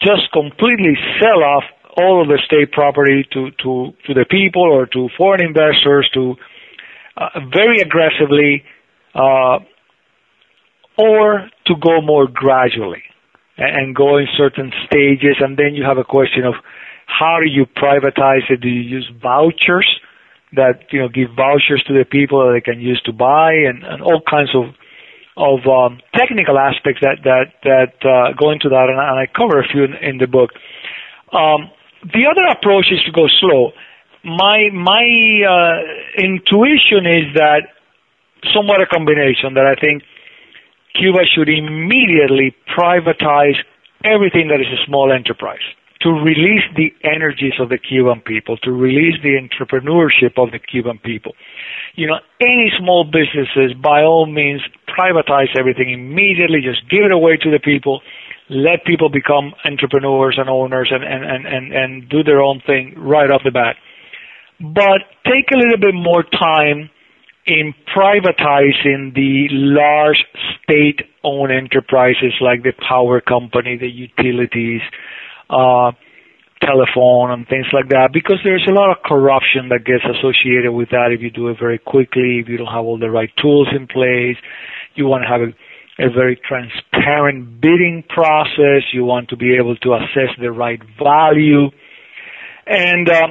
just 0.00 0.30
completely 0.32 0.94
sell 1.20 1.42
off 1.42 1.64
all 1.96 2.22
of 2.22 2.28
the 2.28 2.38
state 2.44 2.70
property 2.70 3.26
to, 3.32 3.50
to, 3.62 3.94
to 4.06 4.14
the 4.14 4.24
people 4.30 4.62
or 4.62 4.86
to 4.86 5.08
foreign 5.16 5.42
investors 5.42 6.08
to 6.14 6.36
uh, 7.16 7.40
very 7.52 7.80
aggressively 7.80 8.62
uh, 9.14 9.58
or 10.96 11.50
to 11.66 11.74
go 11.80 12.00
more 12.00 12.28
gradually 12.28 13.02
and 13.56 13.94
go 13.94 14.18
in 14.18 14.26
certain 14.36 14.72
stages. 14.86 15.36
And 15.40 15.56
then 15.56 15.74
you 15.74 15.84
have 15.84 15.98
a 15.98 16.04
question 16.04 16.44
of 16.44 16.54
how 17.06 17.38
do 17.44 17.50
you 17.50 17.66
privatize 17.66 18.48
it? 18.50 18.60
Do 18.60 18.68
you 18.68 18.82
use 18.82 19.10
vouchers 19.20 19.88
that 20.56 20.90
you 20.90 21.00
know 21.00 21.08
give 21.08 21.30
vouchers 21.36 21.82
to 21.86 21.92
the 21.92 22.04
people 22.04 22.46
that 22.46 22.52
they 22.52 22.60
can 22.60 22.80
use 22.80 23.00
to 23.02 23.12
buy 23.12 23.52
and, 23.52 23.84
and 23.84 24.02
all 24.02 24.20
kinds 24.20 24.54
of 24.54 24.74
of 25.36 25.66
um, 25.66 26.00
technical 26.14 26.58
aspects 26.58 27.00
that 27.02 27.18
that 27.24 27.58
that 27.64 27.94
uh, 28.06 28.32
go 28.38 28.50
into 28.50 28.68
that, 28.68 28.86
and, 28.88 28.98
and 28.98 29.18
I 29.18 29.26
cover 29.26 29.60
a 29.60 29.66
few 29.66 29.84
in, 29.84 29.94
in 29.94 30.18
the 30.18 30.26
book. 30.26 30.50
Um, 31.32 31.70
the 32.02 32.26
other 32.30 32.44
approach 32.52 32.86
is 32.92 33.02
to 33.06 33.12
go 33.12 33.26
slow. 33.40 33.72
My 34.22 34.70
my 34.72 35.04
uh, 35.42 36.22
intuition 36.22 37.06
is 37.06 37.34
that 37.34 37.74
somewhat 38.52 38.80
a 38.80 38.86
combination 38.86 39.54
that 39.54 39.66
I 39.66 39.74
think 39.80 40.02
Cuba 40.94 41.26
should 41.34 41.48
immediately 41.48 42.54
privatize 42.70 43.56
everything 44.04 44.48
that 44.48 44.60
is 44.60 44.68
a 44.68 44.84
small 44.86 45.10
enterprise 45.10 45.64
to 46.04 46.10
release 46.10 46.62
the 46.76 46.92
energies 47.02 47.54
of 47.58 47.70
the 47.70 47.78
Cuban 47.78 48.20
people, 48.20 48.58
to 48.58 48.70
release 48.70 49.16
the 49.22 49.40
entrepreneurship 49.40 50.36
of 50.36 50.52
the 50.52 50.58
Cuban 50.58 50.98
people. 50.98 51.32
You 51.94 52.06
know, 52.06 52.18
any 52.40 52.70
small 52.78 53.04
businesses, 53.04 53.72
by 53.82 54.02
all 54.02 54.26
means, 54.26 54.60
privatize 54.86 55.56
everything 55.58 55.90
immediately, 55.90 56.60
just 56.60 56.88
give 56.90 57.04
it 57.04 57.10
away 57.10 57.38
to 57.38 57.50
the 57.50 57.58
people, 57.58 58.02
let 58.50 58.84
people 58.84 59.08
become 59.08 59.54
entrepreneurs 59.64 60.36
and 60.38 60.50
owners 60.50 60.92
and, 60.92 61.02
and, 61.02 61.24
and, 61.24 61.46
and, 61.46 61.72
and 61.72 62.08
do 62.10 62.22
their 62.22 62.42
own 62.42 62.60
thing 62.66 62.94
right 62.98 63.30
off 63.30 63.40
the 63.42 63.50
bat. 63.50 63.76
But 64.60 65.08
take 65.24 65.50
a 65.52 65.56
little 65.56 65.80
bit 65.80 65.94
more 65.94 66.22
time 66.22 66.90
in 67.46 67.74
privatizing 67.96 69.14
the 69.14 69.48
large 69.50 70.22
state-owned 70.62 71.52
enterprises 71.52 72.34
like 72.40 72.62
the 72.62 72.72
power 72.86 73.20
company, 73.20 73.76
the 73.76 73.88
utilities, 73.88 74.82
telephone 76.64 77.30
and 77.30 77.46
things 77.48 77.66
like 77.72 77.88
that 77.90 78.10
because 78.12 78.38
there's 78.44 78.66
a 78.68 78.72
lot 78.72 78.90
of 78.90 79.02
corruption 79.04 79.68
that 79.68 79.84
gets 79.84 80.04
associated 80.04 80.72
with 80.72 80.90
that 80.90 81.12
if 81.12 81.20
you 81.20 81.30
do 81.30 81.48
it 81.48 81.58
very 81.58 81.78
quickly, 81.78 82.40
if 82.40 82.48
you 82.48 82.56
don't 82.56 82.72
have 82.72 82.84
all 82.84 82.98
the 82.98 83.10
right 83.10 83.30
tools 83.40 83.68
in 83.74 83.86
place. 83.86 84.36
You 84.94 85.06
want 85.06 85.24
to 85.24 85.28
have 85.28 85.42
a, 85.42 86.06
a 86.06 86.10
very 86.10 86.40
transparent 86.40 87.60
bidding 87.60 88.04
process. 88.08 88.82
You 88.92 89.04
want 89.04 89.28
to 89.30 89.36
be 89.36 89.56
able 89.56 89.76
to 89.76 89.94
assess 89.94 90.32
the 90.40 90.52
right 90.52 90.80
value. 90.98 91.70
And, 92.66 93.08
uh, 93.08 93.28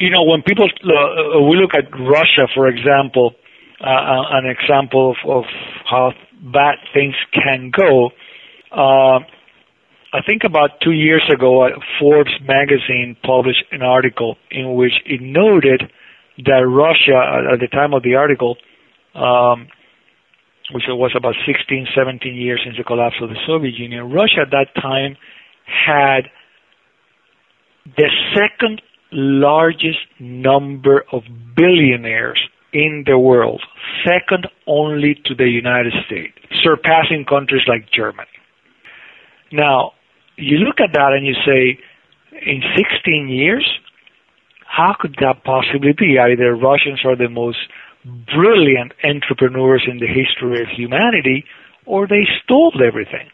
you 0.00 0.10
know, 0.10 0.24
when 0.24 0.42
people, 0.42 0.66
uh, 0.66 1.40
we 1.40 1.56
look 1.56 1.74
at 1.74 1.90
Russia, 1.92 2.46
for 2.54 2.68
example, 2.68 3.34
uh, 3.80 4.34
an 4.34 4.46
example 4.46 5.14
of, 5.14 5.30
of 5.30 5.44
how 5.88 6.12
bad 6.52 6.76
things 6.92 7.14
can 7.32 7.70
go, 7.70 8.10
uh, 8.72 9.20
I 10.12 10.22
think 10.26 10.42
about 10.44 10.80
two 10.82 10.92
years 10.92 11.22
ago, 11.32 11.64
uh, 11.64 11.68
Forbes 12.00 12.32
magazine 12.46 13.16
published 13.22 13.64
an 13.72 13.82
article 13.82 14.36
in 14.50 14.74
which 14.74 14.94
it 15.04 15.20
noted 15.20 15.82
that 16.38 16.64
Russia, 16.66 17.52
at 17.52 17.60
the 17.60 17.68
time 17.68 17.92
of 17.92 18.02
the 18.02 18.14
article, 18.14 18.56
um, 19.14 19.68
which 20.72 20.84
was 20.88 21.12
about 21.14 21.34
16, 21.46 21.88
17 21.94 22.34
years 22.34 22.60
since 22.64 22.76
the 22.78 22.84
collapse 22.84 23.16
of 23.20 23.28
the 23.28 23.36
Soviet 23.46 23.74
Union, 23.74 24.10
Russia 24.10 24.42
at 24.42 24.50
that 24.50 24.68
time 24.80 25.16
had 25.66 26.30
the 27.96 28.08
second 28.34 28.80
largest 29.12 29.98
number 30.20 31.04
of 31.12 31.22
billionaires 31.54 32.40
in 32.72 33.04
the 33.06 33.18
world, 33.18 33.62
second 34.06 34.46
only 34.66 35.14
to 35.24 35.34
the 35.34 35.48
United 35.48 35.92
States, 36.06 36.34
surpassing 36.62 37.24
countries 37.28 37.62
like 37.66 37.90
Germany. 37.90 38.28
Now, 39.50 39.92
you 40.38 40.58
look 40.58 40.80
at 40.80 40.92
that 40.94 41.12
and 41.12 41.26
you 41.26 41.34
say, 41.44 41.78
in 42.46 42.62
16 42.76 43.28
years, 43.28 43.66
how 44.66 44.94
could 44.98 45.16
that 45.20 45.44
possibly 45.44 45.92
be? 45.92 46.18
Either 46.18 46.54
Russians 46.54 47.00
are 47.04 47.16
the 47.16 47.28
most 47.28 47.58
brilliant 48.04 48.92
entrepreneurs 49.02 49.86
in 49.90 49.98
the 49.98 50.06
history 50.06 50.62
of 50.62 50.68
humanity, 50.68 51.44
or 51.84 52.06
they 52.06 52.24
stole 52.44 52.72
everything. 52.86 53.28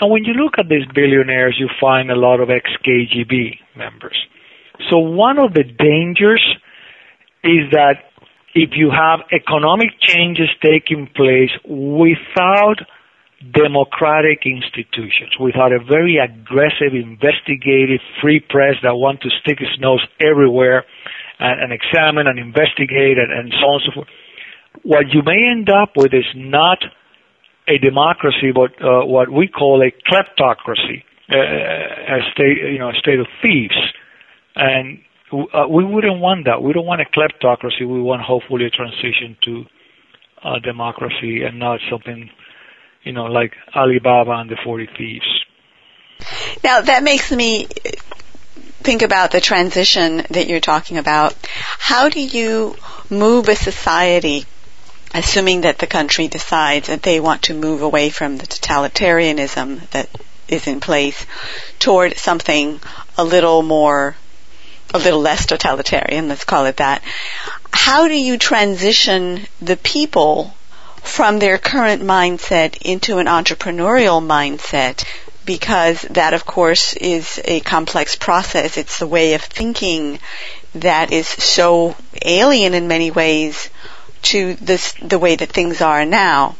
And 0.00 0.10
when 0.10 0.24
you 0.24 0.32
look 0.32 0.54
at 0.58 0.68
these 0.68 0.86
billionaires, 0.94 1.56
you 1.58 1.68
find 1.80 2.10
a 2.10 2.16
lot 2.16 2.40
of 2.40 2.50
ex-KGB 2.50 3.58
members. 3.76 4.16
So 4.88 4.98
one 4.98 5.38
of 5.38 5.52
the 5.54 5.62
dangers 5.62 6.42
is 7.44 7.70
that 7.72 8.10
if 8.54 8.70
you 8.74 8.90
have 8.90 9.20
economic 9.32 10.00
changes 10.00 10.48
taking 10.64 11.06
place 11.14 11.50
without 11.64 12.80
democratic 13.40 14.44
institutions 14.44 15.32
without 15.40 15.72
a 15.72 15.78
very 15.78 16.18
aggressive, 16.18 16.92
investigative, 16.92 18.00
free 18.20 18.40
press 18.40 18.76
that 18.82 18.94
want 18.94 19.20
to 19.22 19.30
stick 19.40 19.60
its 19.60 19.80
nose 19.80 20.04
everywhere 20.20 20.84
and, 21.38 21.60
and 21.60 21.72
examine 21.72 22.26
and 22.26 22.38
investigate 22.38 23.16
and, 23.16 23.32
and 23.32 23.52
so 23.58 23.66
on 23.66 23.80
and 23.80 23.82
so 23.86 23.92
forth. 23.94 24.08
What 24.82 25.12
you 25.12 25.22
may 25.24 25.40
end 25.50 25.68
up 25.70 25.96
with 25.96 26.12
is 26.12 26.28
not 26.34 26.78
a 27.66 27.78
democracy, 27.78 28.52
but 28.54 28.72
uh, 28.82 29.06
what 29.06 29.30
we 29.30 29.48
call 29.48 29.82
a 29.82 29.90
kleptocracy, 29.90 31.02
uh, 31.32 31.36
a 31.36 32.20
state, 32.32 32.58
you 32.58 32.78
know, 32.78 32.90
a 32.90 32.94
state 32.94 33.18
of 33.18 33.26
thieves, 33.42 33.76
and 34.56 35.00
uh, 35.32 35.66
we 35.68 35.84
wouldn't 35.84 36.20
want 36.20 36.44
that. 36.46 36.62
We 36.62 36.72
don't 36.72 36.86
want 36.86 37.00
a 37.00 37.04
kleptocracy. 37.04 37.80
We 37.80 38.02
want 38.02 38.22
hopefully 38.22 38.66
a 38.66 38.70
transition 38.70 39.36
to 39.44 39.64
uh, 40.42 40.58
democracy 40.58 41.42
and 41.42 41.58
not 41.58 41.80
something 41.90 42.30
you 43.02 43.12
know, 43.12 43.24
like 43.24 43.54
Ali 43.74 43.98
Baba 43.98 44.32
and 44.32 44.50
the 44.50 44.56
40 44.62 44.88
Thieves. 44.96 45.44
Now 46.62 46.82
that 46.82 47.02
makes 47.02 47.32
me 47.32 47.66
think 48.82 49.02
about 49.02 49.30
the 49.30 49.40
transition 49.40 50.24
that 50.30 50.46
you're 50.46 50.60
talking 50.60 50.98
about. 50.98 51.34
How 51.78 52.08
do 52.08 52.20
you 52.20 52.76
move 53.08 53.48
a 53.48 53.56
society, 53.56 54.44
assuming 55.14 55.62
that 55.62 55.78
the 55.78 55.86
country 55.86 56.28
decides 56.28 56.88
that 56.88 57.02
they 57.02 57.20
want 57.20 57.42
to 57.42 57.54
move 57.54 57.82
away 57.82 58.10
from 58.10 58.36
the 58.36 58.46
totalitarianism 58.46 59.88
that 59.90 60.08
is 60.48 60.66
in 60.66 60.80
place 60.80 61.26
toward 61.78 62.16
something 62.16 62.80
a 63.16 63.24
little 63.24 63.62
more, 63.62 64.16
a 64.92 64.98
little 64.98 65.20
less 65.20 65.46
totalitarian, 65.46 66.28
let's 66.28 66.44
call 66.44 66.66
it 66.66 66.78
that. 66.78 67.02
How 67.72 68.08
do 68.08 68.14
you 68.14 68.36
transition 68.36 69.46
the 69.60 69.76
people 69.76 70.54
from 71.02 71.38
their 71.38 71.58
current 71.58 72.02
mindset 72.02 72.78
into 72.82 73.18
an 73.18 73.26
entrepreneurial 73.26 74.20
mindset 74.24 75.04
because 75.44 76.02
that 76.02 76.34
of 76.34 76.46
course 76.46 76.94
is 76.94 77.40
a 77.44 77.60
complex 77.60 78.16
process. 78.16 78.76
It's 78.76 78.98
the 78.98 79.06
way 79.06 79.34
of 79.34 79.42
thinking 79.42 80.18
that 80.74 81.12
is 81.12 81.26
so 81.26 81.96
alien 82.22 82.74
in 82.74 82.88
many 82.88 83.10
ways 83.10 83.70
to 84.22 84.54
this, 84.54 84.92
the 85.02 85.18
way 85.18 85.36
that 85.36 85.48
things 85.48 85.80
are 85.80 86.04
now. 86.04 86.56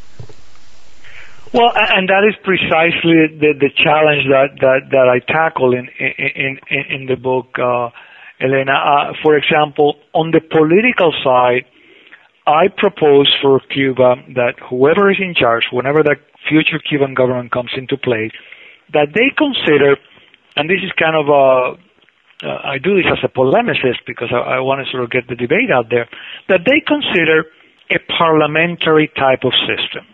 Well, 1.53 1.73
and 1.75 2.09
that 2.09 2.23
is 2.29 2.37
precisely 2.45 3.39
the, 3.39 3.55
the 3.59 3.71
challenge 3.75 4.25
that, 4.29 4.55
that, 4.61 4.81
that 4.91 5.09
I 5.09 5.19
tackle 5.19 5.75
in, 5.75 5.89
in, 5.99 6.59
in, 6.69 6.85
in 6.95 7.07
the 7.07 7.17
book, 7.17 7.59
uh, 7.59 7.91
Elena. 8.41 8.73
Uh, 8.73 9.13
for 9.23 9.37
example, 9.37 9.97
on 10.13 10.31
the 10.31 10.41
political 10.41 11.13
side, 11.25 11.65
I 12.47 12.69
propose 12.69 13.29
for 13.43 13.61
Cuba 13.61 14.17
that 14.35 14.55
whoever 14.69 15.11
is 15.11 15.19
in 15.21 15.35
charge, 15.35 15.65
whenever 15.73 16.03
the 16.03 16.17
future 16.49 16.79
Cuban 16.79 17.15
government 17.15 17.53
comes 17.53 17.71
into 17.77 17.97
play, 17.97 18.31
that 18.93 19.09
they 19.15 19.31
consider, 19.37 19.97
and 20.57 20.69
this 20.69 20.81
is 20.83 20.91
kind 20.99 21.15
of 21.15 21.29
a, 21.29 21.77
uh, 22.43 22.59
I 22.65 22.79
do 22.83 22.97
this 22.97 23.07
as 23.13 23.19
a 23.23 23.29
polemicist 23.29 24.01
because 24.07 24.33
I, 24.33 24.57
I 24.57 24.61
want 24.61 24.85
to 24.85 24.91
sort 24.91 25.05
of 25.05 25.11
get 25.11 25.29
the 25.29 25.37
debate 25.37 25.71
out 25.73 25.91
there, 25.91 26.09
that 26.49 26.61
they 26.65 26.81
consider 26.81 27.45
a 27.91 27.99
parliamentary 28.17 29.09
type 29.15 29.45
of 29.45 29.53
system. 29.69 30.07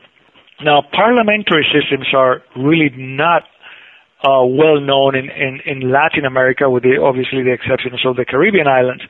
Now, 0.60 0.82
parliamentary 0.82 1.66
systems 1.72 2.08
are 2.14 2.42
really 2.56 2.90
not 2.96 3.44
uh, 4.24 4.44
well 4.44 4.80
known 4.80 5.14
in, 5.14 5.30
in, 5.30 5.60
in 5.64 5.92
Latin 5.92 6.24
America, 6.24 6.68
with 6.68 6.82
the, 6.82 6.98
obviously 7.00 7.44
the 7.44 7.52
exceptions 7.52 8.00
of 8.04 8.16
the 8.16 8.24
Caribbean 8.24 8.66
islands 8.66 9.04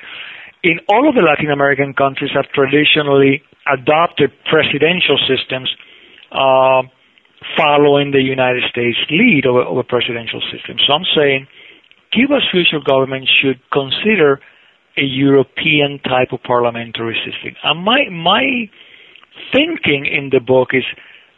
in 0.67 0.81
all 0.89 1.09
of 1.09 1.15
the 1.15 1.23
Latin 1.23 1.51
American 1.55 1.95
countries 1.95 2.33
have 2.35 2.51
traditionally 2.51 3.41
adopted 3.71 4.33
presidential 4.51 5.15
systems 5.31 5.71
uh, 6.33 6.83
following 7.55 8.11
the 8.11 8.21
United 8.21 8.65
States 8.69 8.99
lead 9.09 9.47
of 9.47 9.55
a, 9.55 9.63
of 9.63 9.79
a 9.79 9.87
presidential 9.87 10.43
system. 10.51 10.77
So 10.83 10.93
I'm 10.93 11.07
saying 11.15 11.47
Cuba's 12.11 12.43
future 12.51 12.83
government 12.85 13.31
should 13.31 13.63
consider 13.71 14.41
a 14.99 15.05
European 15.07 16.01
type 16.03 16.33
of 16.33 16.43
parliamentary 16.43 17.15
system. 17.23 17.55
And 17.63 17.85
my, 17.85 18.09
my 18.11 18.67
thinking 19.55 20.03
in 20.07 20.31
the 20.33 20.41
book 20.41 20.71
is 20.73 20.85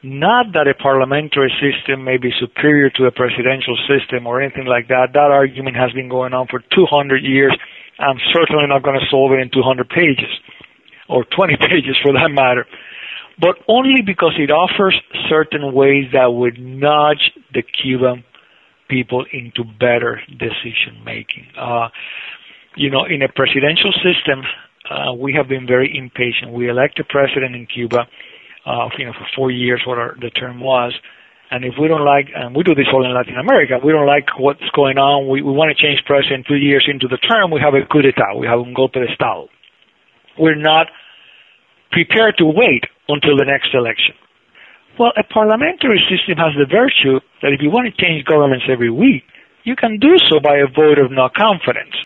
not 0.03 0.53
that 0.55 0.69
a 0.69 0.75
parliamentary 0.75 1.53
system 1.59 2.05
may 2.05 2.19
be 2.19 2.31
superior 2.39 2.91
to 2.91 3.07
a 3.07 3.11
presidential 3.11 3.77
system 3.89 4.27
or 4.27 4.41
anything 4.41 4.67
like 4.67 4.89
that. 4.89 5.09
That 5.13 5.31
argument 5.31 5.77
has 5.77 5.93
been 5.93 6.09
going 6.09 6.35
on 6.35 6.47
for 6.47 6.61
200 6.61 7.25
years 7.25 7.53
I'm 7.99 8.19
certainly 8.33 8.67
not 8.69 8.83
going 8.83 8.99
to 8.99 9.07
solve 9.11 9.33
it 9.33 9.41
in 9.41 9.51
200 9.51 9.89
pages 9.89 10.31
or 11.09 11.25
20 11.25 11.57
pages 11.61 11.97
for 12.03 12.13
that 12.13 12.31
matter. 12.31 12.67
but 13.41 13.57
only 13.69 14.03
because 14.03 14.35
it 14.39 14.51
offers 14.51 14.95
certain 15.29 15.73
ways 15.73 16.07
that 16.13 16.27
would 16.27 16.59
nudge 16.59 17.33
the 17.53 17.63
Cuban 17.63 18.25
people 18.89 19.25
into 19.33 19.65
better 19.65 20.21
decision 20.31 21.03
making. 21.05 21.47
Uh, 21.59 21.89
you 22.77 22.91
know, 22.91 23.05
in 23.05 23.23
a 23.23 23.29
presidential 23.29 23.93
system, 23.93 24.43
uh, 24.91 25.13
we 25.13 25.35
have 25.35 25.49
been 25.49 25.67
very 25.67 25.95
impatient. 25.97 26.53
We 26.53 26.71
elect 26.71 26.99
a 26.99 27.05
president 27.05 27.55
in 27.55 27.67
Cuba, 27.67 28.09
Uh, 28.69 28.93
you 28.99 29.07
know, 29.07 29.17
for 29.17 29.25
four 29.35 29.51
years, 29.51 29.81
what 29.87 29.97
the 30.21 30.29
term 30.29 30.61
was. 30.61 30.93
And 31.51 31.65
if 31.65 31.81
we 31.81 31.89
don't 31.89 32.05
like, 32.05 32.29
and 32.37 32.55
we 32.55 32.63
do 32.63 32.75
this 32.75 32.85
all 32.93 33.01
in 33.01 33.15
Latin 33.17 33.41
America, 33.41 33.81
we 33.81 33.93
don't 33.93 34.05
like 34.05 34.29
what's 34.37 34.69
going 34.77 34.99
on, 35.01 35.25
we, 35.33 35.41
we 35.41 35.49
want 35.49 35.73
to 35.73 35.79
change 35.81 36.05
president 36.05 36.45
two 36.45 36.61
years 36.61 36.85
into 36.85 37.09
the 37.09 37.17
term, 37.17 37.51
we 37.51 37.65
have 37.65 37.73
a 37.73 37.89
coup 37.89 38.05
d'etat, 38.05 38.37
we 38.37 38.47
have 38.47 38.61
un 38.61 38.77
golpe 38.77 39.01
de 39.01 39.09
Estado. 39.09 39.49
We're 40.37 40.61
not 40.61 40.93
prepared 41.91 42.37
to 42.39 42.45
wait 42.45 42.85
until 43.09 43.41
the 43.41 43.49
next 43.49 43.73
election. 43.73 44.13
Well, 45.01 45.17
a 45.17 45.25
parliamentary 45.25 46.05
system 46.13 46.37
has 46.37 46.53
the 46.53 46.69
virtue 46.69 47.25
that 47.41 47.57
if 47.57 47.65
you 47.65 47.71
want 47.71 47.89
to 47.89 47.97
change 47.97 48.29
governments 48.29 48.69
every 48.69 48.91
week, 48.91 49.25
you 49.65 49.77
can 49.77 49.97
do 49.99 50.21
so 50.29 50.45
by 50.45 50.61
a 50.61 50.69
vote 50.69 51.01
of 51.01 51.09
no 51.11 51.33
confidence. 51.33 51.97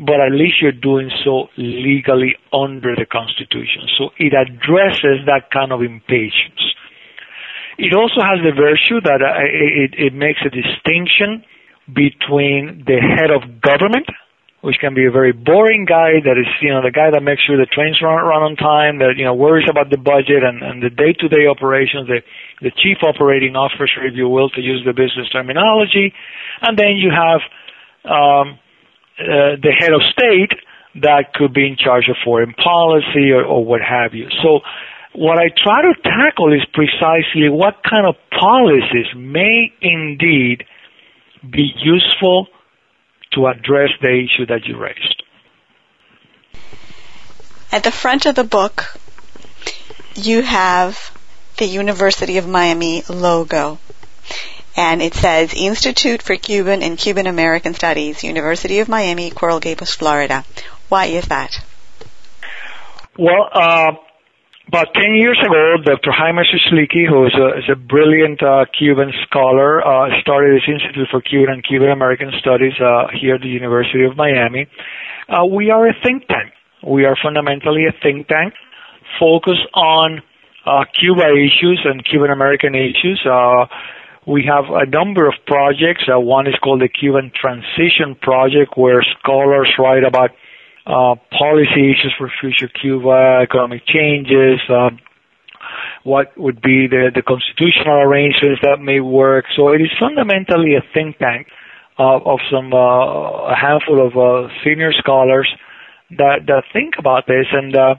But 0.00 0.20
at 0.20 0.32
least 0.32 0.62
you're 0.62 0.72
doing 0.72 1.10
so 1.24 1.48
legally 1.56 2.36
under 2.52 2.96
the 2.96 3.04
Constitution. 3.04 3.84
So 3.98 4.10
it 4.16 4.32
addresses 4.32 5.26
that 5.26 5.50
kind 5.52 5.72
of 5.72 5.82
impatience. 5.82 6.62
It 7.76 7.92
also 7.94 8.20
has 8.24 8.40
the 8.40 8.56
virtue 8.56 9.00
that 9.04 9.20
uh, 9.20 9.44
it, 9.44 9.92
it 9.96 10.14
makes 10.14 10.40
a 10.40 10.50
distinction 10.50 11.44
between 11.92 12.84
the 12.86 12.96
head 12.96 13.30
of 13.30 13.60
government 13.60 14.08
which 14.60 14.76
can 14.78 14.94
be 14.94 15.06
a 15.06 15.10
very 15.10 15.32
boring 15.32 15.86
guy 15.88 16.20
that 16.20 16.36
is, 16.36 16.48
you 16.60 16.68
know, 16.68 16.82
the 16.84 16.92
guy 16.92 17.08
that 17.10 17.22
makes 17.24 17.40
sure 17.42 17.56
the 17.56 17.64
trains 17.64 17.96
run, 18.02 18.20
run 18.20 18.44
on 18.44 18.56
time, 18.56 19.00
that, 19.00 19.16
you 19.16 19.24
know, 19.24 19.32
worries 19.32 19.68
about 19.70 19.88
the 19.88 19.96
budget 19.96 20.44
and, 20.44 20.60
and 20.62 20.82
the 20.82 20.92
day-to-day 20.92 21.48
operations, 21.48 22.08
the, 22.08 22.20
the 22.60 22.70
chief 22.76 23.00
operating 23.00 23.56
officer, 23.56 24.04
if 24.04 24.12
you 24.12 24.28
will, 24.28 24.50
to 24.52 24.60
use 24.60 24.84
the 24.84 24.92
business 24.92 25.32
terminology. 25.32 26.12
And 26.60 26.76
then 26.76 27.00
you 27.00 27.08
have, 27.08 27.40
um, 28.04 28.59
Uh, 29.20 29.60
the 29.60 29.72
head 29.78 29.92
of 29.92 30.00
state 30.12 30.58
that 31.02 31.34
could 31.34 31.52
be 31.52 31.66
in 31.66 31.76
charge 31.76 32.08
of 32.08 32.16
foreign 32.24 32.54
policy 32.54 33.30
or, 33.32 33.44
or 33.44 33.62
what 33.62 33.80
have 33.82 34.14
you. 34.14 34.28
So 34.42 34.60
what 35.12 35.38
I 35.38 35.48
try 35.62 35.82
to 35.82 35.94
tackle 36.02 36.54
is 36.54 36.64
precisely 36.72 37.50
what 37.50 37.82
kind 37.84 38.06
of 38.06 38.14
policies 38.30 39.06
may 39.14 39.72
indeed 39.82 40.64
be 41.48 41.70
useful 41.76 42.46
to 43.32 43.46
address 43.46 43.90
the 44.00 44.24
issue 44.24 44.46
that 44.46 44.64
you 44.64 44.78
raised. 44.78 45.22
At 47.70 47.84
the 47.84 47.92
front 47.92 48.24
of 48.24 48.34
the 48.34 48.44
book, 48.44 48.98
you 50.14 50.42
have 50.42 50.98
the 51.58 51.66
University 51.66 52.38
of 52.38 52.48
Miami 52.48 53.02
logo. 53.08 53.78
And 54.80 55.02
it 55.02 55.12
says 55.12 55.52
Institute 55.52 56.22
for 56.22 56.36
Cuban 56.36 56.82
and 56.82 56.96
Cuban 56.96 57.26
American 57.26 57.74
Studies, 57.74 58.24
University 58.24 58.78
of 58.80 58.88
Miami, 58.88 59.28
Coral 59.30 59.60
Gables, 59.60 59.94
Florida. 59.94 60.42
Why 60.88 61.04
is 61.04 61.28
that? 61.28 61.60
Well, 63.18 63.44
uh, 63.52 63.92
about 64.68 64.94
10 64.94 65.16
years 65.20 65.38
ago, 65.44 65.76
Dr. 65.84 66.12
Jaime 66.16 66.40
Suchlicki, 66.48 67.04
who 67.06 67.26
is 67.26 67.34
a, 67.36 67.58
is 67.58 67.68
a 67.70 67.76
brilliant 67.76 68.42
uh, 68.42 68.64
Cuban 68.72 69.12
scholar, 69.28 69.84
uh, 69.84 70.18
started 70.22 70.54
his 70.54 70.64
Institute 70.66 71.08
for 71.10 71.20
Cuban 71.20 71.60
and 71.60 71.62
Cuban 71.62 71.90
American 71.90 72.32
Studies 72.40 72.72
uh, 72.80 73.08
here 73.20 73.34
at 73.34 73.42
the 73.42 73.52
University 73.52 74.04
of 74.04 74.16
Miami. 74.16 74.66
Uh, 75.28 75.44
we 75.44 75.70
are 75.70 75.88
a 75.88 75.92
think 76.02 76.26
tank. 76.26 76.54
We 76.82 77.04
are 77.04 77.18
fundamentally 77.22 77.84
a 77.84 77.92
think 78.00 78.28
tank 78.28 78.54
focused 79.20 79.68
on 79.74 80.22
uh, 80.64 80.84
Cuba 80.98 81.28
issues 81.36 81.84
and 81.84 82.02
Cuban 82.02 82.30
American 82.30 82.74
issues. 82.74 83.20
Uh, 84.26 84.30
we 84.30 84.44
have 84.46 84.64
a 84.70 84.86
number 84.86 85.26
of 85.26 85.34
projects. 85.46 86.04
one 86.08 86.46
is 86.46 86.54
called 86.62 86.80
the 86.80 86.88
Cuban 86.88 87.32
Transition 87.34 88.14
Project, 88.20 88.76
where 88.76 89.02
scholars 89.20 89.72
write 89.78 90.04
about 90.04 90.30
uh, 90.86 91.14
policy 91.36 91.92
issues 91.92 92.14
for 92.18 92.30
future 92.40 92.68
Cuba, 92.68 93.40
economic 93.42 93.86
changes, 93.86 94.60
uh, 94.68 94.90
what 96.02 96.36
would 96.36 96.62
be 96.62 96.86
the, 96.86 97.10
the 97.14 97.22
constitutional 97.22 98.00
arrangements 98.00 98.60
that 98.62 98.80
may 98.80 99.00
work. 99.00 99.44
So 99.54 99.68
it 99.72 99.80
is 99.82 99.90
fundamentally 99.98 100.74
a 100.74 100.82
think 100.94 101.18
tank 101.18 101.48
uh, 101.98 102.18
of 102.18 102.40
some 102.50 102.72
uh, 102.72 103.52
a 103.52 103.54
handful 103.54 104.06
of 104.06 104.16
uh, 104.16 104.48
senior 104.64 104.92
scholars 104.92 105.48
that 106.10 106.46
that 106.46 106.64
think 106.72 106.94
about 106.98 107.26
this, 107.26 107.46
and 107.52 107.76
uh, 107.76 107.94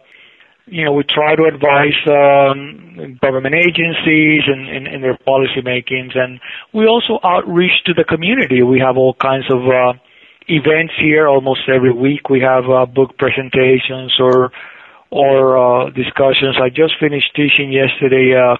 we 0.67 1.03
try 1.09 1.35
to 1.35 1.43
advise 1.43 1.97
um, 2.07 3.17
government 3.21 3.55
agencies 3.55 4.43
and 4.47 4.87
in, 4.87 5.01
their 5.01 5.17
policy 5.17 5.61
makings, 5.63 6.13
and 6.15 6.39
we 6.73 6.85
also 6.87 7.19
outreach 7.23 7.83
to 7.85 7.93
the 7.93 8.03
community. 8.03 8.61
We 8.61 8.79
have 8.79 8.97
all 8.97 9.13
kinds 9.15 9.45
of 9.51 9.61
uh, 9.67 9.93
events 10.47 10.93
here 10.99 11.27
almost 11.27 11.61
every 11.67 11.93
week. 11.93 12.29
We 12.29 12.41
have 12.41 12.69
uh, 12.69 12.85
book 12.85 13.17
presentations 13.17 14.13
or 14.19 14.51
or 15.09 15.57
uh, 15.57 15.89
discussions. 15.89 16.55
I 16.61 16.69
just 16.69 16.93
finished 16.99 17.35
teaching 17.35 17.71
yesterday 17.71 18.33
uh, 18.33 18.55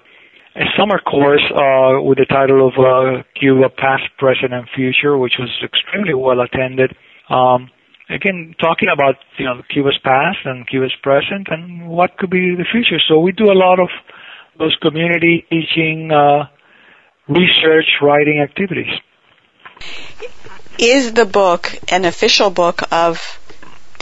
a 0.54 0.64
summer 0.76 0.98
course 1.00 1.44
uh, 1.50 2.02
with 2.02 2.18
the 2.18 2.26
title 2.28 2.68
of 2.68 2.74
uh, 2.76 3.22
Cuba 3.40 3.70
Past, 3.70 4.04
Present, 4.18 4.52
and 4.52 4.68
Future, 4.74 5.16
which 5.16 5.34
was 5.38 5.48
extremely 5.64 6.12
well 6.12 6.40
attended. 6.40 6.94
Um, 7.30 7.70
again, 8.14 8.54
talking 8.60 8.88
about 8.92 9.16
you 9.38 9.44
know 9.44 9.62
Cuba's 9.72 9.98
past 10.04 10.38
and 10.44 10.66
Cuba's 10.68 10.94
present 11.02 11.48
and 11.50 11.88
what 11.88 12.16
could 12.18 12.30
be 12.30 12.54
the 12.54 12.66
future. 12.70 13.00
So 13.08 13.18
we 13.20 13.32
do 13.32 13.50
a 13.50 13.58
lot 13.58 13.80
of 13.80 13.88
those 14.58 14.76
community 14.82 15.46
teaching, 15.50 16.10
uh, 16.12 16.44
research, 17.28 17.86
writing 18.02 18.40
activities. 18.40 18.92
Is 20.78 21.12
the 21.14 21.24
book 21.24 21.72
an 21.88 22.04
official 22.04 22.50
book 22.50 22.82
of 22.90 23.41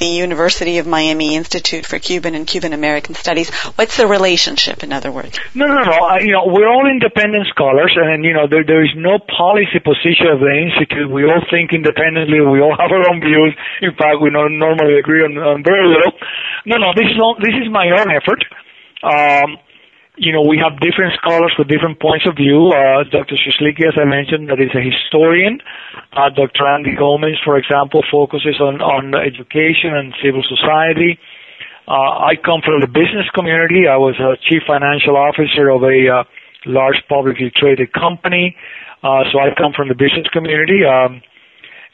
the 0.00 0.08
University 0.08 0.78
of 0.78 0.86
Miami 0.86 1.36
Institute 1.36 1.84
for 1.84 1.98
Cuban 2.00 2.34
and 2.34 2.46
Cuban 2.46 2.72
American 2.72 3.14
Studies. 3.14 3.52
What's 3.76 3.96
the 3.96 4.08
relationship, 4.08 4.82
in 4.82 4.92
other 4.92 5.12
words? 5.12 5.38
No, 5.54 5.68
no, 5.68 5.84
no. 5.84 5.92
Uh, 5.92 6.18
you 6.18 6.32
know, 6.32 6.48
we're 6.48 6.66
all 6.66 6.88
independent 6.88 7.46
scholars, 7.52 7.92
and 7.94 8.24
you 8.24 8.32
know, 8.32 8.48
there, 8.48 8.64
there 8.64 8.82
is 8.82 8.90
no 8.96 9.20
policy 9.20 9.78
position 9.78 10.26
of 10.32 10.40
the 10.40 10.50
institute. 10.50 11.12
We 11.12 11.24
all 11.24 11.44
think 11.52 11.76
independently. 11.76 12.40
We 12.40 12.64
all 12.64 12.74
have 12.80 12.90
our 12.90 13.04
own 13.12 13.20
views. 13.20 13.52
In 13.84 13.92
fact, 13.92 14.24
we 14.24 14.32
don't 14.32 14.58
normally 14.58 14.98
agree 14.98 15.22
on, 15.22 15.36
on 15.36 15.62
very 15.62 15.86
little. 15.86 16.16
No, 16.64 16.76
no. 16.80 16.96
This 16.96 17.06
is 17.12 17.20
all, 17.20 17.36
this 17.38 17.54
is 17.60 17.68
my 17.70 17.92
own 17.92 18.08
effort. 18.08 18.40
Um, 19.04 19.60
you 20.20 20.36
know, 20.36 20.44
we 20.44 20.60
have 20.60 20.76
different 20.84 21.16
scholars 21.16 21.56
with 21.56 21.72
different 21.72 21.96
points 21.98 22.28
of 22.28 22.36
view. 22.36 22.68
Uh, 22.76 23.08
Dr. 23.08 23.40
Suchlicki, 23.40 23.88
as 23.88 23.96
I 23.96 24.04
mentioned, 24.04 24.52
that 24.52 24.60
is 24.60 24.68
a 24.76 24.84
historian. 24.84 25.64
Uh, 26.12 26.28
Dr. 26.28 26.68
Andy 26.68 26.92
Gomez, 26.92 27.40
for 27.42 27.56
example, 27.56 28.04
focuses 28.12 28.60
on, 28.60 28.84
on 28.84 29.16
education 29.16 29.96
and 29.96 30.12
civil 30.20 30.44
society. 30.44 31.16
Uh, 31.88 32.28
I 32.28 32.36
come 32.36 32.60
from 32.60 32.84
the 32.84 32.86
business 32.86 33.32
community. 33.32 33.88
I 33.88 33.96
was 33.96 34.12
a 34.20 34.36
chief 34.44 34.60
financial 34.68 35.16
officer 35.16 35.72
of 35.72 35.82
a 35.88 35.98
uh, 36.12 36.24
large 36.68 37.00
publicly 37.08 37.50
traded 37.56 37.90
company. 37.96 38.54
Uh, 39.02 39.24
so 39.32 39.40
I 39.40 39.56
come 39.56 39.72
from 39.72 39.88
the 39.88 39.96
business 39.96 40.28
community. 40.36 40.84
Um, 40.84 41.24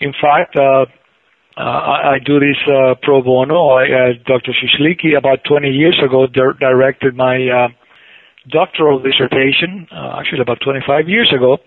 in 0.02 0.10
fact, 0.18 0.58
uh, 0.58 0.90
uh, 1.56 1.62
I, 1.62 1.96
I 2.14 2.18
do 2.18 2.42
this 2.42 2.58
uh, 2.66 2.98
pro 3.06 3.22
bono. 3.22 3.78
I, 3.78 3.86
uh, 3.86 4.12
Dr. 4.26 4.50
Suchlicki, 4.50 5.16
about 5.16 5.46
20 5.46 5.70
years 5.70 5.96
ago, 6.04 6.26
di- 6.26 6.58
directed 6.58 7.14
my 7.14 7.38
uh, 7.46 7.68
doctoral 8.48 8.98
dissertation, 9.00 9.88
uh, 9.90 10.16
actually 10.18 10.40
about 10.40 10.60
25 10.62 11.08
years 11.08 11.32
ago. 11.34 11.58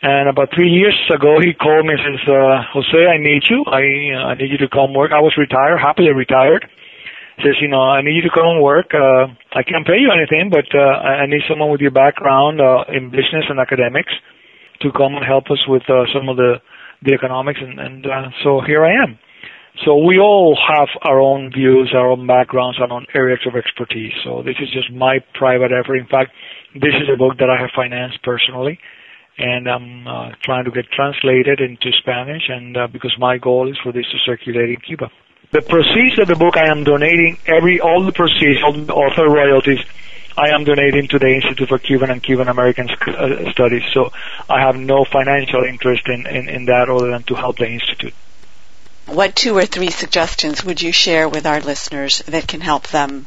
And 0.00 0.28
about 0.28 0.50
three 0.54 0.70
years 0.70 0.94
ago, 1.12 1.40
he 1.40 1.54
called 1.54 1.86
me 1.86 1.94
and 1.94 2.18
says, 2.18 2.28
uh, 2.30 2.62
Jose, 2.72 3.06
I 3.06 3.18
need 3.18 3.42
you. 3.50 3.64
I, 3.66 4.14
uh, 4.14 4.30
I 4.30 4.34
need 4.34 4.50
you 4.50 4.58
to 4.58 4.68
come 4.68 4.94
work. 4.94 5.10
I 5.10 5.20
was 5.20 5.34
retired, 5.36 5.78
happily 5.78 6.12
retired. 6.12 6.68
Says, 7.42 7.56
you 7.60 7.68
know, 7.68 7.82
I 7.82 8.02
need 8.02 8.14
you 8.14 8.22
to 8.22 8.34
come 8.34 8.46
and 8.46 8.62
work. 8.62 8.94
Uh, 8.94 9.26
I 9.54 9.62
can't 9.62 9.86
pay 9.86 9.98
you 9.98 10.10
anything, 10.10 10.50
but, 10.50 10.66
uh, 10.74 11.02
I 11.02 11.26
need 11.26 11.42
someone 11.48 11.70
with 11.70 11.80
your 11.80 11.90
background, 11.90 12.60
uh, 12.60 12.84
in 12.88 13.10
business 13.10 13.46
and 13.48 13.58
academics 13.58 14.12
to 14.82 14.92
come 14.92 15.14
and 15.14 15.24
help 15.24 15.50
us 15.50 15.66
with, 15.66 15.82
uh, 15.90 16.06
some 16.14 16.28
of 16.28 16.36
the, 16.36 16.60
the 17.02 17.14
economics. 17.14 17.58
And, 17.60 17.78
and, 17.78 18.06
uh, 18.06 18.30
so 18.42 18.60
here 18.60 18.84
I 18.84 19.02
am. 19.02 19.18
So 19.84 19.96
we 19.96 20.18
all 20.18 20.58
have 20.68 20.88
our 21.02 21.20
own 21.20 21.52
views, 21.52 21.92
our 21.94 22.10
own 22.10 22.26
backgrounds, 22.26 22.78
our 22.80 22.90
own 22.90 23.06
areas 23.14 23.40
of 23.46 23.54
expertise. 23.54 24.12
So 24.24 24.42
this 24.42 24.56
is 24.60 24.70
just 24.72 24.92
my 24.92 25.18
private 25.34 25.70
effort. 25.72 25.96
In 25.96 26.06
fact, 26.06 26.32
this 26.74 26.94
is 27.00 27.08
a 27.12 27.16
book 27.16 27.38
that 27.38 27.48
I 27.48 27.60
have 27.60 27.70
financed 27.74 28.22
personally, 28.22 28.80
and 29.38 29.68
I'm 29.68 30.06
uh, 30.06 30.30
trying 30.42 30.64
to 30.64 30.72
get 30.72 30.90
translated 30.90 31.60
into 31.60 31.92
Spanish, 31.98 32.42
and 32.48 32.76
uh, 32.76 32.86
because 32.88 33.14
my 33.18 33.38
goal 33.38 33.70
is 33.70 33.78
for 33.82 33.92
this 33.92 34.06
to 34.10 34.18
circulate 34.26 34.70
in 34.70 34.76
Cuba. 34.80 35.10
The 35.52 35.62
proceeds 35.62 36.18
of 36.18 36.26
the 36.26 36.36
book, 36.36 36.56
I 36.56 36.68
am 36.68 36.84
donating 36.84 37.38
every 37.46 37.80
all 37.80 38.04
the 38.04 38.12
proceeds, 38.12 38.62
all 38.62 38.72
the 38.72 38.92
author 38.92 39.28
royalties. 39.30 39.80
I 40.36 40.50
am 40.50 40.64
donating 40.64 41.08
to 41.08 41.18
the 41.18 41.28
Institute 41.28 41.68
for 41.68 41.78
Cuban 41.78 42.10
and 42.10 42.22
Cuban 42.22 42.48
American 42.48 42.90
uh, 42.90 43.50
Studies, 43.52 43.82
so 43.92 44.10
I 44.48 44.60
have 44.60 44.76
no 44.76 45.04
financial 45.04 45.64
interest 45.64 46.02
in, 46.06 46.26
in, 46.26 46.48
in 46.48 46.64
that 46.66 46.88
other 46.90 47.10
than 47.10 47.22
to 47.24 47.34
help 47.34 47.56
the 47.58 47.66
institute. 47.66 48.14
What 49.08 49.34
two 49.34 49.56
or 49.56 49.64
three 49.64 49.90
suggestions 49.90 50.64
would 50.64 50.82
you 50.82 50.92
share 50.92 51.28
with 51.28 51.46
our 51.46 51.60
listeners 51.60 52.22
that 52.26 52.46
can 52.46 52.60
help 52.60 52.88
them 52.88 53.26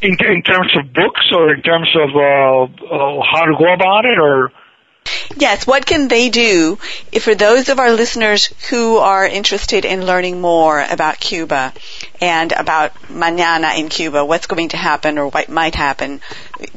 In, 0.00 0.16
in 0.24 0.42
terms 0.42 0.72
of 0.78 0.92
books 0.92 1.30
or 1.32 1.54
in 1.54 1.62
terms 1.62 1.88
of 1.94 2.10
uh, 2.14 2.62
uh, 2.64 3.22
how 3.30 3.44
to 3.44 3.54
go 3.58 3.72
about 3.72 4.04
it 4.06 4.18
or? 4.18 4.50
Yes, 5.36 5.66
what 5.66 5.86
can 5.86 6.08
they 6.08 6.30
do 6.30 6.78
if 7.12 7.24
for 7.24 7.34
those 7.34 7.68
of 7.68 7.78
our 7.78 7.92
listeners 7.92 8.46
who 8.70 8.96
are 8.96 9.26
interested 9.26 9.84
in 9.84 10.06
learning 10.06 10.40
more 10.40 10.82
about 10.82 11.20
Cuba 11.20 11.72
and 12.20 12.52
about 12.52 12.94
mañana 13.08 13.78
in 13.78 13.88
Cuba, 13.88 14.24
what's 14.24 14.46
going 14.46 14.70
to 14.70 14.76
happen 14.76 15.18
or 15.18 15.28
what 15.28 15.48
might 15.48 15.74
happen 15.74 16.20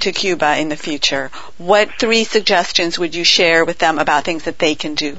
to 0.02 0.12
Cuba 0.12 0.58
in 0.58 0.70
the 0.70 0.78
future? 0.78 1.32
What 1.58 1.90
three 1.98 2.24
suggestions 2.24 3.00
would 3.00 3.16
you 3.16 3.24
share 3.24 3.66
with 3.66 3.80
them 3.80 3.98
about 4.00 4.26
things 4.26 4.44
that 4.44 4.60
they 4.60 4.76
can 4.76 4.96
do? 4.96 5.18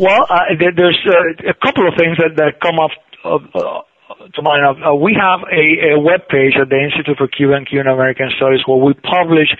Well, 0.00 0.24
uh, 0.30 0.56
there's 0.56 0.96
uh, 1.04 1.50
a 1.50 1.54
couple 1.60 1.86
of 1.86 1.92
things 2.00 2.16
that, 2.16 2.32
that 2.40 2.56
come 2.64 2.80
up 2.80 2.88
uh, 3.20 3.84
to 4.32 4.40
mind. 4.40 4.64
Uh, 4.64 4.96
we 4.96 5.12
have 5.12 5.44
a, 5.44 5.92
a 5.92 6.00
web 6.00 6.24
page 6.32 6.56
at 6.56 6.72
the 6.72 6.80
Institute 6.80 7.20
for 7.20 7.28
Cuban 7.28 7.68
and 7.68 7.68
Cuban 7.68 7.86
American 7.86 8.32
Studies 8.40 8.64
where 8.64 8.80
we 8.80 8.94
publish 8.94 9.52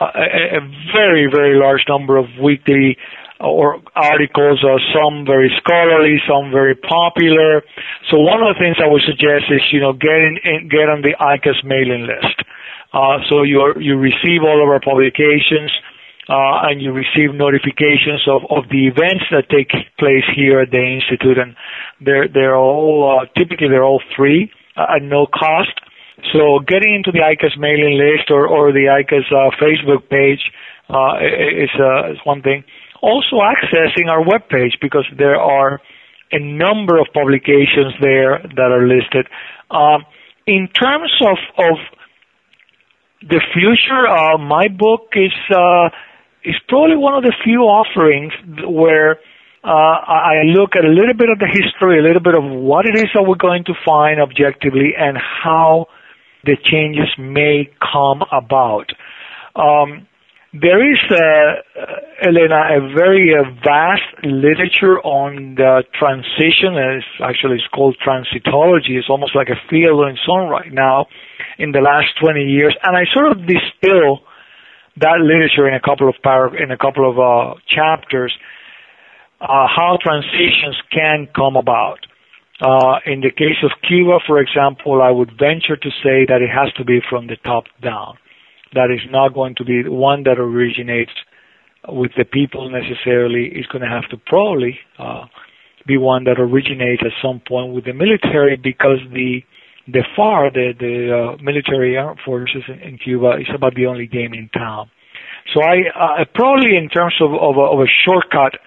uh, 0.00 0.16
a, 0.16 0.56
a 0.56 0.60
very, 0.96 1.28
very 1.28 1.60
large 1.60 1.84
number 1.92 2.16
of 2.16 2.24
weekly 2.40 2.96
or 3.38 3.84
articles, 3.94 4.64
uh, 4.64 4.80
some 4.96 5.28
very 5.28 5.52
scholarly, 5.60 6.24
some 6.24 6.48
very 6.50 6.74
popular. 6.74 7.60
So 8.08 8.16
one 8.16 8.40
of 8.40 8.56
the 8.56 8.58
things 8.58 8.80
I 8.80 8.88
would 8.88 9.04
suggest 9.04 9.52
is, 9.52 9.60
you 9.76 9.80
know, 9.84 9.92
get 9.92 10.24
in, 10.24 10.72
get 10.72 10.88
on 10.88 11.04
the 11.04 11.12
ICAS 11.20 11.60
mailing 11.68 12.08
list. 12.08 12.40
Uh, 12.96 13.20
so 13.28 13.42
you 13.42 13.60
you 13.76 14.00
receive 14.00 14.40
all 14.40 14.56
of 14.56 14.72
our 14.72 14.80
publications, 14.80 15.68
uh, 15.68 15.95
and 16.28 16.82
you 16.82 16.92
receive 16.92 17.34
notifications 17.34 18.26
of, 18.26 18.42
the 18.70 18.86
events 18.88 19.24
that 19.30 19.48
take 19.48 19.70
place 19.98 20.24
here 20.34 20.60
at 20.60 20.70
the 20.70 20.82
institute, 20.82 21.38
and 21.38 21.54
they're 22.00 22.28
they're 22.28 22.56
all 22.56 23.20
uh, 23.20 23.26
typically 23.38 23.68
they're 23.68 23.84
all 23.84 24.02
free 24.16 24.50
uh, 24.76 24.96
at 24.96 25.02
no 25.02 25.26
cost. 25.26 25.72
So 26.32 26.60
getting 26.66 26.94
into 26.94 27.12
the 27.12 27.20
ICAS 27.20 27.58
mailing 27.58 27.98
list 27.98 28.30
or, 28.30 28.72
the 28.72 28.88
ICAS 28.88 29.28
uh, 29.30 29.50
Facebook 29.60 30.08
page 30.08 30.40
uh, 30.88 31.20
is, 31.20 31.70
uh, 31.78 32.14
one 32.24 32.42
thing. 32.42 32.64
Also 33.02 33.36
accessing 33.36 34.08
our 34.08 34.24
web 34.24 34.48
page 34.48 34.78
because 34.80 35.04
there 35.16 35.36
are 35.36 35.80
a 36.32 36.38
number 36.40 36.98
of 36.98 37.06
publications 37.12 37.92
there 38.00 38.40
that 38.56 38.70
are 38.72 38.88
listed. 38.88 39.28
Um, 39.70 40.06
in 40.46 40.68
terms 40.68 41.12
of, 41.20 41.36
of 41.58 41.76
the 43.20 43.40
future, 43.52 44.08
uh, 44.08 44.38
my 44.38 44.68
book 44.68 45.12
is 45.14 45.32
uh, 46.46 46.50
is 46.50 46.56
probably 46.68 46.96
one 46.96 47.14
of 47.14 47.22
the 47.22 47.34
few 47.44 47.60
offerings 47.62 48.32
where 48.68 49.18
uh, 49.64 49.68
I 49.68 50.44
look 50.44 50.76
at 50.76 50.84
a 50.84 50.88
little 50.88 51.14
bit 51.14 51.28
of 51.30 51.38
the 51.38 51.48
history, 51.50 51.98
a 51.98 52.02
little 52.02 52.22
bit 52.22 52.34
of 52.34 52.44
what 52.44 52.86
it 52.86 52.96
is 52.96 53.06
that 53.14 53.22
we're 53.22 53.34
going 53.34 53.64
to 53.64 53.74
find 53.84 54.20
objectively, 54.20 54.94
and 54.96 55.18
how 55.18 55.86
the 56.44 56.56
changes 56.62 57.08
may 57.18 57.68
come 57.82 58.22
about. 58.30 58.92
Um, 59.56 60.06
there 60.54 60.80
is, 60.80 60.98
uh, 61.10 62.28
Elena, 62.28 62.78
a 62.78 62.94
very 62.94 63.34
uh, 63.34 63.50
vast 63.64 64.06
literature 64.22 65.00
on 65.02 65.56
the 65.56 65.82
transition. 65.98 66.78
It's 66.78 67.06
actually 67.20 67.56
it's 67.56 67.68
called 67.74 67.96
transitology. 67.98 68.96
It's 68.96 69.10
almost 69.10 69.34
like 69.34 69.48
a 69.48 69.58
field 69.68 70.06
in 70.06 70.14
its 70.14 70.26
own 70.28 70.48
right 70.48 70.72
now 70.72 71.06
in 71.58 71.72
the 71.72 71.80
last 71.80 72.14
20 72.22 72.40
years. 72.40 72.76
And 72.84 72.96
I 72.96 73.04
sort 73.12 73.32
of 73.32 73.46
distill 73.46 74.22
that 74.98 75.18
literature 75.20 75.68
in 75.68 75.74
a 75.74 75.80
couple 75.80 76.08
of 76.08 76.14
par- 76.22 76.56
in 76.56 76.70
a 76.70 76.78
couple 76.78 77.08
of 77.08 77.18
uh, 77.18 77.58
chapters 77.68 78.32
uh, 79.40 79.66
how 79.68 79.98
transitions 80.00 80.76
can 80.90 81.28
come 81.34 81.56
about. 81.56 82.06
Uh, 82.58 82.98
in 83.04 83.20
the 83.20 83.30
case 83.30 83.60
of 83.62 83.70
Cuba, 83.86 84.18
for 84.26 84.40
example, 84.40 85.02
I 85.02 85.10
would 85.10 85.30
venture 85.38 85.76
to 85.76 85.90
say 86.02 86.24
that 86.26 86.40
it 86.40 86.48
has 86.48 86.72
to 86.74 86.84
be 86.84 87.00
from 87.08 87.26
the 87.26 87.36
top 87.44 87.64
down. 87.82 88.16
That 88.72 88.90
is 88.90 89.00
not 89.10 89.34
going 89.34 89.54
to 89.56 89.64
be 89.64 89.86
one 89.86 90.22
that 90.24 90.38
originates 90.38 91.12
with 91.86 92.12
the 92.16 92.24
people 92.24 92.70
necessarily. 92.70 93.50
It's 93.52 93.68
going 93.68 93.82
to 93.82 93.88
have 93.88 94.08
to 94.08 94.16
probably 94.16 94.80
be 95.86 95.98
one 95.98 96.24
that 96.24 96.40
originates 96.40 97.02
at 97.04 97.12
some 97.22 97.40
point 97.46 97.74
with 97.74 97.84
the 97.84 97.92
military 97.92 98.56
because 98.56 98.98
the 99.12 99.42
the 99.88 100.04
FAR, 100.14 100.50
the 100.50 100.72
the 100.78 100.96
uh, 101.16 101.42
military 101.42 101.96
armed 101.96 102.20
forces 102.24 102.62
in, 102.68 102.78
in, 102.80 102.98
Cuba, 102.98 103.36
is 103.40 103.48
about 103.54 103.74
the 103.74 103.86
only 103.86 104.06
game 104.06 104.34
in 104.34 104.48
town. 104.48 104.90
So 105.54 105.62
I 105.62 105.76
uh, 105.94 106.24
probably 106.34 106.76
in 106.76 106.88
terms 106.88 107.14
of 107.20 107.32
of 107.32 107.56
a, 107.56 107.60
of 107.60 107.80
a 107.80 107.88
shortcut 108.04 108.58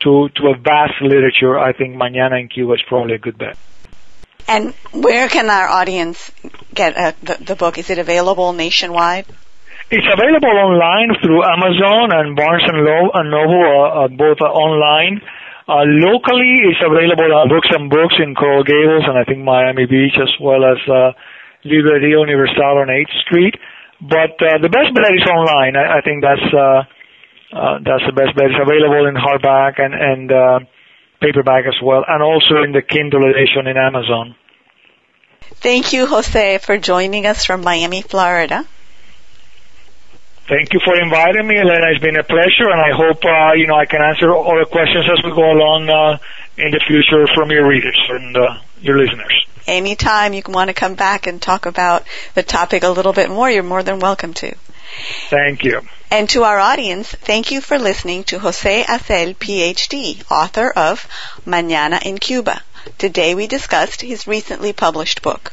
to, 0.00 0.28
to 0.36 0.48
a 0.48 0.56
vast 0.56 1.00
literature, 1.00 1.58
I 1.58 1.72
think 1.72 1.96
Mañana 1.96 2.40
in 2.40 2.48
Cuba 2.48 2.74
is 2.74 2.82
probably 2.86 3.14
a 3.14 3.18
good 3.18 3.38
bet. 3.38 3.56
And 4.48 4.74
where 4.92 5.28
can 5.28 5.50
our 5.50 5.66
audience 5.66 6.30
get 6.72 6.96
uh, 6.96 7.12
the, 7.22 7.44
the 7.44 7.56
book? 7.56 7.78
Is 7.78 7.90
it 7.90 7.98
available 7.98 8.52
nationwide? 8.52 9.26
It's 9.90 10.06
available 10.06 10.56
online 10.56 11.10
through 11.22 11.42
Amazon 11.42 12.12
and 12.12 12.36
Barnes 12.36 12.62
and, 12.66 12.84
Lo- 12.84 13.10
and 13.14 13.30
Noble, 13.30 13.64
uh, 13.64 14.04
uh, 14.04 14.08
both 14.08 14.38
uh, 14.40 14.44
online. 14.44 15.20
Uh, 15.68 15.82
locally, 15.82 16.70
it's 16.70 16.78
available 16.78 17.34
on 17.34 17.48
Books 17.50 17.68
and 17.74 17.90
Books 17.90 18.14
in 18.22 18.34
Coral 18.34 18.62
Gables 18.62 19.02
and 19.06 19.18
I 19.18 19.24
think 19.24 19.42
Miami 19.42 19.86
Beach, 19.86 20.14
as 20.14 20.30
well 20.40 20.62
as 20.62 20.78
uh, 20.86 21.10
Libreria 21.66 22.22
Universal 22.22 22.86
on 22.86 22.86
8th 22.86 23.14
Street. 23.26 23.54
But 24.00 24.38
uh, 24.38 24.62
the 24.62 24.70
best 24.70 24.94
bet 24.94 25.10
is 25.10 25.26
online. 25.26 25.74
I, 25.74 25.98
I 25.98 26.00
think 26.02 26.22
that's 26.22 26.48
uh, 26.54 26.86
uh, 27.50 27.78
that's 27.82 28.04
the 28.06 28.12
best 28.14 28.36
bet. 28.36 28.46
It's 28.46 28.60
available 28.60 29.06
in 29.10 29.14
hardback 29.14 29.80
and, 29.80 29.94
and 29.94 30.30
uh, 30.30 30.58
paperback 31.20 31.64
as 31.66 31.74
well, 31.82 32.04
and 32.06 32.22
also 32.22 32.62
in 32.62 32.72
the 32.72 32.82
Kindle 32.82 33.24
edition 33.24 33.66
in 33.66 33.76
Amazon. 33.76 34.36
Thank 35.58 35.92
you, 35.92 36.06
Jose, 36.06 36.58
for 36.58 36.78
joining 36.78 37.26
us 37.26 37.44
from 37.44 37.62
Miami, 37.62 38.02
Florida. 38.02 38.66
Thank 40.48 40.72
you 40.72 40.80
for 40.84 40.94
inviting 41.00 41.48
me, 41.48 41.58
Elena. 41.58 41.90
It's 41.90 42.00
been 42.00 42.16
a 42.16 42.22
pleasure, 42.22 42.70
and 42.70 42.80
I 42.80 42.94
hope 42.94 43.24
uh, 43.24 43.52
you 43.54 43.66
know 43.66 43.74
I 43.74 43.86
can 43.86 44.00
answer 44.00 44.30
all 44.32 44.56
the 44.56 44.66
questions 44.70 45.04
as 45.10 45.24
we 45.24 45.30
go 45.34 45.50
along 45.50 45.90
uh, 45.90 46.18
in 46.56 46.70
the 46.70 46.80
future 46.86 47.26
from 47.34 47.50
your 47.50 47.68
readers 47.68 48.00
and 48.10 48.36
uh, 48.36 48.58
your 48.80 48.96
listeners. 48.96 49.44
Anytime 49.66 50.34
you 50.34 50.42
want 50.46 50.68
to 50.68 50.74
come 50.74 50.94
back 50.94 51.26
and 51.26 51.42
talk 51.42 51.66
about 51.66 52.04
the 52.34 52.44
topic 52.44 52.84
a 52.84 52.90
little 52.90 53.12
bit 53.12 53.28
more, 53.28 53.50
you're 53.50 53.64
more 53.64 53.82
than 53.82 53.98
welcome 53.98 54.34
to. 54.34 54.54
Thank 55.28 55.64
you. 55.64 55.80
And 56.12 56.30
to 56.30 56.44
our 56.44 56.60
audience, 56.60 57.10
thank 57.10 57.50
you 57.50 57.60
for 57.60 57.76
listening 57.76 58.22
to 58.24 58.38
Jose 58.38 58.84
Azel, 58.84 59.34
PhD, 59.34 60.22
author 60.30 60.70
of 60.70 61.08
Mañana 61.44 62.00
in 62.00 62.18
Cuba. 62.18 62.62
Today 62.98 63.34
we 63.34 63.48
discussed 63.48 64.02
his 64.02 64.28
recently 64.28 64.72
published 64.72 65.22
book. 65.22 65.52